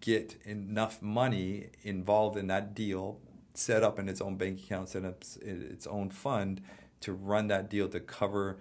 get 0.00 0.36
enough 0.44 1.00
money 1.02 1.68
involved 1.82 2.36
in 2.36 2.46
that 2.48 2.74
deal 2.74 3.20
set 3.54 3.82
up 3.82 3.98
in 3.98 4.08
its 4.08 4.20
own 4.20 4.36
bank 4.36 4.58
account, 4.58 4.88
set 4.88 5.04
up 5.04 5.22
its 5.42 5.86
own 5.86 6.10
fund 6.10 6.60
to 7.00 7.12
run 7.12 7.48
that 7.48 7.68
deal 7.68 7.88
to 7.88 8.00
cover 8.00 8.58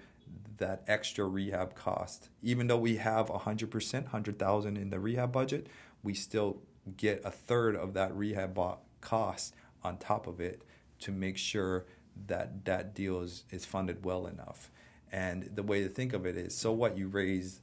that 0.58 0.84
extra 0.88 1.26
rehab 1.26 1.74
cost. 1.76 2.30
Even 2.42 2.68
though 2.68 2.78
we 2.78 2.98
have 2.98 3.28
100%, 3.28 3.94
100,000 3.94 4.78
in 4.78 4.90
the 4.90 5.00
rehab 5.00 5.32
budget, 5.32 5.68
we 6.04 6.14
still 6.14 6.62
get 6.98 7.22
a 7.24 7.32
third 7.32 7.76
of 7.76 7.94
that 7.94 8.16
rehab 8.16 8.60
cost 9.02 9.54
on 9.84 9.98
top 9.98 10.28
of 10.28 10.40
it 10.42 10.64
to 11.00 11.12
make 11.12 11.38
sure 11.38 11.86
that 12.28 12.66
that 12.66 12.94
deal 12.94 13.22
is, 13.22 13.46
is 13.52 13.66
funded 13.66 14.04
well 14.04 14.28
enough. 14.28 14.70
And 15.12 15.50
the 15.56 15.64
way 15.64 15.82
to 15.84 15.90
think 15.90 16.14
of 16.14 16.26
it 16.26 16.38
is 16.38 16.56
so 16.56 16.72
what 16.72 16.98
you 16.98 17.08
raise 17.08 17.62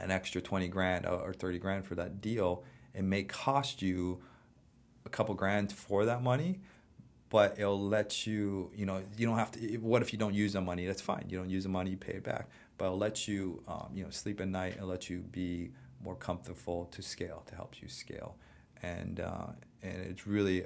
an 0.00 0.10
extra 0.10 0.40
20 0.40 0.68
grand 0.68 1.06
or 1.06 1.32
30 1.32 1.58
grand 1.58 1.86
for 1.86 1.94
that 1.94 2.20
deal, 2.20 2.64
it 2.94 3.02
may 3.02 3.22
cost 3.24 3.82
you 3.82 4.20
a 5.04 5.08
couple 5.08 5.34
grand 5.34 5.72
for 5.72 6.04
that 6.04 6.22
money 6.22 6.60
but 7.30 7.58
it'll 7.58 7.80
let 7.80 8.26
you 8.26 8.70
you 8.74 8.86
know 8.86 9.02
you 9.16 9.26
don't 9.26 9.38
have 9.38 9.50
to 9.52 9.60
what 9.78 10.02
if 10.02 10.12
you 10.12 10.18
don't 10.18 10.34
use 10.34 10.54
the 10.54 10.60
money? 10.60 10.86
That's 10.86 11.02
fine. 11.02 11.26
You 11.28 11.38
don't 11.38 11.50
use 11.50 11.64
the 11.64 11.68
money 11.68 11.90
you 11.90 11.96
pay 11.96 12.14
it 12.14 12.24
back. 12.24 12.48
But 12.76 12.86
it'll 12.86 12.98
let 12.98 13.28
you 13.28 13.62
um, 13.68 13.90
you 13.94 14.04
know 14.04 14.10
sleep 14.10 14.40
at 14.40 14.48
night. 14.48 14.76
And 14.78 14.88
let 14.88 15.10
you 15.10 15.18
be 15.18 15.70
more 16.02 16.14
comfortable 16.14 16.86
to 16.86 17.02
scale 17.02 17.42
to 17.46 17.54
help 17.54 17.80
you 17.82 17.88
scale. 17.88 18.36
And 18.82 19.20
uh, 19.20 19.48
and 19.82 20.00
it's 20.02 20.26
really 20.26 20.64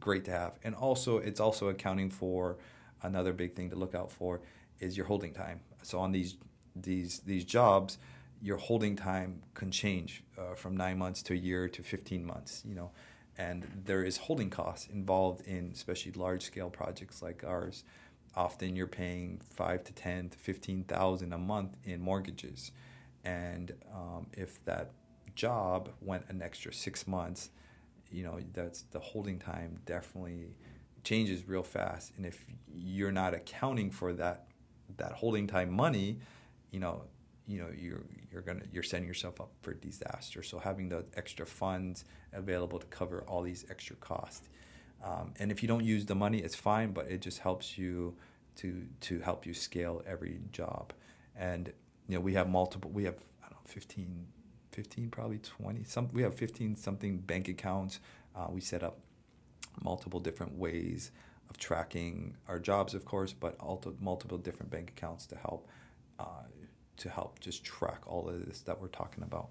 great 0.00 0.24
to 0.26 0.30
have. 0.32 0.58
And 0.64 0.74
also 0.74 1.18
it's 1.18 1.40
also 1.40 1.68
accounting 1.68 2.10
for 2.10 2.56
another 3.02 3.32
big 3.32 3.54
thing 3.54 3.70
to 3.70 3.76
look 3.76 3.94
out 3.94 4.10
for 4.10 4.40
is 4.80 4.96
your 4.96 5.06
holding 5.06 5.32
time. 5.32 5.60
So 5.82 6.00
on 6.00 6.12
these 6.12 6.36
these 6.74 7.20
these 7.20 7.44
jobs 7.44 7.98
your 8.46 8.58
holding 8.58 8.94
time 8.94 9.42
can 9.54 9.72
change 9.72 10.22
uh, 10.38 10.54
from 10.54 10.76
nine 10.76 10.96
months 10.96 11.20
to 11.20 11.32
a 11.34 11.36
year 11.36 11.68
to 11.68 11.82
15 11.82 12.24
months 12.24 12.62
you 12.64 12.76
know? 12.76 12.92
And 13.36 13.66
there 13.84 14.04
is 14.04 14.16
holding 14.16 14.50
costs 14.50 14.86
involved 14.86 15.46
in 15.46 15.70
especially 15.74 16.12
large 16.12 16.42
scale 16.42 16.70
projects 16.70 17.20
like 17.20 17.44
ours. 17.44 17.84
Often 18.34 18.76
you're 18.76 18.86
paying 18.86 19.40
five 19.50 19.84
to 19.84 19.92
ten 19.92 20.30
to 20.30 20.38
fifteen 20.38 20.84
thousand 20.84 21.34
a 21.34 21.38
month 21.38 21.76
in 21.84 22.00
mortgages. 22.00 22.72
And 23.24 23.72
um, 23.94 24.28
if 24.32 24.64
that 24.64 24.92
job 25.34 25.90
went 26.00 26.24
an 26.30 26.40
extra 26.40 26.72
six 26.72 27.06
months 27.06 27.50
you 28.10 28.22
know 28.22 28.38
that's 28.54 28.82
the 28.92 29.00
holding 29.00 29.38
time 29.38 29.80
definitely 29.84 30.54
changes 31.04 31.46
real 31.46 31.62
fast. 31.62 32.12
And 32.16 32.24
if 32.24 32.44
you're 32.74 33.12
not 33.12 33.34
accounting 33.34 33.90
for 33.90 34.12
that 34.14 34.46
that 34.96 35.12
holding 35.12 35.46
time 35.46 35.70
money 35.72 36.20
you 36.70 36.80
know 36.80 37.02
you 37.46 37.58
know 37.58 37.68
you're 37.76 38.04
you're 38.30 38.42
gonna 38.42 38.64
you're 38.72 38.82
setting 38.82 39.06
yourself 39.06 39.40
up 39.40 39.50
for 39.62 39.74
disaster. 39.74 40.42
So 40.42 40.58
having 40.58 40.88
the 40.88 41.04
extra 41.16 41.46
funds 41.46 42.04
available 42.32 42.78
to 42.78 42.86
cover 42.86 43.24
all 43.28 43.42
these 43.42 43.64
extra 43.70 43.96
costs, 43.96 44.48
um, 45.04 45.32
and 45.38 45.50
if 45.50 45.62
you 45.62 45.68
don't 45.68 45.84
use 45.84 46.06
the 46.06 46.14
money, 46.14 46.38
it's 46.38 46.56
fine, 46.56 46.92
but 46.92 47.06
it 47.10 47.20
just 47.20 47.38
helps 47.38 47.78
you 47.78 48.16
to 48.56 48.86
to 49.02 49.20
help 49.20 49.46
you 49.46 49.54
scale 49.54 50.02
every 50.06 50.40
job. 50.52 50.92
And 51.36 51.72
you 52.08 52.16
know 52.16 52.20
we 52.20 52.34
have 52.34 52.48
multiple. 52.48 52.90
We 52.90 53.04
have 53.04 53.16
I 53.42 53.48
don't 53.48 53.52
know 53.52 53.70
15, 53.70 54.26
15 54.72 55.10
probably 55.10 55.38
twenty. 55.38 55.84
Some 55.84 56.08
we 56.12 56.22
have 56.22 56.34
fifteen 56.34 56.76
something 56.76 57.18
bank 57.18 57.48
accounts. 57.48 58.00
Uh, 58.34 58.46
we 58.50 58.60
set 58.60 58.82
up 58.82 58.98
multiple 59.82 60.20
different 60.20 60.58
ways 60.58 61.10
of 61.48 61.58
tracking 61.58 62.36
our 62.48 62.58
jobs, 62.58 62.94
of 62.94 63.04
course, 63.04 63.32
but 63.32 63.58
also 63.60 63.94
multiple 64.00 64.38
different 64.38 64.70
bank 64.70 64.90
accounts 64.90 65.26
to 65.26 65.36
help 65.36 65.68
uh, 66.18 66.42
to 66.98 67.10
help 67.10 67.40
just 67.40 67.64
track 67.64 68.02
all 68.06 68.28
of 68.28 68.46
this 68.46 68.60
that 68.62 68.80
we're 68.80 68.88
talking 68.88 69.22
about. 69.22 69.48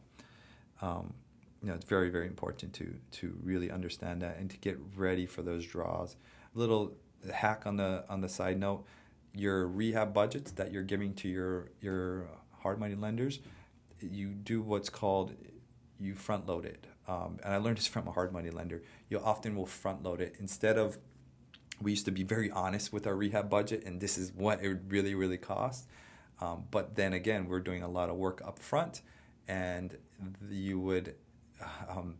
Um, 0.81 1.13
you 1.61 1.69
know, 1.69 1.75
it's 1.75 1.85
very 1.85 2.09
very 2.09 2.27
important 2.27 2.73
to 2.73 2.95
to 3.19 3.37
really 3.43 3.71
understand 3.71 4.21
that 4.21 4.37
and 4.37 4.49
to 4.49 4.57
get 4.57 4.77
ready 4.95 5.25
for 5.25 5.41
those 5.41 5.65
draws. 5.65 6.15
A 6.55 6.59
little 6.59 6.93
hack 7.33 7.63
on 7.65 7.77
the 7.77 8.05
on 8.09 8.21
the 8.21 8.29
side 8.29 8.59
note: 8.59 8.85
your 9.33 9.67
rehab 9.67 10.13
budgets 10.13 10.51
that 10.51 10.71
you're 10.71 10.83
giving 10.83 11.13
to 11.15 11.27
your 11.27 11.69
your 11.81 12.27
hard 12.61 12.79
money 12.79 12.95
lenders, 12.95 13.39
you 13.99 14.29
do 14.29 14.61
what's 14.61 14.89
called 14.89 15.33
you 15.99 16.13
front 16.13 16.45
load 16.45 16.65
it. 16.65 16.85
Um, 17.07 17.39
and 17.43 17.53
I 17.53 17.57
learned 17.57 17.77
this 17.77 17.87
from 17.87 18.07
a 18.07 18.11
hard 18.11 18.33
money 18.33 18.49
lender. 18.49 18.81
You 19.09 19.19
often 19.19 19.55
will 19.55 19.67
front 19.67 20.03
load 20.03 20.19
it 20.21 20.35
instead 20.39 20.77
of 20.77 20.97
we 21.81 21.91
used 21.91 22.05
to 22.05 22.11
be 22.11 22.23
very 22.23 22.49
honest 22.51 22.93
with 22.93 23.05
our 23.05 23.15
rehab 23.15 23.49
budget 23.49 23.83
and 23.85 23.99
this 23.99 24.17
is 24.17 24.31
what 24.33 24.63
it 24.63 24.79
really 24.87 25.13
really 25.13 25.37
cost 25.37 25.87
um, 26.41 26.65
but 26.71 26.95
then 26.95 27.13
again, 27.13 27.47
we're 27.47 27.59
doing 27.59 27.83
a 27.83 27.87
lot 27.87 28.09
of 28.09 28.15
work 28.15 28.41
up 28.45 28.59
front, 28.59 29.01
and 29.47 29.97
you 30.49 30.79
would 30.79 31.15
um, 31.89 32.15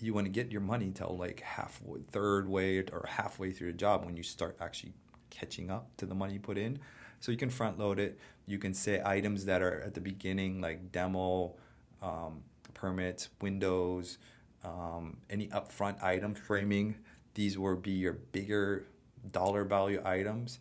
you 0.00 0.12
want 0.12 0.26
to 0.26 0.30
get 0.30 0.50
your 0.50 0.60
money 0.60 0.90
till 0.92 1.16
like 1.16 1.40
half 1.40 1.80
third 2.10 2.48
way 2.48 2.78
or 2.78 3.06
halfway 3.08 3.52
through 3.52 3.72
the 3.72 3.78
job 3.78 4.04
when 4.04 4.16
you 4.16 4.22
start 4.22 4.56
actually 4.60 4.92
catching 5.30 5.70
up 5.70 5.96
to 5.96 6.06
the 6.06 6.14
money 6.14 6.34
you 6.34 6.40
put 6.40 6.58
in. 6.58 6.78
So 7.20 7.30
you 7.30 7.38
can 7.38 7.50
front 7.50 7.78
load 7.78 8.00
it. 8.00 8.18
You 8.46 8.58
can 8.58 8.74
say 8.74 9.00
items 9.04 9.44
that 9.44 9.62
are 9.62 9.80
at 9.80 9.94
the 9.94 10.00
beginning 10.00 10.60
like 10.60 10.90
demo, 10.90 11.54
um, 12.02 12.42
permits, 12.74 13.28
windows, 13.40 14.18
um, 14.64 15.18
any 15.30 15.46
upfront 15.48 16.02
item 16.02 16.34
framing. 16.34 16.96
These 17.34 17.56
will 17.56 17.76
be 17.76 17.92
your 17.92 18.14
bigger 18.14 18.86
dollar 19.30 19.64
value 19.64 20.02
items. 20.04 20.58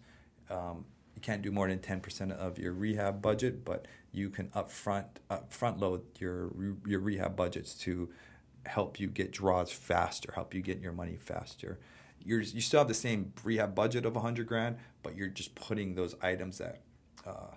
You 1.16 1.22
can't 1.22 1.42
do 1.42 1.52
more 1.52 1.68
than 1.68 1.80
10% 1.80 2.32
of 2.32 2.58
your 2.58 2.74
rehab 2.74 3.22
budget, 3.22 3.64
but 3.66 3.86
you 4.12 4.30
can 4.30 4.48
upfront 4.50 5.06
front 5.50 5.80
load 5.80 6.02
your 6.20 6.52
your 6.86 7.00
rehab 7.00 7.36
budgets 7.36 7.74
to 7.76 8.10
help 8.66 9.00
you 9.00 9.08
get 9.08 9.32
draws 9.32 9.72
faster, 9.72 10.32
help 10.36 10.54
you 10.54 10.62
get 10.62 10.80
your 10.80 10.92
money 10.92 11.18
faster. 11.20 11.80
You're, 12.24 12.42
you 12.42 12.62
still 12.62 12.82
have 12.82 12.88
the 12.88 12.94
same 12.94 13.34
rehab 13.44 13.74
budget 13.74 14.06
of 14.06 14.14
100 14.14 14.46
grand, 14.46 14.78
but 15.02 15.16
you're 15.16 15.28
just 15.28 15.56
putting 15.56 15.96
those 15.96 16.16
items 16.22 16.60
that 16.60 16.82
uh, 17.26 17.56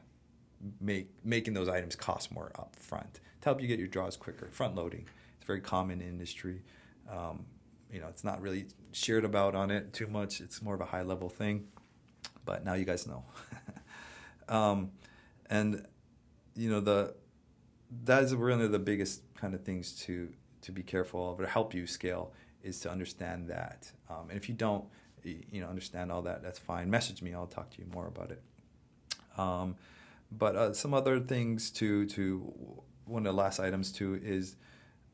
make 0.81 1.11
making 1.25 1.55
those 1.55 1.69
items 1.69 1.97
cost 1.97 2.33
more 2.33 2.51
up 2.59 2.75
front 2.77 3.15
to 3.15 3.49
help 3.49 3.61
you 3.61 3.69
get 3.69 3.79
your 3.79 3.89
draws 3.89 4.17
quicker. 4.17 4.49
Front 4.51 4.75
loading. 4.75 5.07
It's 5.37 5.47
very 5.47 5.61
common 5.61 6.01
in 6.01 6.09
industry. 6.09 6.63
Um, 7.11 7.45
you 7.93 8.01
know, 8.01 8.09
it's 8.09 8.25
not 8.25 8.41
really 8.41 8.67
shared 8.93 9.25
about 9.25 9.55
on 9.55 9.71
it 9.71 9.93
too 9.93 10.07
much. 10.07 10.41
It's 10.41 10.63
more 10.63 10.75
of 10.75 10.81
a 10.81 10.87
high 10.87 11.03
level 11.03 11.29
thing, 11.29 11.67
but 12.45 12.65
now 12.65 12.75
you 12.75 12.85
guys 12.85 13.07
know. 13.07 13.25
um, 14.49 14.91
and 15.51 15.87
you 16.55 16.71
know 16.71 16.81
the 16.81 17.15
that 18.05 18.23
is 18.23 18.35
really 18.35 18.67
the 18.69 18.79
biggest 18.79 19.23
kind 19.37 19.55
of 19.55 19.63
things 19.63 19.93
to 19.93 20.31
to 20.63 20.73
be 20.73 20.83
careful 20.83 21.33
of 21.33 21.41
or 21.41 21.47
help 21.47 21.75
you 21.75 21.87
scale 21.87 22.33
is 22.63 22.81
to 22.81 22.91
understand 22.91 23.49
that. 23.49 23.93
Um, 24.09 24.31
and 24.31 24.39
if 24.39 24.49
you 24.49 24.55
don't, 24.55 24.85
you 25.23 25.61
know, 25.61 25.69
understand 25.69 26.11
all 26.11 26.23
that, 26.23 26.43
that's 26.43 26.59
fine. 26.59 26.91
Message 26.91 27.21
me. 27.23 27.35
I'll 27.35 27.47
talk 27.47 27.71
to 27.71 27.79
you 27.79 27.87
more 27.93 28.07
about 28.07 28.31
it. 28.31 28.43
Um, 29.37 29.77
but 30.33 30.57
uh, 30.57 30.73
some 30.73 30.95
other 30.95 31.21
things 31.21 31.71
to 31.73 32.07
to 32.07 32.53
one 33.05 33.27
of 33.27 33.35
the 33.35 33.39
last 33.39 33.61
items 33.61 33.93
too 33.93 34.19
is 34.23 34.57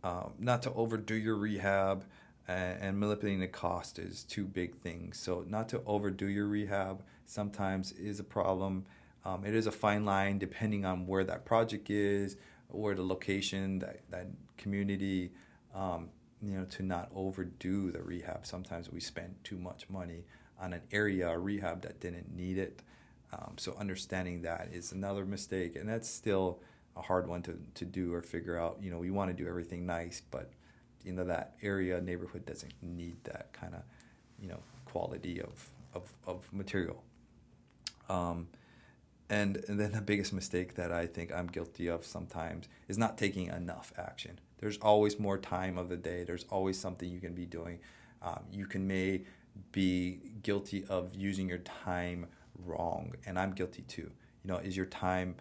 um, 0.04 0.34
not 0.38 0.62
to 0.62 0.72
overdo 0.72 1.14
your 1.14 1.36
rehab 1.36 2.04
and, 2.50 2.98
manipulating 2.98 3.40
the 3.40 3.48
cost 3.48 3.98
is 3.98 4.24
two 4.24 4.44
big 4.44 4.76
things. 4.76 5.18
So 5.18 5.44
not 5.48 5.68
to 5.70 5.82
overdo 5.86 6.26
your 6.26 6.46
rehab 6.46 7.02
sometimes 7.26 7.92
is 7.92 8.20
a 8.20 8.24
problem. 8.24 8.86
Um, 9.24 9.44
it 9.44 9.54
is 9.54 9.66
a 9.66 9.72
fine 9.72 10.04
line 10.04 10.38
depending 10.38 10.84
on 10.84 11.06
where 11.06 11.24
that 11.24 11.44
project 11.44 11.90
is, 11.90 12.36
or 12.68 12.94
the 12.94 13.02
location, 13.04 13.78
that 13.80 14.00
that 14.10 14.26
community. 14.56 15.32
Um, 15.74 16.08
you 16.42 16.56
know, 16.56 16.64
to 16.64 16.82
not 16.82 17.10
overdo 17.14 17.90
the 17.90 18.02
rehab. 18.02 18.46
Sometimes 18.46 18.90
we 18.90 19.00
spend 19.00 19.34
too 19.44 19.58
much 19.58 19.88
money 19.90 20.24
on 20.58 20.72
an 20.72 20.80
area 20.90 21.28
or 21.28 21.40
rehab 21.40 21.82
that 21.82 22.00
didn't 22.00 22.34
need 22.34 22.58
it. 22.58 22.82
Um, 23.32 23.54
so 23.58 23.76
understanding 23.78 24.42
that 24.42 24.70
is 24.72 24.92
another 24.92 25.24
mistake, 25.24 25.76
and 25.76 25.88
that's 25.88 26.08
still 26.08 26.60
a 26.96 27.02
hard 27.02 27.28
one 27.28 27.42
to, 27.42 27.58
to 27.74 27.84
do 27.84 28.12
or 28.12 28.22
figure 28.22 28.58
out. 28.58 28.78
You 28.80 28.90
know, 28.90 28.98
we 28.98 29.10
want 29.10 29.30
to 29.30 29.42
do 29.42 29.48
everything 29.48 29.86
nice, 29.86 30.22
but 30.30 30.50
you 31.04 31.12
know 31.12 31.24
that 31.24 31.54
area 31.62 32.00
neighborhood 32.00 32.44
doesn't 32.46 32.72
need 32.82 33.16
that 33.24 33.52
kind 33.52 33.74
of 33.74 33.82
you 34.40 34.48
know 34.48 34.60
quality 34.84 35.40
of 35.40 35.70
of, 35.94 36.12
of 36.26 36.52
material. 36.52 37.02
Um, 38.08 38.48
and, 39.28 39.64
and 39.68 39.78
then 39.78 39.92
the 39.92 40.00
biggest 40.00 40.32
mistake 40.32 40.74
that 40.74 40.90
I 40.90 41.06
think 41.06 41.32
I'm 41.32 41.46
guilty 41.46 41.86
of 41.86 42.04
sometimes 42.04 42.68
is 42.88 42.98
not 42.98 43.16
taking 43.16 43.46
enough 43.46 43.92
action. 43.96 44.40
There's 44.58 44.76
always 44.78 45.20
more 45.20 45.38
time 45.38 45.78
of 45.78 45.88
the 45.88 45.96
day. 45.96 46.24
There's 46.24 46.44
always 46.50 46.78
something 46.78 47.08
you 47.08 47.20
can 47.20 47.34
be 47.34 47.46
doing. 47.46 47.78
Um, 48.22 48.40
you 48.52 48.66
can 48.66 48.86
may 48.86 49.22
be 49.72 50.20
guilty 50.42 50.84
of 50.88 51.14
using 51.14 51.48
your 51.48 51.58
time 51.58 52.26
wrong, 52.64 53.14
and 53.24 53.38
I'm 53.38 53.52
guilty 53.52 53.82
too. 53.82 54.10
You 54.44 54.52
know, 54.52 54.56
is 54.56 54.76
your 54.76 54.86
time 54.86 55.36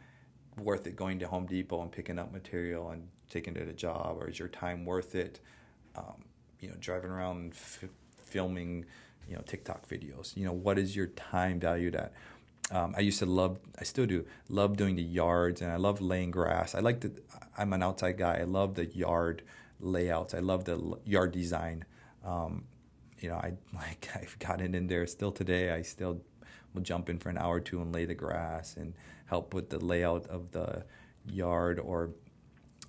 worth 0.60 0.88
it 0.88 0.96
going 0.96 1.20
to 1.20 1.28
Home 1.28 1.46
Depot 1.46 1.82
and 1.82 1.92
picking 1.92 2.20
up 2.20 2.32
material 2.32 2.90
and 2.90 3.08
taking 3.30 3.56
it 3.56 3.66
to 3.66 3.70
a 3.70 3.74
job, 3.74 4.18
or 4.20 4.28
is 4.30 4.40
your 4.40 4.48
time 4.48 4.86
worth 4.86 5.16
it? 5.16 5.40
Um, 5.96 6.26
you 6.60 6.70
know, 6.70 6.76
driving 6.80 7.12
around 7.12 7.52
f- 7.54 7.86
filming, 8.24 8.86
you 9.28 9.36
know, 9.36 9.42
TikTok 9.46 9.88
videos. 9.88 10.36
You 10.36 10.46
know, 10.46 10.54
what 10.54 10.78
is 10.78 10.96
your 10.96 11.08
time 11.08 11.60
valued 11.60 11.96
at? 11.96 12.14
Um, 12.72 12.94
I 12.96 13.02
used 13.02 13.20
to 13.20 13.26
love, 13.26 13.60
I 13.80 13.84
still 13.84 14.06
do, 14.06 14.26
love 14.48 14.78
doing 14.78 14.96
the 14.96 15.04
yards, 15.04 15.62
and 15.62 15.72
I 15.72 15.78
love 15.78 16.02
laying 16.02 16.32
grass. 16.32 16.76
I 16.76 16.80
like 16.80 17.00
the, 17.02 17.12
I'm 17.58 17.74
an 17.74 17.82
outside 17.82 18.18
guy. 18.18 18.38
I 18.40 18.44
love 18.44 18.76
the 18.76 18.86
yard 18.86 19.42
layouts. 19.80 20.34
I 20.34 20.40
love 20.40 20.66
the 20.66 20.98
yard 21.06 21.32
design. 21.32 21.86
Um, 22.24 22.66
you 23.20 23.30
know, 23.30 23.36
I 23.36 23.54
like 23.74 24.10
I've 24.16 24.38
gotten 24.40 24.76
in 24.76 24.88
there 24.88 25.08
still 25.08 25.32
today. 25.32 25.72
I 25.72 25.82
still 25.82 26.22
will 26.74 26.82
jump 26.82 27.10
in 27.10 27.18
for 27.18 27.30
an 27.30 27.38
hour 27.38 27.56
or 27.56 27.60
two 27.60 27.82
and 27.82 27.94
lay 27.94 28.06
the 28.06 28.14
grass 28.14 28.78
and 28.78 28.94
help 29.30 29.54
with 29.54 29.70
the 29.70 29.80
layout 29.80 30.28
of 30.28 30.52
the 30.52 30.84
yard. 31.28 31.80
Or 31.80 32.10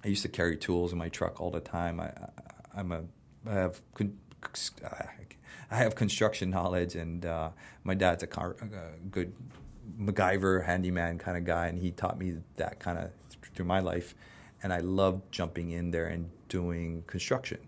I 0.04 0.08
used 0.08 0.22
to 0.22 0.28
carry 0.28 0.56
tools 0.56 0.92
in 0.92 0.98
my 0.98 1.08
truck 1.08 1.40
all 1.40 1.50
the 1.50 1.60
time. 1.60 2.00
I, 2.00 2.10
am 2.76 2.92
a 2.92 3.02
I 3.46 3.54
have 3.54 3.80
I 5.70 5.76
have 5.76 5.94
construction 5.94 6.50
knowledge, 6.50 6.96
and 6.96 7.24
uh, 7.24 7.50
my 7.84 7.94
dad's 7.94 8.22
a, 8.22 8.26
car, 8.26 8.56
a 8.60 8.98
good 9.10 9.32
MacGyver 9.98 10.64
handyman 10.64 11.18
kind 11.18 11.36
of 11.36 11.44
guy, 11.44 11.68
and 11.68 11.78
he 11.78 11.92
taught 11.92 12.18
me 12.18 12.38
that 12.56 12.80
kind 12.80 12.98
of 12.98 13.10
through 13.54 13.66
my 13.66 13.80
life. 13.80 14.14
And 14.62 14.72
I 14.72 14.78
love 14.78 15.22
jumping 15.30 15.70
in 15.70 15.90
there 15.90 16.06
and 16.06 16.28
doing 16.48 17.04
construction. 17.06 17.58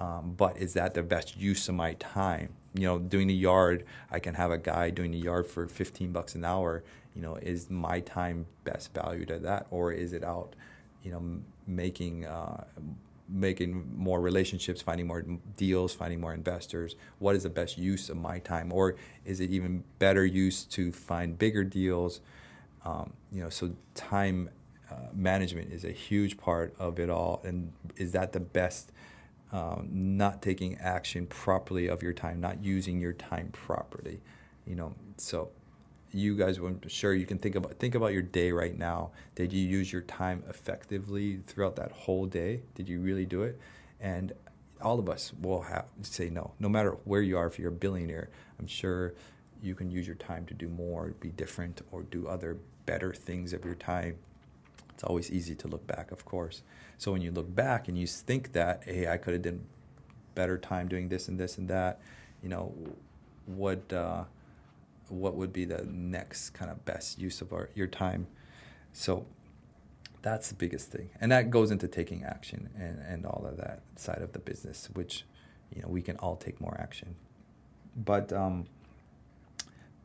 Um, 0.00 0.34
but 0.36 0.56
is 0.56 0.72
that 0.74 0.94
the 0.94 1.02
best 1.02 1.36
use 1.36 1.68
of 1.68 1.74
my 1.74 1.94
time? 1.94 2.54
You 2.74 2.82
know, 2.82 2.98
doing 2.98 3.28
the 3.28 3.34
yard, 3.34 3.84
I 4.10 4.18
can 4.18 4.34
have 4.34 4.50
a 4.50 4.58
guy 4.58 4.90
doing 4.90 5.12
the 5.12 5.18
yard 5.18 5.46
for 5.46 5.68
15 5.68 6.10
bucks 6.10 6.34
an 6.34 6.44
hour. 6.44 6.82
You 7.14 7.22
know, 7.22 7.36
is 7.36 7.70
my 7.70 8.00
time 8.00 8.46
best 8.64 8.94
valued 8.94 9.30
at 9.30 9.42
that, 9.42 9.66
or 9.70 9.92
is 9.92 10.12
it 10.12 10.24
out, 10.24 10.54
you 11.02 11.12
know, 11.12 11.42
making 11.66 12.26
uh, 12.26 12.64
making 13.28 13.96
more 13.96 14.20
relationships, 14.20 14.82
finding 14.82 15.06
more 15.06 15.24
deals, 15.56 15.94
finding 15.94 16.20
more 16.20 16.34
investors? 16.34 16.96
What 17.18 17.36
is 17.36 17.42
the 17.42 17.50
best 17.50 17.78
use 17.78 18.08
of 18.08 18.16
my 18.16 18.38
time, 18.38 18.72
or 18.72 18.96
is 19.24 19.40
it 19.40 19.50
even 19.50 19.84
better 19.98 20.24
use 20.24 20.64
to 20.64 20.92
find 20.92 21.38
bigger 21.38 21.64
deals? 21.64 22.20
Um, 22.84 23.12
you 23.30 23.42
know, 23.42 23.48
so 23.48 23.74
time 23.94 24.50
uh, 24.90 25.08
management 25.14 25.72
is 25.72 25.84
a 25.84 25.92
huge 25.92 26.36
part 26.36 26.74
of 26.78 26.98
it 26.98 27.10
all, 27.10 27.40
and 27.44 27.72
is 27.96 28.12
that 28.12 28.32
the 28.32 28.40
best? 28.40 28.92
Um, 29.52 29.90
not 29.92 30.40
taking 30.40 30.78
action 30.78 31.26
properly 31.26 31.86
of 31.86 32.02
your 32.02 32.14
time, 32.14 32.40
not 32.40 32.64
using 32.64 32.98
your 32.98 33.12
time 33.12 33.50
properly, 33.52 34.22
you 34.66 34.74
know. 34.74 34.94
So 35.18 35.50
you 36.12 36.36
guys 36.36 36.58
I'm 36.58 36.86
sure 36.88 37.14
you 37.14 37.26
can 37.26 37.38
think 37.38 37.54
about 37.54 37.74
think 37.74 37.94
about 37.94 38.12
your 38.12 38.22
day 38.22 38.52
right 38.52 38.76
now. 38.76 39.10
Did 39.34 39.52
you 39.52 39.66
use 39.66 39.92
your 39.92 40.02
time 40.02 40.42
effectively 40.48 41.40
throughout 41.46 41.76
that 41.76 41.92
whole 41.92 42.26
day? 42.26 42.62
Did 42.74 42.88
you 42.88 43.00
really 43.00 43.24
do 43.24 43.42
it? 43.42 43.58
And 44.00 44.32
all 44.80 44.98
of 44.98 45.08
us 45.08 45.32
will 45.40 45.62
have 45.62 45.86
say 46.02 46.28
no. 46.28 46.52
No 46.58 46.68
matter 46.68 46.96
where 47.04 47.22
you 47.22 47.38
are, 47.38 47.46
if 47.46 47.58
you're 47.58 47.68
a 47.68 47.72
billionaire, 47.72 48.30
I'm 48.58 48.66
sure 48.66 49.14
you 49.62 49.74
can 49.74 49.90
use 49.90 50.06
your 50.06 50.16
time 50.16 50.44
to 50.46 50.54
do 50.54 50.68
more, 50.68 51.14
be 51.20 51.28
different, 51.28 51.82
or 51.92 52.02
do 52.02 52.26
other 52.26 52.58
better 52.84 53.14
things 53.14 53.52
of 53.52 53.64
your 53.64 53.76
time. 53.76 54.16
It's 54.90 55.04
always 55.04 55.30
easy 55.30 55.54
to 55.54 55.68
look 55.68 55.86
back, 55.86 56.10
of 56.10 56.24
course. 56.24 56.62
So 56.98 57.12
when 57.12 57.22
you 57.22 57.30
look 57.30 57.54
back 57.54 57.88
and 57.88 57.96
you 57.96 58.06
think 58.06 58.52
that, 58.52 58.82
hey, 58.84 59.06
I 59.06 59.16
could 59.16 59.34
have 59.34 59.42
done 59.42 59.64
better 60.34 60.58
time 60.58 60.88
doing 60.88 61.08
this 61.08 61.28
and 61.28 61.38
this 61.38 61.58
and 61.58 61.68
that, 61.68 62.00
you 62.42 62.48
know, 62.48 62.74
what 63.46 63.92
uh, 63.92 64.24
what 65.12 65.36
would 65.36 65.52
be 65.52 65.64
the 65.64 65.84
next 65.84 66.50
kind 66.50 66.70
of 66.70 66.84
best 66.84 67.18
use 67.18 67.40
of 67.40 67.52
our 67.52 67.68
your 67.74 67.86
time. 67.86 68.26
So 68.92 69.26
that's 70.22 70.48
the 70.48 70.54
biggest 70.54 70.90
thing, 70.90 71.10
and 71.20 71.30
that 71.32 71.50
goes 71.50 71.70
into 71.70 71.88
taking 71.88 72.24
action 72.24 72.70
and 72.76 72.98
and 73.06 73.26
all 73.26 73.44
of 73.46 73.56
that 73.58 73.82
side 73.96 74.22
of 74.22 74.32
the 74.32 74.38
business, 74.38 74.88
which 74.94 75.24
you 75.74 75.82
know 75.82 75.88
we 75.88 76.02
can 76.02 76.16
all 76.16 76.36
take 76.36 76.60
more 76.60 76.76
action. 76.80 77.16
But 77.94 78.32
um, 78.32 78.66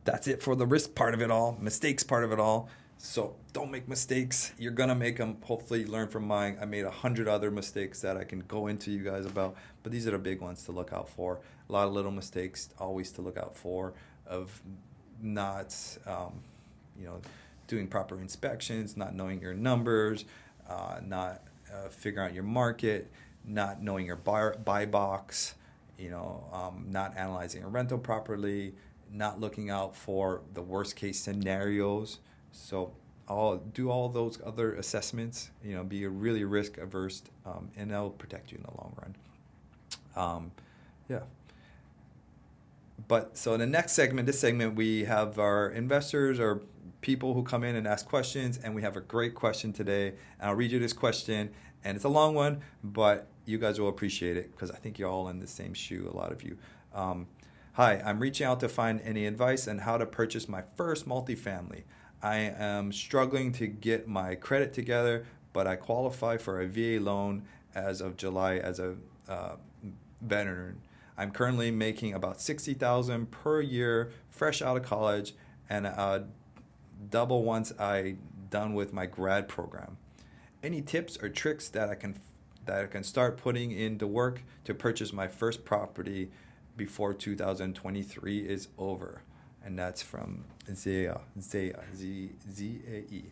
that's 0.04 0.28
it 0.28 0.42
for 0.42 0.54
the 0.54 0.66
risk 0.66 0.94
part 0.94 1.14
of 1.14 1.22
it 1.22 1.30
all, 1.30 1.56
mistakes 1.60 2.02
part 2.02 2.24
of 2.24 2.32
it 2.32 2.40
all. 2.40 2.68
So 3.00 3.36
don't 3.52 3.70
make 3.70 3.88
mistakes. 3.88 4.52
You're 4.58 4.72
gonna 4.72 4.94
make 4.94 5.18
them. 5.18 5.38
Hopefully, 5.42 5.84
learn 5.84 6.08
from 6.08 6.26
mine. 6.26 6.58
I 6.60 6.64
made 6.64 6.84
a 6.84 6.90
hundred 6.90 7.28
other 7.28 7.50
mistakes 7.50 8.00
that 8.02 8.16
I 8.16 8.24
can 8.24 8.40
go 8.40 8.66
into 8.66 8.90
you 8.90 9.04
guys 9.04 9.24
about, 9.24 9.54
but 9.82 9.92
these 9.92 10.06
are 10.08 10.10
the 10.10 10.18
big 10.18 10.40
ones 10.40 10.64
to 10.64 10.72
look 10.72 10.92
out 10.92 11.08
for. 11.08 11.40
A 11.68 11.72
lot 11.72 11.86
of 11.86 11.92
little 11.92 12.10
mistakes 12.10 12.70
always 12.78 13.12
to 13.12 13.22
look 13.22 13.36
out 13.38 13.56
for 13.56 13.94
of 14.26 14.62
not, 15.22 15.74
um, 16.06 16.32
you 16.98 17.06
know, 17.06 17.20
doing 17.66 17.86
proper 17.86 18.20
inspections, 18.20 18.96
not 18.96 19.14
knowing 19.14 19.40
your 19.40 19.54
numbers, 19.54 20.24
uh, 20.68 21.00
not 21.04 21.42
uh, 21.72 21.88
figuring 21.88 22.28
out 22.28 22.34
your 22.34 22.44
market, 22.44 23.10
not 23.44 23.82
knowing 23.82 24.06
your 24.06 24.16
buy, 24.16 24.50
buy 24.64 24.86
box, 24.86 25.54
you 25.98 26.10
know, 26.10 26.44
um, 26.52 26.86
not 26.90 27.16
analyzing 27.16 27.62
a 27.62 27.68
rental 27.68 27.98
properly, 27.98 28.74
not 29.12 29.40
looking 29.40 29.70
out 29.70 29.96
for 29.96 30.42
the 30.54 30.62
worst 30.62 30.96
case 30.96 31.18
scenarios. 31.20 32.18
So 32.52 32.92
all 33.26 33.56
do 33.56 33.90
all 33.90 34.08
those 34.08 34.38
other 34.44 34.74
assessments. 34.74 35.50
You 35.62 35.74
know, 35.74 35.84
be 35.84 36.04
a 36.04 36.08
really 36.08 36.44
risk 36.44 36.78
averse, 36.78 37.22
um, 37.44 37.70
and 37.76 37.90
that'll 37.90 38.10
protect 38.10 38.52
you 38.52 38.58
in 38.58 38.62
the 38.62 38.70
long 38.70 38.94
run. 38.96 39.14
Um, 40.16 40.52
yeah 41.08 41.20
but 43.06 43.36
so 43.36 43.54
in 43.54 43.60
the 43.60 43.66
next 43.66 43.92
segment, 43.92 44.26
this 44.26 44.40
segment, 44.40 44.74
we 44.74 45.04
have 45.04 45.38
our 45.38 45.68
investors 45.68 46.40
or 46.40 46.62
people 47.00 47.34
who 47.34 47.42
come 47.42 47.62
in 47.62 47.76
and 47.76 47.86
ask 47.86 48.06
questions, 48.06 48.58
and 48.58 48.74
we 48.74 48.82
have 48.82 48.96
a 48.96 49.00
great 49.00 49.34
question 49.34 49.72
today. 49.72 50.08
And 50.40 50.50
I'll 50.50 50.54
read 50.54 50.72
you 50.72 50.78
this 50.78 50.92
question, 50.92 51.50
and 51.84 51.94
it's 51.94 52.04
a 52.04 52.08
long 52.08 52.34
one, 52.34 52.60
but 52.82 53.28
you 53.44 53.58
guys 53.58 53.80
will 53.80 53.88
appreciate 53.88 54.36
it 54.36 54.50
because 54.50 54.70
I 54.70 54.76
think 54.76 54.98
you're 54.98 55.10
all 55.10 55.28
in 55.28 55.38
the 55.38 55.46
same 55.46 55.74
shoe, 55.74 56.10
a 56.12 56.16
lot 56.16 56.32
of 56.32 56.42
you. 56.42 56.58
Um, 56.92 57.28
Hi, 57.78 58.02
I'm 58.04 58.18
reaching 58.18 58.44
out 58.44 58.58
to 58.58 58.68
find 58.68 59.00
any 59.04 59.24
advice 59.24 59.68
on 59.68 59.78
how 59.78 59.98
to 59.98 60.04
purchase 60.04 60.48
my 60.48 60.64
first 60.76 61.08
multifamily. 61.08 61.84
I 62.20 62.38
am 62.38 62.90
struggling 62.90 63.52
to 63.52 63.68
get 63.68 64.08
my 64.08 64.34
credit 64.34 64.72
together, 64.72 65.26
but 65.52 65.68
I 65.68 65.76
qualify 65.76 66.38
for 66.38 66.60
a 66.60 66.66
VA 66.66 67.00
loan 67.00 67.44
as 67.76 68.00
of 68.00 68.16
July 68.16 68.56
as 68.56 68.80
a 68.80 68.96
uh, 69.28 69.54
veteran. 70.20 70.80
I'm 71.18 71.32
currently 71.32 71.72
making 71.72 72.14
about 72.14 72.40
60,000 72.40 73.30
per 73.32 73.60
year 73.60 74.12
fresh 74.30 74.62
out 74.62 74.76
of 74.76 74.84
college 74.84 75.34
and 75.68 75.88
uh, 75.88 76.20
double 77.10 77.42
once 77.42 77.72
I 77.76 78.14
done 78.50 78.72
with 78.72 78.92
my 78.92 79.06
grad 79.06 79.48
program. 79.48 79.96
Any 80.62 80.80
tips 80.80 81.18
or 81.20 81.28
tricks 81.28 81.68
that 81.70 81.88
I 81.88 81.96
can 81.96 82.20
that 82.66 82.84
I 82.84 82.86
can 82.86 83.02
start 83.02 83.38
putting 83.38 83.72
into 83.72 84.06
work 84.06 84.42
to 84.64 84.74
purchase 84.74 85.12
my 85.12 85.26
first 85.26 85.64
property 85.64 86.30
before 86.76 87.14
2023 87.14 88.38
is 88.40 88.68
over? 88.78 89.22
And 89.64 89.78
that's 89.78 90.02
from 90.02 90.44
Zaya, 90.72 91.20
Zaya, 91.40 91.80
Z 91.96 92.30
Z 92.50 92.80
A 92.86 92.96
E. 93.12 93.24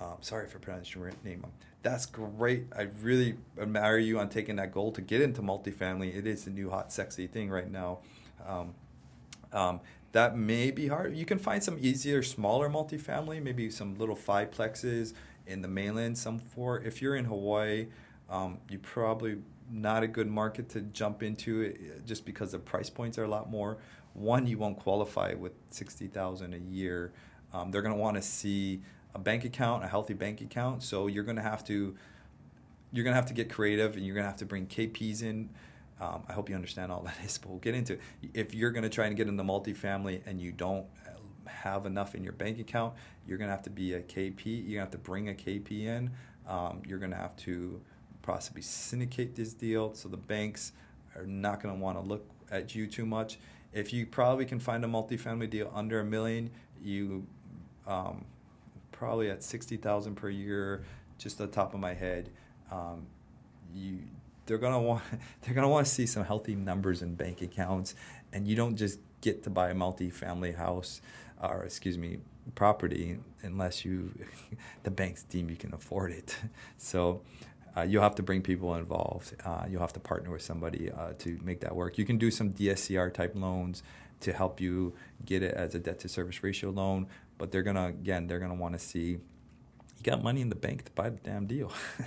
Um, 0.00 0.16
sorry 0.20 0.48
for 0.48 0.58
pronouncing 0.58 1.00
your 1.00 1.12
name. 1.24 1.46
That's 1.86 2.04
great. 2.04 2.64
I 2.76 2.88
really 3.00 3.36
admire 3.56 3.98
you 3.98 4.18
on 4.18 4.28
taking 4.28 4.56
that 4.56 4.72
goal 4.72 4.90
to 4.90 5.00
get 5.00 5.20
into 5.20 5.40
multifamily. 5.40 6.16
It 6.16 6.26
is 6.26 6.48
a 6.48 6.50
new 6.50 6.68
hot, 6.68 6.92
sexy 6.92 7.28
thing 7.28 7.48
right 7.48 7.70
now. 7.70 8.00
Um, 8.44 8.74
um, 9.52 9.80
that 10.10 10.36
may 10.36 10.72
be 10.72 10.88
hard. 10.88 11.16
You 11.16 11.24
can 11.24 11.38
find 11.38 11.62
some 11.62 11.78
easier, 11.80 12.24
smaller 12.24 12.68
multifamily, 12.68 13.40
maybe 13.40 13.70
some 13.70 13.94
little 13.98 14.16
fiveplexes 14.16 15.14
in 15.46 15.62
the 15.62 15.68
mainland. 15.68 16.18
Some 16.18 16.40
for 16.40 16.80
if 16.80 17.00
you're 17.00 17.14
in 17.14 17.26
Hawaii, 17.26 17.86
um, 18.28 18.58
you 18.68 18.80
probably 18.80 19.36
not 19.70 20.02
a 20.02 20.08
good 20.08 20.26
market 20.26 20.68
to 20.70 20.80
jump 20.80 21.22
into 21.22 21.60
it 21.60 22.04
just 22.04 22.26
because 22.26 22.50
the 22.50 22.58
price 22.58 22.90
points 22.90 23.16
are 23.16 23.24
a 23.24 23.28
lot 23.28 23.48
more. 23.48 23.78
One, 24.12 24.48
you 24.48 24.58
won't 24.58 24.80
qualify 24.80 25.34
with 25.34 25.52
sixty 25.70 26.08
thousand 26.08 26.52
a 26.52 26.58
year. 26.58 27.12
Um, 27.52 27.70
they're 27.70 27.82
going 27.82 27.94
to 27.94 28.00
want 28.00 28.16
to 28.16 28.22
see 28.22 28.82
a 29.16 29.18
bank 29.18 29.44
account, 29.44 29.82
a 29.82 29.88
healthy 29.88 30.14
bank 30.14 30.42
account. 30.42 30.82
So 30.82 31.06
you're 31.06 31.24
going 31.24 31.36
to 31.36 31.42
have 31.42 31.64
to 31.64 31.96
you're 32.92 33.02
going 33.02 33.12
to 33.12 33.16
have 33.16 33.26
to 33.26 33.34
get 33.34 33.50
creative, 33.50 33.96
and 33.96 34.06
you're 34.06 34.14
going 34.14 34.24
to 34.24 34.28
have 34.28 34.38
to 34.38 34.46
bring 34.46 34.66
KPs 34.66 35.22
in. 35.22 35.50
Um, 36.00 36.22
I 36.28 36.34
hope 36.34 36.48
you 36.48 36.54
understand 36.54 36.92
all 36.92 37.02
that 37.02 37.16
is, 37.24 37.36
but 37.38 37.48
we'll 37.48 37.58
get 37.58 37.74
into 37.74 37.94
it. 37.94 38.00
If 38.32 38.54
you're 38.54 38.70
going 38.70 38.84
to 38.84 38.88
try 38.88 39.06
and 39.06 39.16
get 39.16 39.26
into 39.26 39.42
the 39.42 39.48
multifamily 39.48 40.20
and 40.26 40.40
you 40.40 40.52
don't 40.52 40.86
have 41.46 41.86
enough 41.86 42.14
in 42.14 42.22
your 42.22 42.34
bank 42.34 42.60
account, 42.60 42.94
you're 43.26 43.38
going 43.38 43.48
to 43.48 43.52
have 43.52 43.64
to 43.64 43.70
be 43.70 43.94
a 43.94 44.00
KP. 44.00 44.44
You're 44.44 44.62
going 44.62 44.74
to 44.74 44.80
have 44.80 44.90
to 44.90 44.98
bring 44.98 45.30
a 45.30 45.32
KP 45.32 45.86
in. 45.86 46.10
Um, 46.46 46.82
you're 46.86 46.98
going 46.98 47.10
to 47.10 47.16
have 47.16 47.36
to 47.38 47.80
possibly 48.22 48.62
syndicate 48.62 49.34
this 49.34 49.52
deal. 49.52 49.94
So 49.94 50.08
the 50.08 50.16
banks 50.16 50.72
are 51.16 51.26
not 51.26 51.62
going 51.62 51.74
to 51.74 51.80
want 51.80 51.98
to 51.98 52.06
look 52.06 52.24
at 52.50 52.74
you 52.74 52.86
too 52.86 53.06
much. 53.06 53.38
If 53.72 53.92
you 53.92 54.06
probably 54.06 54.44
can 54.44 54.60
find 54.60 54.84
a 54.84 54.88
multifamily 54.88 55.50
deal 55.50 55.72
under 55.74 56.00
a 56.00 56.04
million, 56.04 56.50
you 56.80 57.26
um, 57.86 58.24
probably 58.98 59.30
at 59.30 59.42
sixty 59.42 59.76
thousand 59.76 60.16
per 60.16 60.28
year, 60.28 60.82
just 61.18 61.38
the 61.38 61.46
top 61.46 61.74
of 61.74 61.80
my 61.80 61.94
head. 61.94 62.30
Um, 62.70 63.06
you 63.74 63.98
they're 64.46 64.58
gonna 64.58 64.80
want 64.80 65.02
they're 65.42 65.54
gonna 65.54 65.68
want 65.68 65.86
to 65.86 65.92
see 65.92 66.06
some 66.06 66.24
healthy 66.24 66.54
numbers 66.54 67.02
in 67.02 67.14
bank 67.14 67.42
accounts, 67.42 67.94
and 68.32 68.46
you 68.48 68.56
don't 68.56 68.76
just 68.76 68.98
get 69.20 69.42
to 69.44 69.50
buy 69.50 69.70
a 69.70 69.74
multi-family 69.74 70.52
house, 70.52 71.00
or 71.42 71.64
excuse 71.64 71.98
me, 71.98 72.18
property 72.54 73.18
unless 73.42 73.84
you 73.84 74.12
the 74.82 74.90
banks 74.90 75.22
deem 75.24 75.50
you 75.50 75.56
can 75.56 75.74
afford 75.74 76.12
it. 76.12 76.36
So. 76.78 77.22
Uh, 77.78 77.82
you'll 77.82 78.02
have 78.02 78.14
to 78.14 78.22
bring 78.22 78.40
people 78.40 78.74
involved. 78.74 79.34
Uh, 79.44 79.66
you'll 79.68 79.82
have 79.82 79.92
to 79.92 80.00
partner 80.00 80.30
with 80.30 80.40
somebody 80.40 80.90
uh, 80.90 81.12
to 81.18 81.38
make 81.44 81.60
that 81.60 81.76
work. 81.76 81.98
You 81.98 82.06
can 82.06 82.16
do 82.16 82.30
some 82.30 82.54
DSCR 82.54 83.12
type 83.12 83.34
loans 83.34 83.82
to 84.20 84.32
help 84.32 84.60
you 84.60 84.94
get 85.24 85.42
it 85.42 85.54
as 85.54 85.74
a 85.74 85.78
debt 85.78 86.00
to 86.00 86.08
service 86.08 86.42
ratio 86.42 86.70
loan, 86.70 87.06
but 87.38 87.50
they're 87.50 87.62
gonna 87.62 87.86
again 87.86 88.26
they're 88.26 88.40
gonna 88.40 88.54
want 88.54 88.74
to 88.74 88.78
see 88.78 89.18
you 89.96 90.02
got 90.02 90.22
money 90.22 90.40
in 90.40 90.48
the 90.48 90.56
bank 90.56 90.84
to 90.84 90.92
buy 90.92 91.10
the 91.10 91.18
damn 91.18 91.46
deal. 91.46 91.72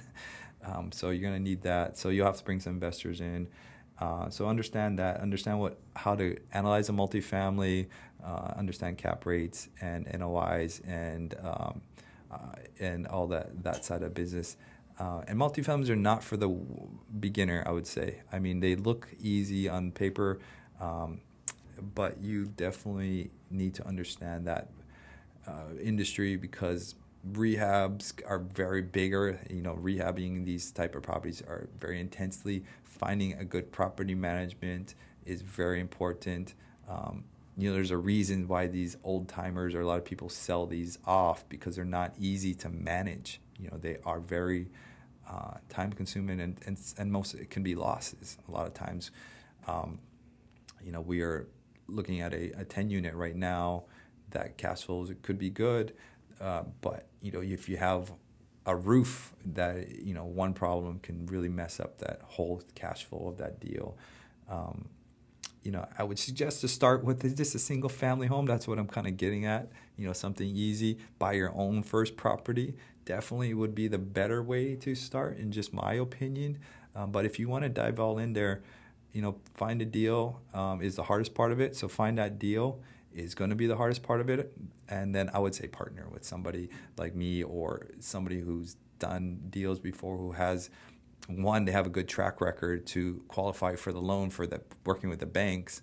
Um, 0.64 0.92
so 0.92 1.10
you're 1.10 1.32
to 1.32 1.40
need 1.40 1.62
that. 1.64 1.98
So 1.98 2.10
you'll 2.10 2.26
have 2.26 2.38
to 2.38 2.44
bring 2.44 2.60
some 2.60 2.74
investors 2.74 3.22
in. 3.22 3.48
Uh, 4.00 4.30
so 4.30 4.48
understand 4.48 5.00
that. 5.00 5.20
Understand 5.20 5.60
what 5.60 5.78
how 5.96 6.16
to 6.16 6.38
analyze 6.54 6.90
a 6.90 6.92
multifamily. 6.92 7.88
Uh, 8.24 8.54
understand 8.58 8.98
cap 8.98 9.26
rates 9.26 9.70
and 9.82 10.06
NOIs 10.08 10.82
and 10.86 11.36
um, 11.42 11.82
uh, 12.32 12.56
and 12.80 13.08
all 13.08 13.28
that 13.28 13.64
that 13.64 13.86
side 13.86 14.04
of 14.04 14.14
business. 14.14 14.58
Uh, 15.00 15.22
and 15.28 15.40
multifamilies 15.40 15.90
are 15.90 15.96
not 15.96 16.24
for 16.24 16.36
the 16.36 16.50
beginner, 17.20 17.64
I 17.66 17.72
would 17.72 17.88
say. 17.88 18.20
I 18.34 18.40
mean, 18.40 18.60
they 18.60 18.76
look 18.76 19.08
easy 19.18 19.70
on 19.70 19.92
paper, 19.92 20.40
um, 20.82 21.22
but 21.96 22.20
you 22.20 22.48
definitely 22.48 23.32
need 23.50 23.76
to 23.76 23.88
understand 23.88 24.46
that 24.48 24.68
uh, 25.50 25.74
industry 25.82 26.36
because 26.36 26.96
rehabs 27.32 28.14
are 28.28 28.40
very 28.40 28.82
bigger. 28.82 29.40
You 29.50 29.62
know 29.62 29.76
rehabbing 29.76 30.46
these 30.46 30.72
type 30.72 30.96
of 30.96 31.04
properties 31.04 31.42
are 31.42 31.70
very 31.80 32.00
intensely. 32.00 32.64
Finding 32.84 33.34
a 33.34 33.46
good 33.46 33.72
property 33.72 34.16
management 34.16 34.96
is 35.26 35.42
very 35.42 35.80
important. 35.80 36.54
Um, 36.88 37.24
you 37.58 37.70
know 37.70 37.76
there's 37.76 37.92
a 37.92 37.98
reason 37.98 38.48
why 38.48 38.68
these 38.68 38.98
old 39.04 39.28
timers 39.28 39.76
or 39.76 39.82
a 39.82 39.88
lot 39.88 39.98
of 39.98 40.06
people 40.06 40.30
sell 40.30 40.66
these 40.66 40.98
off 41.06 41.48
because 41.50 41.76
they're 41.76 41.86
not 41.86 42.14
easy 42.20 42.54
to 42.56 42.70
manage. 42.70 43.42
You 43.58 43.70
know 43.70 43.78
they 43.78 43.98
are 44.06 44.20
very 44.20 44.70
uh, 45.30 45.56
time 45.68 45.92
consuming 45.92 46.40
and, 46.42 46.58
and 46.66 46.80
and 46.98 47.12
most 47.12 47.34
it 47.34 47.50
can 47.50 47.64
be 47.64 47.76
losses 47.76 48.38
a 48.48 48.52
lot 48.52 48.68
of 48.68 48.74
times. 48.74 49.12
Um, 49.68 50.00
you 50.84 50.92
know 50.92 51.02
we 51.02 51.22
are 51.22 51.48
looking 51.88 52.22
at 52.22 52.34
a, 52.34 52.52
a 52.60 52.64
10 52.64 52.92
unit 52.92 53.16
right 53.16 53.36
now 53.36 53.86
that 54.32 54.58
cash 54.58 54.84
flows 54.84 55.12
could 55.22 55.38
be 55.38 55.50
good 55.50 55.94
uh, 56.40 56.64
but 56.82 57.08
you 57.22 57.32
know, 57.32 57.42
if 57.42 57.68
you 57.68 57.78
have 57.78 58.12
a 58.66 58.76
roof 58.76 59.34
that 59.46 60.00
you 60.00 60.14
know 60.14 60.26
one 60.26 60.54
problem 60.54 61.00
can 61.00 61.26
really 61.26 61.50
mess 61.50 61.80
up 61.80 61.98
that 62.00 62.22
whole 62.24 62.62
cash 62.76 63.06
flow 63.06 63.28
of 63.28 63.38
that 63.38 63.60
deal. 63.60 63.98
Um, 64.50 64.90
you 65.64 65.72
know, 65.72 65.86
I 65.98 66.04
would 66.04 66.18
suggest 66.18 66.62
to 66.62 66.68
start 66.68 67.04
with 67.04 67.36
just 67.36 67.54
a 67.54 67.60
single 67.60 67.90
family 67.90 68.28
home. 68.28 68.46
That's 68.46 68.68
what 68.68 68.80
I'm 68.80 68.88
kind 68.88 69.08
of 69.08 69.18
getting 69.18 69.46
at. 69.46 69.70
You 69.98 70.08
know, 70.08 70.14
something 70.14 70.48
easy. 70.48 70.98
Buy 71.20 71.34
your 71.34 71.54
own 71.54 71.84
first 71.84 72.16
property. 72.16 72.76
Definitely 73.06 73.54
would 73.54 73.76
be 73.76 73.88
the 73.88 73.98
better 73.98 74.42
way 74.42 74.76
to 74.76 74.96
start, 74.96 75.38
in 75.38 75.52
just 75.52 75.74
my 75.74 75.96
opinion. 75.96 76.60
Um, 76.96 77.12
but 77.12 77.26
if 77.26 77.40
you 77.40 77.50
want 77.50 77.64
to 77.64 77.70
dive 77.70 78.00
all 78.00 78.20
in 78.20 78.34
there, 78.34 78.62
you 79.12 79.22
know, 79.22 79.38
find 79.56 79.82
a 79.82 79.86
deal 79.86 80.40
um, 80.54 80.82
is 80.82 80.96
the 80.96 81.04
hardest 81.04 81.34
part 81.34 81.52
of 81.52 81.60
it. 81.60 81.76
So 81.76 81.88
find 81.88 82.18
that 82.18 82.40
deal 82.40 82.80
is 83.14 83.36
going 83.36 83.50
to 83.50 83.56
be 83.56 83.68
the 83.68 83.76
hardest 83.76 84.04
part 84.04 84.22
of 84.22 84.30
it. 84.30 84.54
And 84.88 85.14
then 85.14 85.30
I 85.34 85.40
would 85.40 85.56
say 85.56 85.68
partner 85.68 86.08
with 86.12 86.24
somebody 86.24 86.70
like 86.98 87.16
me 87.16 87.44
or 87.44 87.88
somebody 88.00 88.40
who's 88.40 88.76
done 89.00 89.40
deals 89.50 89.80
before 89.80 90.18
who 90.18 90.34
has 90.34 90.70
one 91.28 91.66
they 91.66 91.72
have 91.72 91.86
a 91.86 91.90
good 91.90 92.08
track 92.08 92.42
record 92.42 92.86
to 92.88 93.22
qualify 93.28 93.76
for 93.76 93.94
the 93.94 94.02
loan 94.02 94.30
for 94.30 94.48
the 94.48 94.62
working 94.86 95.10
with 95.10 95.20
the 95.20 95.26
banks. 95.26 95.82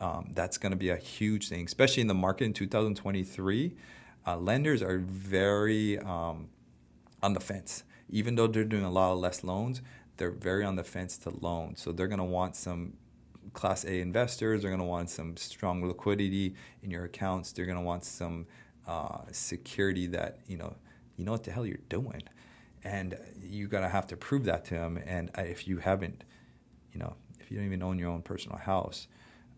Um, 0.00 0.32
that's 0.34 0.58
going 0.58 0.72
to 0.72 0.76
be 0.76 0.90
a 0.90 0.96
huge 0.96 1.48
thing, 1.48 1.64
especially 1.64 2.00
in 2.00 2.08
the 2.08 2.14
market 2.14 2.44
in 2.44 2.52
2023. 2.52 3.76
Uh, 4.26 4.36
lenders 4.36 4.82
are 4.82 4.98
very 4.98 5.98
um, 5.98 6.48
on 7.22 7.32
the 7.32 7.40
fence, 7.40 7.84
even 8.08 8.34
though 8.34 8.46
they're 8.46 8.64
doing 8.64 8.84
a 8.84 8.90
lot 8.90 9.12
of 9.12 9.18
less 9.18 9.44
loans. 9.44 9.82
They're 10.16 10.30
very 10.30 10.64
on 10.64 10.76
the 10.76 10.84
fence 10.84 11.16
to 11.18 11.30
loan, 11.30 11.76
so 11.76 11.92
they're 11.92 12.08
going 12.08 12.18
to 12.18 12.24
want 12.24 12.56
some 12.56 12.94
Class 13.52 13.84
A 13.84 14.00
investors 14.00 14.64
are 14.64 14.68
going 14.68 14.80
to 14.80 14.86
want 14.86 15.10
some 15.10 15.36
strong 15.36 15.86
liquidity 15.86 16.54
in 16.82 16.90
your 16.90 17.04
accounts. 17.04 17.52
They're 17.52 17.66
going 17.66 17.78
to 17.78 17.84
want 17.84 18.04
some 18.04 18.46
uh, 18.86 19.20
security 19.32 20.06
that 20.08 20.38
you 20.46 20.56
know 20.56 20.74
you 21.16 21.24
know 21.24 21.32
what 21.32 21.44
the 21.44 21.52
hell 21.52 21.66
you're 21.66 21.78
doing, 21.88 22.22
and 22.82 23.18
you're 23.42 23.68
going 23.68 23.82
to 23.82 23.88
have 23.88 24.06
to 24.08 24.16
prove 24.16 24.44
that 24.44 24.64
to 24.66 24.74
them. 24.74 24.98
And 25.06 25.30
if 25.36 25.68
you 25.68 25.78
haven't, 25.78 26.24
you 26.92 26.98
know, 26.98 27.14
if 27.40 27.50
you 27.50 27.56
don't 27.58 27.66
even 27.66 27.82
own 27.82 27.98
your 27.98 28.10
own 28.10 28.22
personal 28.22 28.58
house, 28.58 29.08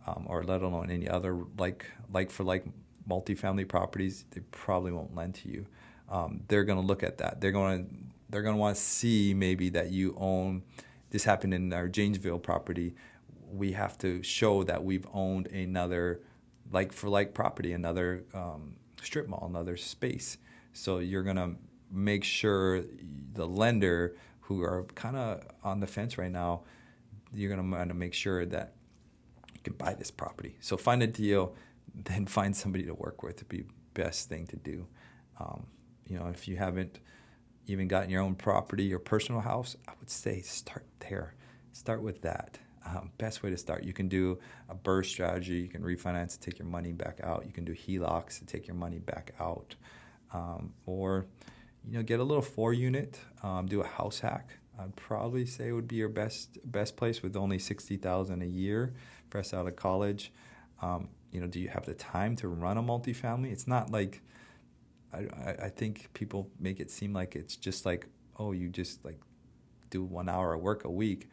um, 0.06 0.26
or 0.28 0.42
let 0.44 0.62
alone 0.62 0.90
any 0.90 1.08
other 1.08 1.38
like 1.58 1.86
like 2.12 2.30
for 2.30 2.44
like 2.44 2.64
multifamily 3.08 3.68
properties, 3.68 4.24
they 4.30 4.40
probably 4.50 4.92
won't 4.92 5.14
lend 5.14 5.34
to 5.36 5.48
you. 5.48 5.66
Um, 6.08 6.42
they're 6.48 6.64
going 6.64 6.80
to 6.80 6.86
look 6.86 7.02
at 7.02 7.18
that. 7.18 7.40
They're 7.40 7.52
going 7.52 7.84
to 7.84 7.90
they're 8.28 8.42
going 8.42 8.54
to 8.54 8.60
want 8.60 8.76
to 8.76 8.82
see 8.82 9.34
maybe 9.34 9.70
that 9.70 9.90
you 9.90 10.16
own. 10.18 10.62
This 11.10 11.24
happened 11.24 11.54
in 11.54 11.72
our 11.72 11.88
Janesville 11.88 12.40
property 12.40 12.94
we 13.56 13.72
have 13.72 13.96
to 13.98 14.22
show 14.22 14.62
that 14.64 14.84
we've 14.84 15.06
owned 15.12 15.46
another 15.48 16.20
like 16.72 16.92
for 16.92 17.08
like 17.08 17.34
property, 17.34 17.72
another 17.72 18.24
um, 18.34 18.76
strip 19.02 19.28
mall, 19.28 19.46
another 19.48 19.76
space. 19.76 20.38
So 20.72 20.98
you're 20.98 21.22
gonna 21.22 21.54
make 21.90 22.24
sure 22.24 22.82
the 23.32 23.46
lender 23.46 24.16
who 24.40 24.62
are 24.62 24.84
kind 24.94 25.16
of 25.16 25.42
on 25.62 25.80
the 25.80 25.86
fence 25.86 26.18
right 26.18 26.30
now, 26.30 26.62
you're 27.32 27.50
gonna 27.54 27.76
want 27.76 27.88
to 27.88 27.94
make 27.94 28.14
sure 28.14 28.44
that 28.46 28.74
you 29.54 29.60
can 29.62 29.74
buy 29.74 29.94
this 29.94 30.10
property. 30.10 30.56
So 30.60 30.76
find 30.76 31.02
a 31.02 31.06
deal, 31.06 31.54
then 31.94 32.26
find 32.38 32.56
somebody 32.56 32.84
to 32.84 32.94
work 32.94 33.22
with. 33.22 33.36
To 33.36 33.44
be 33.44 33.64
best 33.94 34.28
thing 34.28 34.46
to 34.48 34.56
do. 34.56 34.86
Um, 35.40 35.66
you 36.06 36.18
know, 36.18 36.26
if 36.26 36.46
you 36.46 36.56
haven't 36.56 37.00
even 37.66 37.88
gotten 37.88 38.10
your 38.10 38.22
own 38.22 38.34
property 38.34 38.92
or 38.92 38.98
personal 38.98 39.40
house, 39.40 39.76
I 39.88 39.92
would 39.98 40.10
say 40.10 40.40
start 40.42 40.86
there. 41.00 41.34
Start 41.72 42.02
with 42.02 42.22
that 42.22 42.58
um, 42.86 43.10
best 43.18 43.42
way 43.42 43.50
to 43.50 43.56
start. 43.56 43.84
You 43.84 43.92
can 43.92 44.08
do 44.08 44.38
a 44.68 44.74
BRRRR 44.74 45.04
strategy. 45.04 45.54
You 45.54 45.68
can 45.68 45.82
refinance 45.82 46.32
to 46.32 46.40
take 46.40 46.58
your 46.58 46.68
money 46.68 46.92
back 46.92 47.20
out. 47.22 47.44
You 47.46 47.52
can 47.52 47.64
do 47.64 47.74
HELOCs 47.74 48.38
to 48.38 48.46
take 48.46 48.66
your 48.66 48.76
money 48.76 48.98
back 48.98 49.34
out, 49.40 49.74
um, 50.32 50.72
or 50.86 51.26
you 51.84 51.98
know 51.98 52.02
get 52.02 52.20
a 52.20 52.24
little 52.24 52.42
four 52.42 52.72
unit. 52.72 53.18
Um, 53.42 53.66
do 53.66 53.80
a 53.80 53.86
house 53.86 54.20
hack. 54.20 54.50
I'd 54.78 54.94
probably 54.94 55.46
say 55.46 55.72
would 55.72 55.88
be 55.88 55.96
your 55.96 56.08
best 56.08 56.58
best 56.64 56.96
place 56.96 57.22
with 57.22 57.36
only 57.36 57.58
sixty 57.58 57.96
thousand 57.96 58.42
a 58.42 58.46
year, 58.46 58.94
fresh 59.30 59.52
out 59.52 59.66
of 59.66 59.76
college. 59.76 60.32
Um, 60.80 61.08
you 61.32 61.40
know, 61.40 61.46
do 61.46 61.58
you 61.60 61.68
have 61.68 61.86
the 61.86 61.94
time 61.94 62.36
to 62.36 62.48
run 62.48 62.76
a 62.76 62.82
multifamily? 62.82 63.50
It's 63.50 63.66
not 63.66 63.90
like 63.90 64.20
I, 65.12 65.64
I 65.64 65.68
think 65.68 66.10
people 66.12 66.50
make 66.60 66.80
it 66.80 66.90
seem 66.90 67.12
like 67.12 67.34
it's 67.34 67.56
just 67.56 67.86
like, 67.86 68.06
oh, 68.38 68.52
you 68.52 68.68
just 68.68 69.04
like 69.04 69.20
do 69.90 70.04
one 70.04 70.28
hour 70.28 70.54
of 70.54 70.60
work 70.60 70.84
a 70.84 70.90
week. 70.90 71.28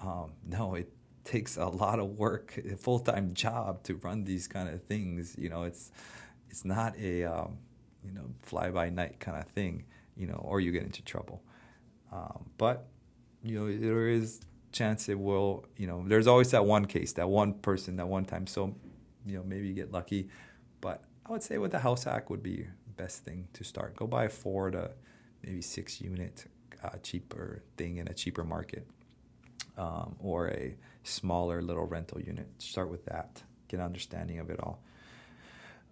Um, 0.00 0.32
no, 0.46 0.74
it 0.74 0.92
takes 1.24 1.56
a 1.56 1.66
lot 1.66 1.98
of 1.98 2.18
work, 2.18 2.58
a 2.70 2.76
full 2.76 3.00
time 3.00 3.34
job 3.34 3.82
to 3.84 3.94
run 3.96 4.24
these 4.24 4.46
kind 4.46 4.68
of 4.68 4.82
things. 4.84 5.34
You 5.38 5.48
know, 5.48 5.64
it's 5.64 5.90
it's 6.50 6.64
not 6.64 6.96
a 6.98 7.24
um, 7.24 7.58
you 8.04 8.12
know 8.12 8.26
fly 8.40 8.70
by 8.70 8.90
night 8.90 9.20
kind 9.20 9.38
of 9.38 9.48
thing. 9.48 9.84
You 10.16 10.28
know, 10.28 10.40
or 10.44 10.60
you 10.60 10.70
get 10.70 10.84
into 10.84 11.02
trouble. 11.02 11.42
Um, 12.12 12.50
but 12.56 12.86
you 13.42 13.58
know, 13.58 13.76
there 13.76 14.08
is 14.08 14.40
chance 14.72 15.08
it 15.08 15.18
will. 15.18 15.66
You 15.76 15.86
know, 15.86 16.04
there's 16.06 16.26
always 16.26 16.50
that 16.52 16.64
one 16.64 16.84
case, 16.84 17.12
that 17.14 17.28
one 17.28 17.54
person, 17.54 17.96
that 17.96 18.06
one 18.06 18.24
time. 18.24 18.46
So, 18.46 18.74
you 19.26 19.36
know, 19.36 19.42
maybe 19.44 19.68
you 19.68 19.74
get 19.74 19.90
lucky. 19.90 20.28
But 20.80 21.02
I 21.26 21.32
would 21.32 21.42
say 21.42 21.58
with 21.58 21.72
the 21.72 21.80
house 21.80 22.04
hack 22.04 22.30
would 22.30 22.42
be 22.42 22.66
best 22.96 23.24
thing 23.24 23.48
to 23.54 23.64
start. 23.64 23.96
Go 23.96 24.06
buy 24.06 24.24
a 24.24 24.28
four 24.28 24.70
to 24.70 24.90
maybe 25.42 25.62
six 25.62 26.00
unit 26.00 26.46
uh, 26.82 26.96
cheaper 27.02 27.62
thing 27.76 27.96
in 27.96 28.08
a 28.08 28.14
cheaper 28.14 28.44
market, 28.44 28.86
um, 29.78 30.16
or 30.18 30.48
a 30.48 30.76
smaller 31.04 31.62
little 31.62 31.86
rental 31.86 32.20
unit. 32.20 32.48
Start 32.58 32.90
with 32.90 33.04
that. 33.06 33.42
Get 33.68 33.78
an 33.78 33.86
understanding 33.86 34.38
of 34.38 34.50
it 34.50 34.58
all. 34.60 34.82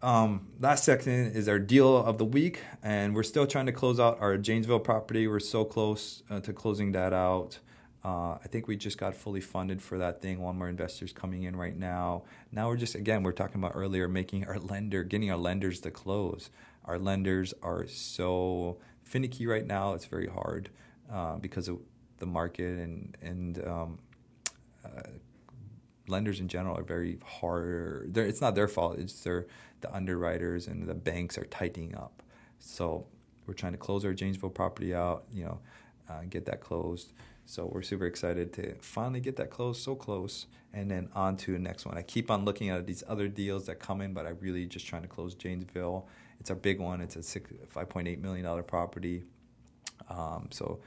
Um, 0.03 0.49
last 0.59 0.83
section 0.83 1.13
is 1.13 1.49
our 1.49 1.61
deal 1.61 1.97
of 1.97 2.19
the 2.19 2.25
week, 2.25 2.61
and 2.83 3.15
we're 3.15 3.23
still 3.23 3.47
trying 3.47 3.67
to 3.67 3.73
close 3.73 4.01
out 4.01 4.21
our 4.21 4.37
Janesville 4.37 4.81
property. 4.81 5.29
We're 5.29 5.39
so 5.39 5.65
close 5.65 6.25
uh, 6.29 6.41
to 6.41 6.53
closing 6.53 6.91
that 6.93 7.13
out. 7.13 7.61
Uh, 8.05 8.33
I 8.33 8.49
think 8.49 8.67
we 8.67 8.77
just 8.77 8.99
got 8.99 9.15
fully 9.15 9.41
funded 9.41 9.81
for 9.81 9.99
that 9.99 10.21
thing. 10.21 10.41
One 10.41 10.59
more 10.59 10.69
investors 10.69 11.13
coming 11.13 11.45
in 11.45 11.55
right 11.55 11.77
now. 11.77 12.25
Now 12.51 12.69
we're 12.69 12.77
just 12.77 12.97
again 12.97 13.23
we're 13.23 13.31
talking 13.31 13.63
about 13.63 13.73
earlier 13.77 14.09
making 14.09 14.45
our 14.47 14.59
lender, 14.59 15.05
getting 15.05 15.31
our 15.31 15.37
lenders 15.37 15.79
to 15.81 15.93
close. 15.93 16.51
Our 16.85 16.99
lenders 16.99 17.55
are 17.63 17.87
so 17.87 18.79
finicky 19.05 19.47
right 19.47 19.65
now. 19.65 19.93
It's 19.93 20.07
very 20.07 20.27
hard 20.27 20.71
uh, 21.13 21.37
because 21.37 21.69
of 21.69 21.79
the 22.19 22.27
market 22.27 22.81
and 22.81 23.17
and 23.23 23.65
um, 23.65 23.99
lenders 26.09 26.41
in 26.41 26.49
general 26.49 26.79
are 26.79 26.83
very 26.83 27.19
hard. 27.25 28.17
It's 28.17 28.41
not 28.41 28.55
their 28.55 28.69
fault. 28.69 28.99
It's 28.99 29.21
their 29.23 29.47
the 29.81 29.93
underwriters 29.95 30.69
and 30.69 30.87
the 30.87 30.95
banks 30.95 31.37
are 31.37 31.45
tightening 31.45 31.95
up. 31.97 32.23
So 32.59 33.07
we're 33.47 33.55
trying 33.55 33.73
to 33.73 33.79
close 33.79 34.05
our 34.05 34.15
Janesville 34.15 34.51
property 34.51 34.95
out. 34.95 35.25
You 35.33 35.45
know, 35.45 35.59
uh, 36.09 36.23
get 36.29 36.47
that 36.47 36.61
closed. 36.61 37.13
So 37.45 37.69
we're 37.73 37.83
super 37.83 38.07
excited 38.07 38.53
to 38.55 38.75
finally 38.81 39.21
get 39.21 39.37
that 39.37 39.51
closed, 39.51 39.83
so 39.83 39.97
close, 39.97 40.47
and 40.73 40.91
then 40.91 41.09
on 41.15 41.37
to 41.39 41.53
the 41.53 41.59
next 41.59 41.85
one. 41.85 41.99
I 41.99 42.03
keep 42.03 42.31
on 42.31 42.45
looking 42.45 42.71
at 42.71 42.87
these 42.87 43.03
other 43.09 43.27
deals 43.27 43.67
that 43.67 43.81
come 43.81 44.01
in, 44.01 44.15
but 44.15 44.27
I 44.27 44.31
really 44.31 44.65
just 44.67 44.87
trying 44.87 45.03
to 45.03 45.09
close 45.09 45.35
Janesville. 45.35 46.07
It's 46.39 46.51
a 46.51 46.55
big 46.55 46.81
one. 46.81 47.01
It's 47.01 47.17
a 47.17 47.23
six, 47.23 47.51
$5.8 47.75 48.21
million 48.21 48.63
property. 48.63 49.25
Um, 50.09 50.49
so, 50.51 50.81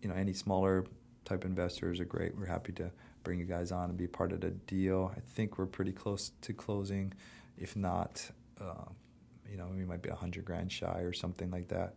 you 0.00 0.08
know, 0.08 0.14
any 0.14 0.32
smaller 0.32 0.86
type 1.24 1.44
investors 1.44 2.00
are 2.00 2.04
great. 2.04 2.36
We're 2.36 2.46
happy 2.46 2.72
to 2.74 2.90
bring 3.30 3.38
you 3.38 3.44
guys 3.46 3.70
on 3.70 3.90
and 3.90 3.96
be 3.96 4.08
part 4.08 4.32
of 4.32 4.40
the 4.40 4.50
deal. 4.50 5.12
I 5.16 5.20
think 5.20 5.56
we're 5.56 5.66
pretty 5.66 5.92
close 5.92 6.32
to 6.40 6.52
closing. 6.52 7.12
If 7.56 7.76
not, 7.76 8.28
uh, 8.60 8.86
you 9.48 9.56
know, 9.56 9.68
we 9.72 9.84
might 9.84 10.02
be 10.02 10.08
a 10.08 10.16
hundred 10.16 10.44
grand 10.44 10.72
shy 10.72 11.02
or 11.02 11.12
something 11.12 11.48
like 11.52 11.68
that. 11.68 11.94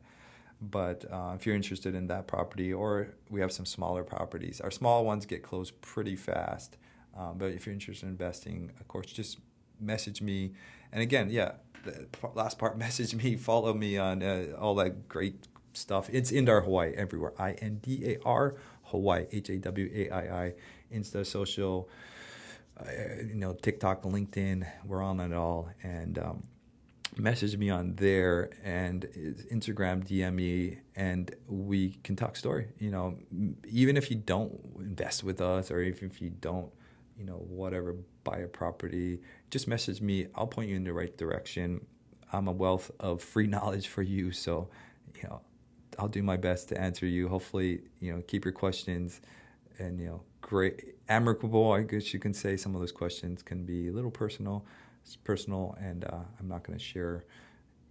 But 0.62 1.12
uh, 1.12 1.32
if 1.34 1.48
you're 1.48 1.56
interested 1.56 1.96
in 1.96 2.06
that 2.06 2.28
property, 2.28 2.72
or 2.72 3.08
we 3.32 3.42
have 3.42 3.52
some 3.52 3.66
smaller 3.66 4.04
properties, 4.04 4.62
our 4.62 4.70
small 4.70 5.06
ones 5.06 5.26
get 5.26 5.42
closed 5.42 5.82
pretty 5.82 6.16
fast. 6.16 6.78
Um, 7.18 7.40
but 7.40 7.48
if 7.48 7.66
you're 7.66 7.74
interested 7.74 8.06
in 8.06 8.12
investing, 8.12 8.72
of 8.80 8.88
course, 8.88 9.08
just 9.08 9.40
message 9.80 10.22
me. 10.22 10.54
And 10.92 11.02
again, 11.02 11.32
yeah, 11.32 11.54
the 11.84 12.06
last 12.36 12.60
part, 12.60 12.78
message 12.88 13.16
me, 13.16 13.38
follow 13.38 13.74
me 13.74 13.98
on 13.98 14.22
uh, 14.22 14.50
all 14.60 14.76
that 14.76 15.10
great 15.10 15.48
stuff. 15.74 16.12
It's 16.14 16.32
Indar 16.32 16.64
Hawaii 16.64 16.94
everywhere. 16.96 17.34
I 17.40 17.54
N 17.54 17.80
D 17.82 18.04
A 18.06 18.20
R 18.24 18.54
Hawaii, 18.94 19.26
H 19.32 19.50
A 19.50 19.58
W 19.58 19.90
A 19.94 20.10
I 20.12 20.44
I, 20.46 20.54
Insta, 20.94 21.26
social, 21.26 21.90
uh, 22.80 22.86
you 23.28 23.36
know, 23.36 23.54
TikTok, 23.54 24.04
LinkedIn. 24.04 24.66
We're 24.86 25.02
on 25.02 25.20
it 25.20 25.34
all. 25.34 25.70
And 25.82 26.20
um, 26.20 26.44
message 27.18 27.58
me 27.58 27.72
on 27.72 27.96
there 27.96 28.52
and 28.64 29.08
Instagram 29.52 30.08
DM 30.08 30.36
me 30.36 30.78
and 30.96 31.36
we 31.48 31.98
can 32.04 32.16
talk 32.16 32.36
story. 32.36 32.68
You 32.78 32.92
know, 32.92 33.18
even 33.68 33.98
if 33.98 34.12
you 34.12 34.18
don't 34.18 34.60
invest 34.80 35.24
with 35.24 35.42
us 35.42 35.72
or 35.72 35.82
even 35.82 36.10
if 36.10 36.22
you 36.22 36.30
don't, 36.30 36.72
you 37.18 37.26
know, 37.26 37.44
whatever, 37.48 37.96
buy 38.24 38.38
a 38.38 38.48
property, 38.48 39.22
just 39.50 39.68
message 39.68 40.02
me. 40.02 40.28
I'll 40.36 40.48
point 40.48 40.70
you 40.70 40.76
in 40.76 40.84
the 40.84 40.94
right 40.94 41.16
direction. 41.18 41.86
I'm 42.32 42.48
a 42.48 42.52
wealth 42.52 42.92
of 43.00 43.24
free 43.24 43.48
knowledge 43.56 43.88
for 43.88 44.04
you. 44.04 44.32
So, 44.32 44.70
you 45.16 45.24
know, 45.24 45.42
I'll 46.00 46.08
do 46.08 46.24
my 46.24 46.38
best 46.38 46.70
to 46.70 46.80
answer 46.80 47.06
you. 47.06 47.28
Hopefully, 47.28 47.82
you 48.00 48.14
know, 48.14 48.22
keep 48.28 48.46
your 48.46 48.52
questions 48.52 49.22
and, 49.80 50.00
you 50.00 50.08
know, 50.08 50.22
great, 50.42 50.96
amicable, 51.10 51.72
I 51.72 51.84
guess 51.84 52.14
you 52.14 52.20
can 52.20 52.34
say. 52.34 52.58
Some 52.58 52.76
of 52.76 52.82
those 52.82 52.92
questions 52.92 53.42
can 53.42 53.66
be 53.66 53.88
a 53.88 53.92
little 53.92 54.12
personal 54.12 54.66
it's 55.06 55.16
personal, 55.16 55.76
and 55.80 56.06
uh, 56.06 56.20
I'm 56.40 56.48
not 56.48 56.64
going 56.64 56.78
to 56.78 56.84
share, 56.84 57.26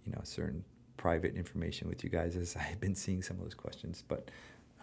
you 0.05 0.11
know, 0.11 0.21
certain 0.23 0.63
private 0.97 1.35
information 1.35 1.87
with 1.89 2.03
you 2.03 2.09
guys 2.09 2.35
as 2.35 2.55
I've 2.59 2.79
been 2.79 2.95
seeing 2.95 3.21
some 3.21 3.37
of 3.37 3.43
those 3.43 3.53
questions. 3.53 4.03
But 4.07 4.29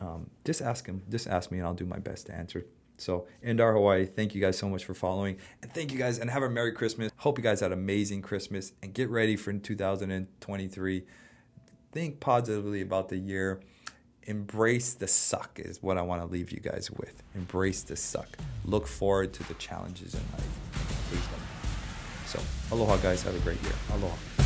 um, 0.00 0.30
just 0.44 0.62
ask 0.62 0.86
them, 0.86 1.02
just 1.10 1.26
ask 1.26 1.50
me, 1.50 1.58
and 1.58 1.66
I'll 1.66 1.74
do 1.74 1.86
my 1.86 1.98
best 1.98 2.26
to 2.26 2.34
answer. 2.34 2.66
So, 2.98 3.26
Indar 3.44 3.72
Hawaii, 3.72 4.04
thank 4.04 4.34
you 4.34 4.42
guys 4.42 4.58
so 4.58 4.68
much 4.68 4.84
for 4.84 4.92
following, 4.94 5.38
and 5.62 5.72
thank 5.72 5.90
you 5.90 5.98
guys, 5.98 6.18
and 6.18 6.30
have 6.30 6.42
a 6.42 6.50
Merry 6.50 6.72
Christmas. 6.72 7.10
Hope 7.16 7.38
you 7.38 7.44
guys 7.44 7.60
had 7.60 7.72
an 7.72 7.78
amazing 7.78 8.22
Christmas, 8.22 8.72
and 8.82 8.92
get 8.92 9.08
ready 9.08 9.36
for 9.36 9.52
2023. 9.52 11.04
Think 11.92 12.20
positively 12.20 12.82
about 12.82 13.08
the 13.08 13.16
year. 13.16 13.60
Embrace 14.24 14.94
the 14.94 15.08
suck 15.08 15.58
is 15.58 15.82
what 15.82 15.98
I 15.98 16.02
want 16.02 16.22
to 16.22 16.26
leave 16.26 16.52
you 16.52 16.60
guys 16.60 16.90
with. 16.90 17.22
Embrace 17.34 17.82
the 17.82 17.96
suck. 17.96 18.28
Look 18.64 18.86
forward 18.86 19.32
to 19.34 19.48
the 19.48 19.54
challenges 19.54 20.14
in 20.14 20.20
life. 20.32 20.60
So, 22.26 22.40
aloha, 22.70 22.96
guys. 22.98 23.22
Have 23.24 23.34
a 23.34 23.40
great 23.40 23.60
year. 23.62 23.72
Aloha. 23.92 24.39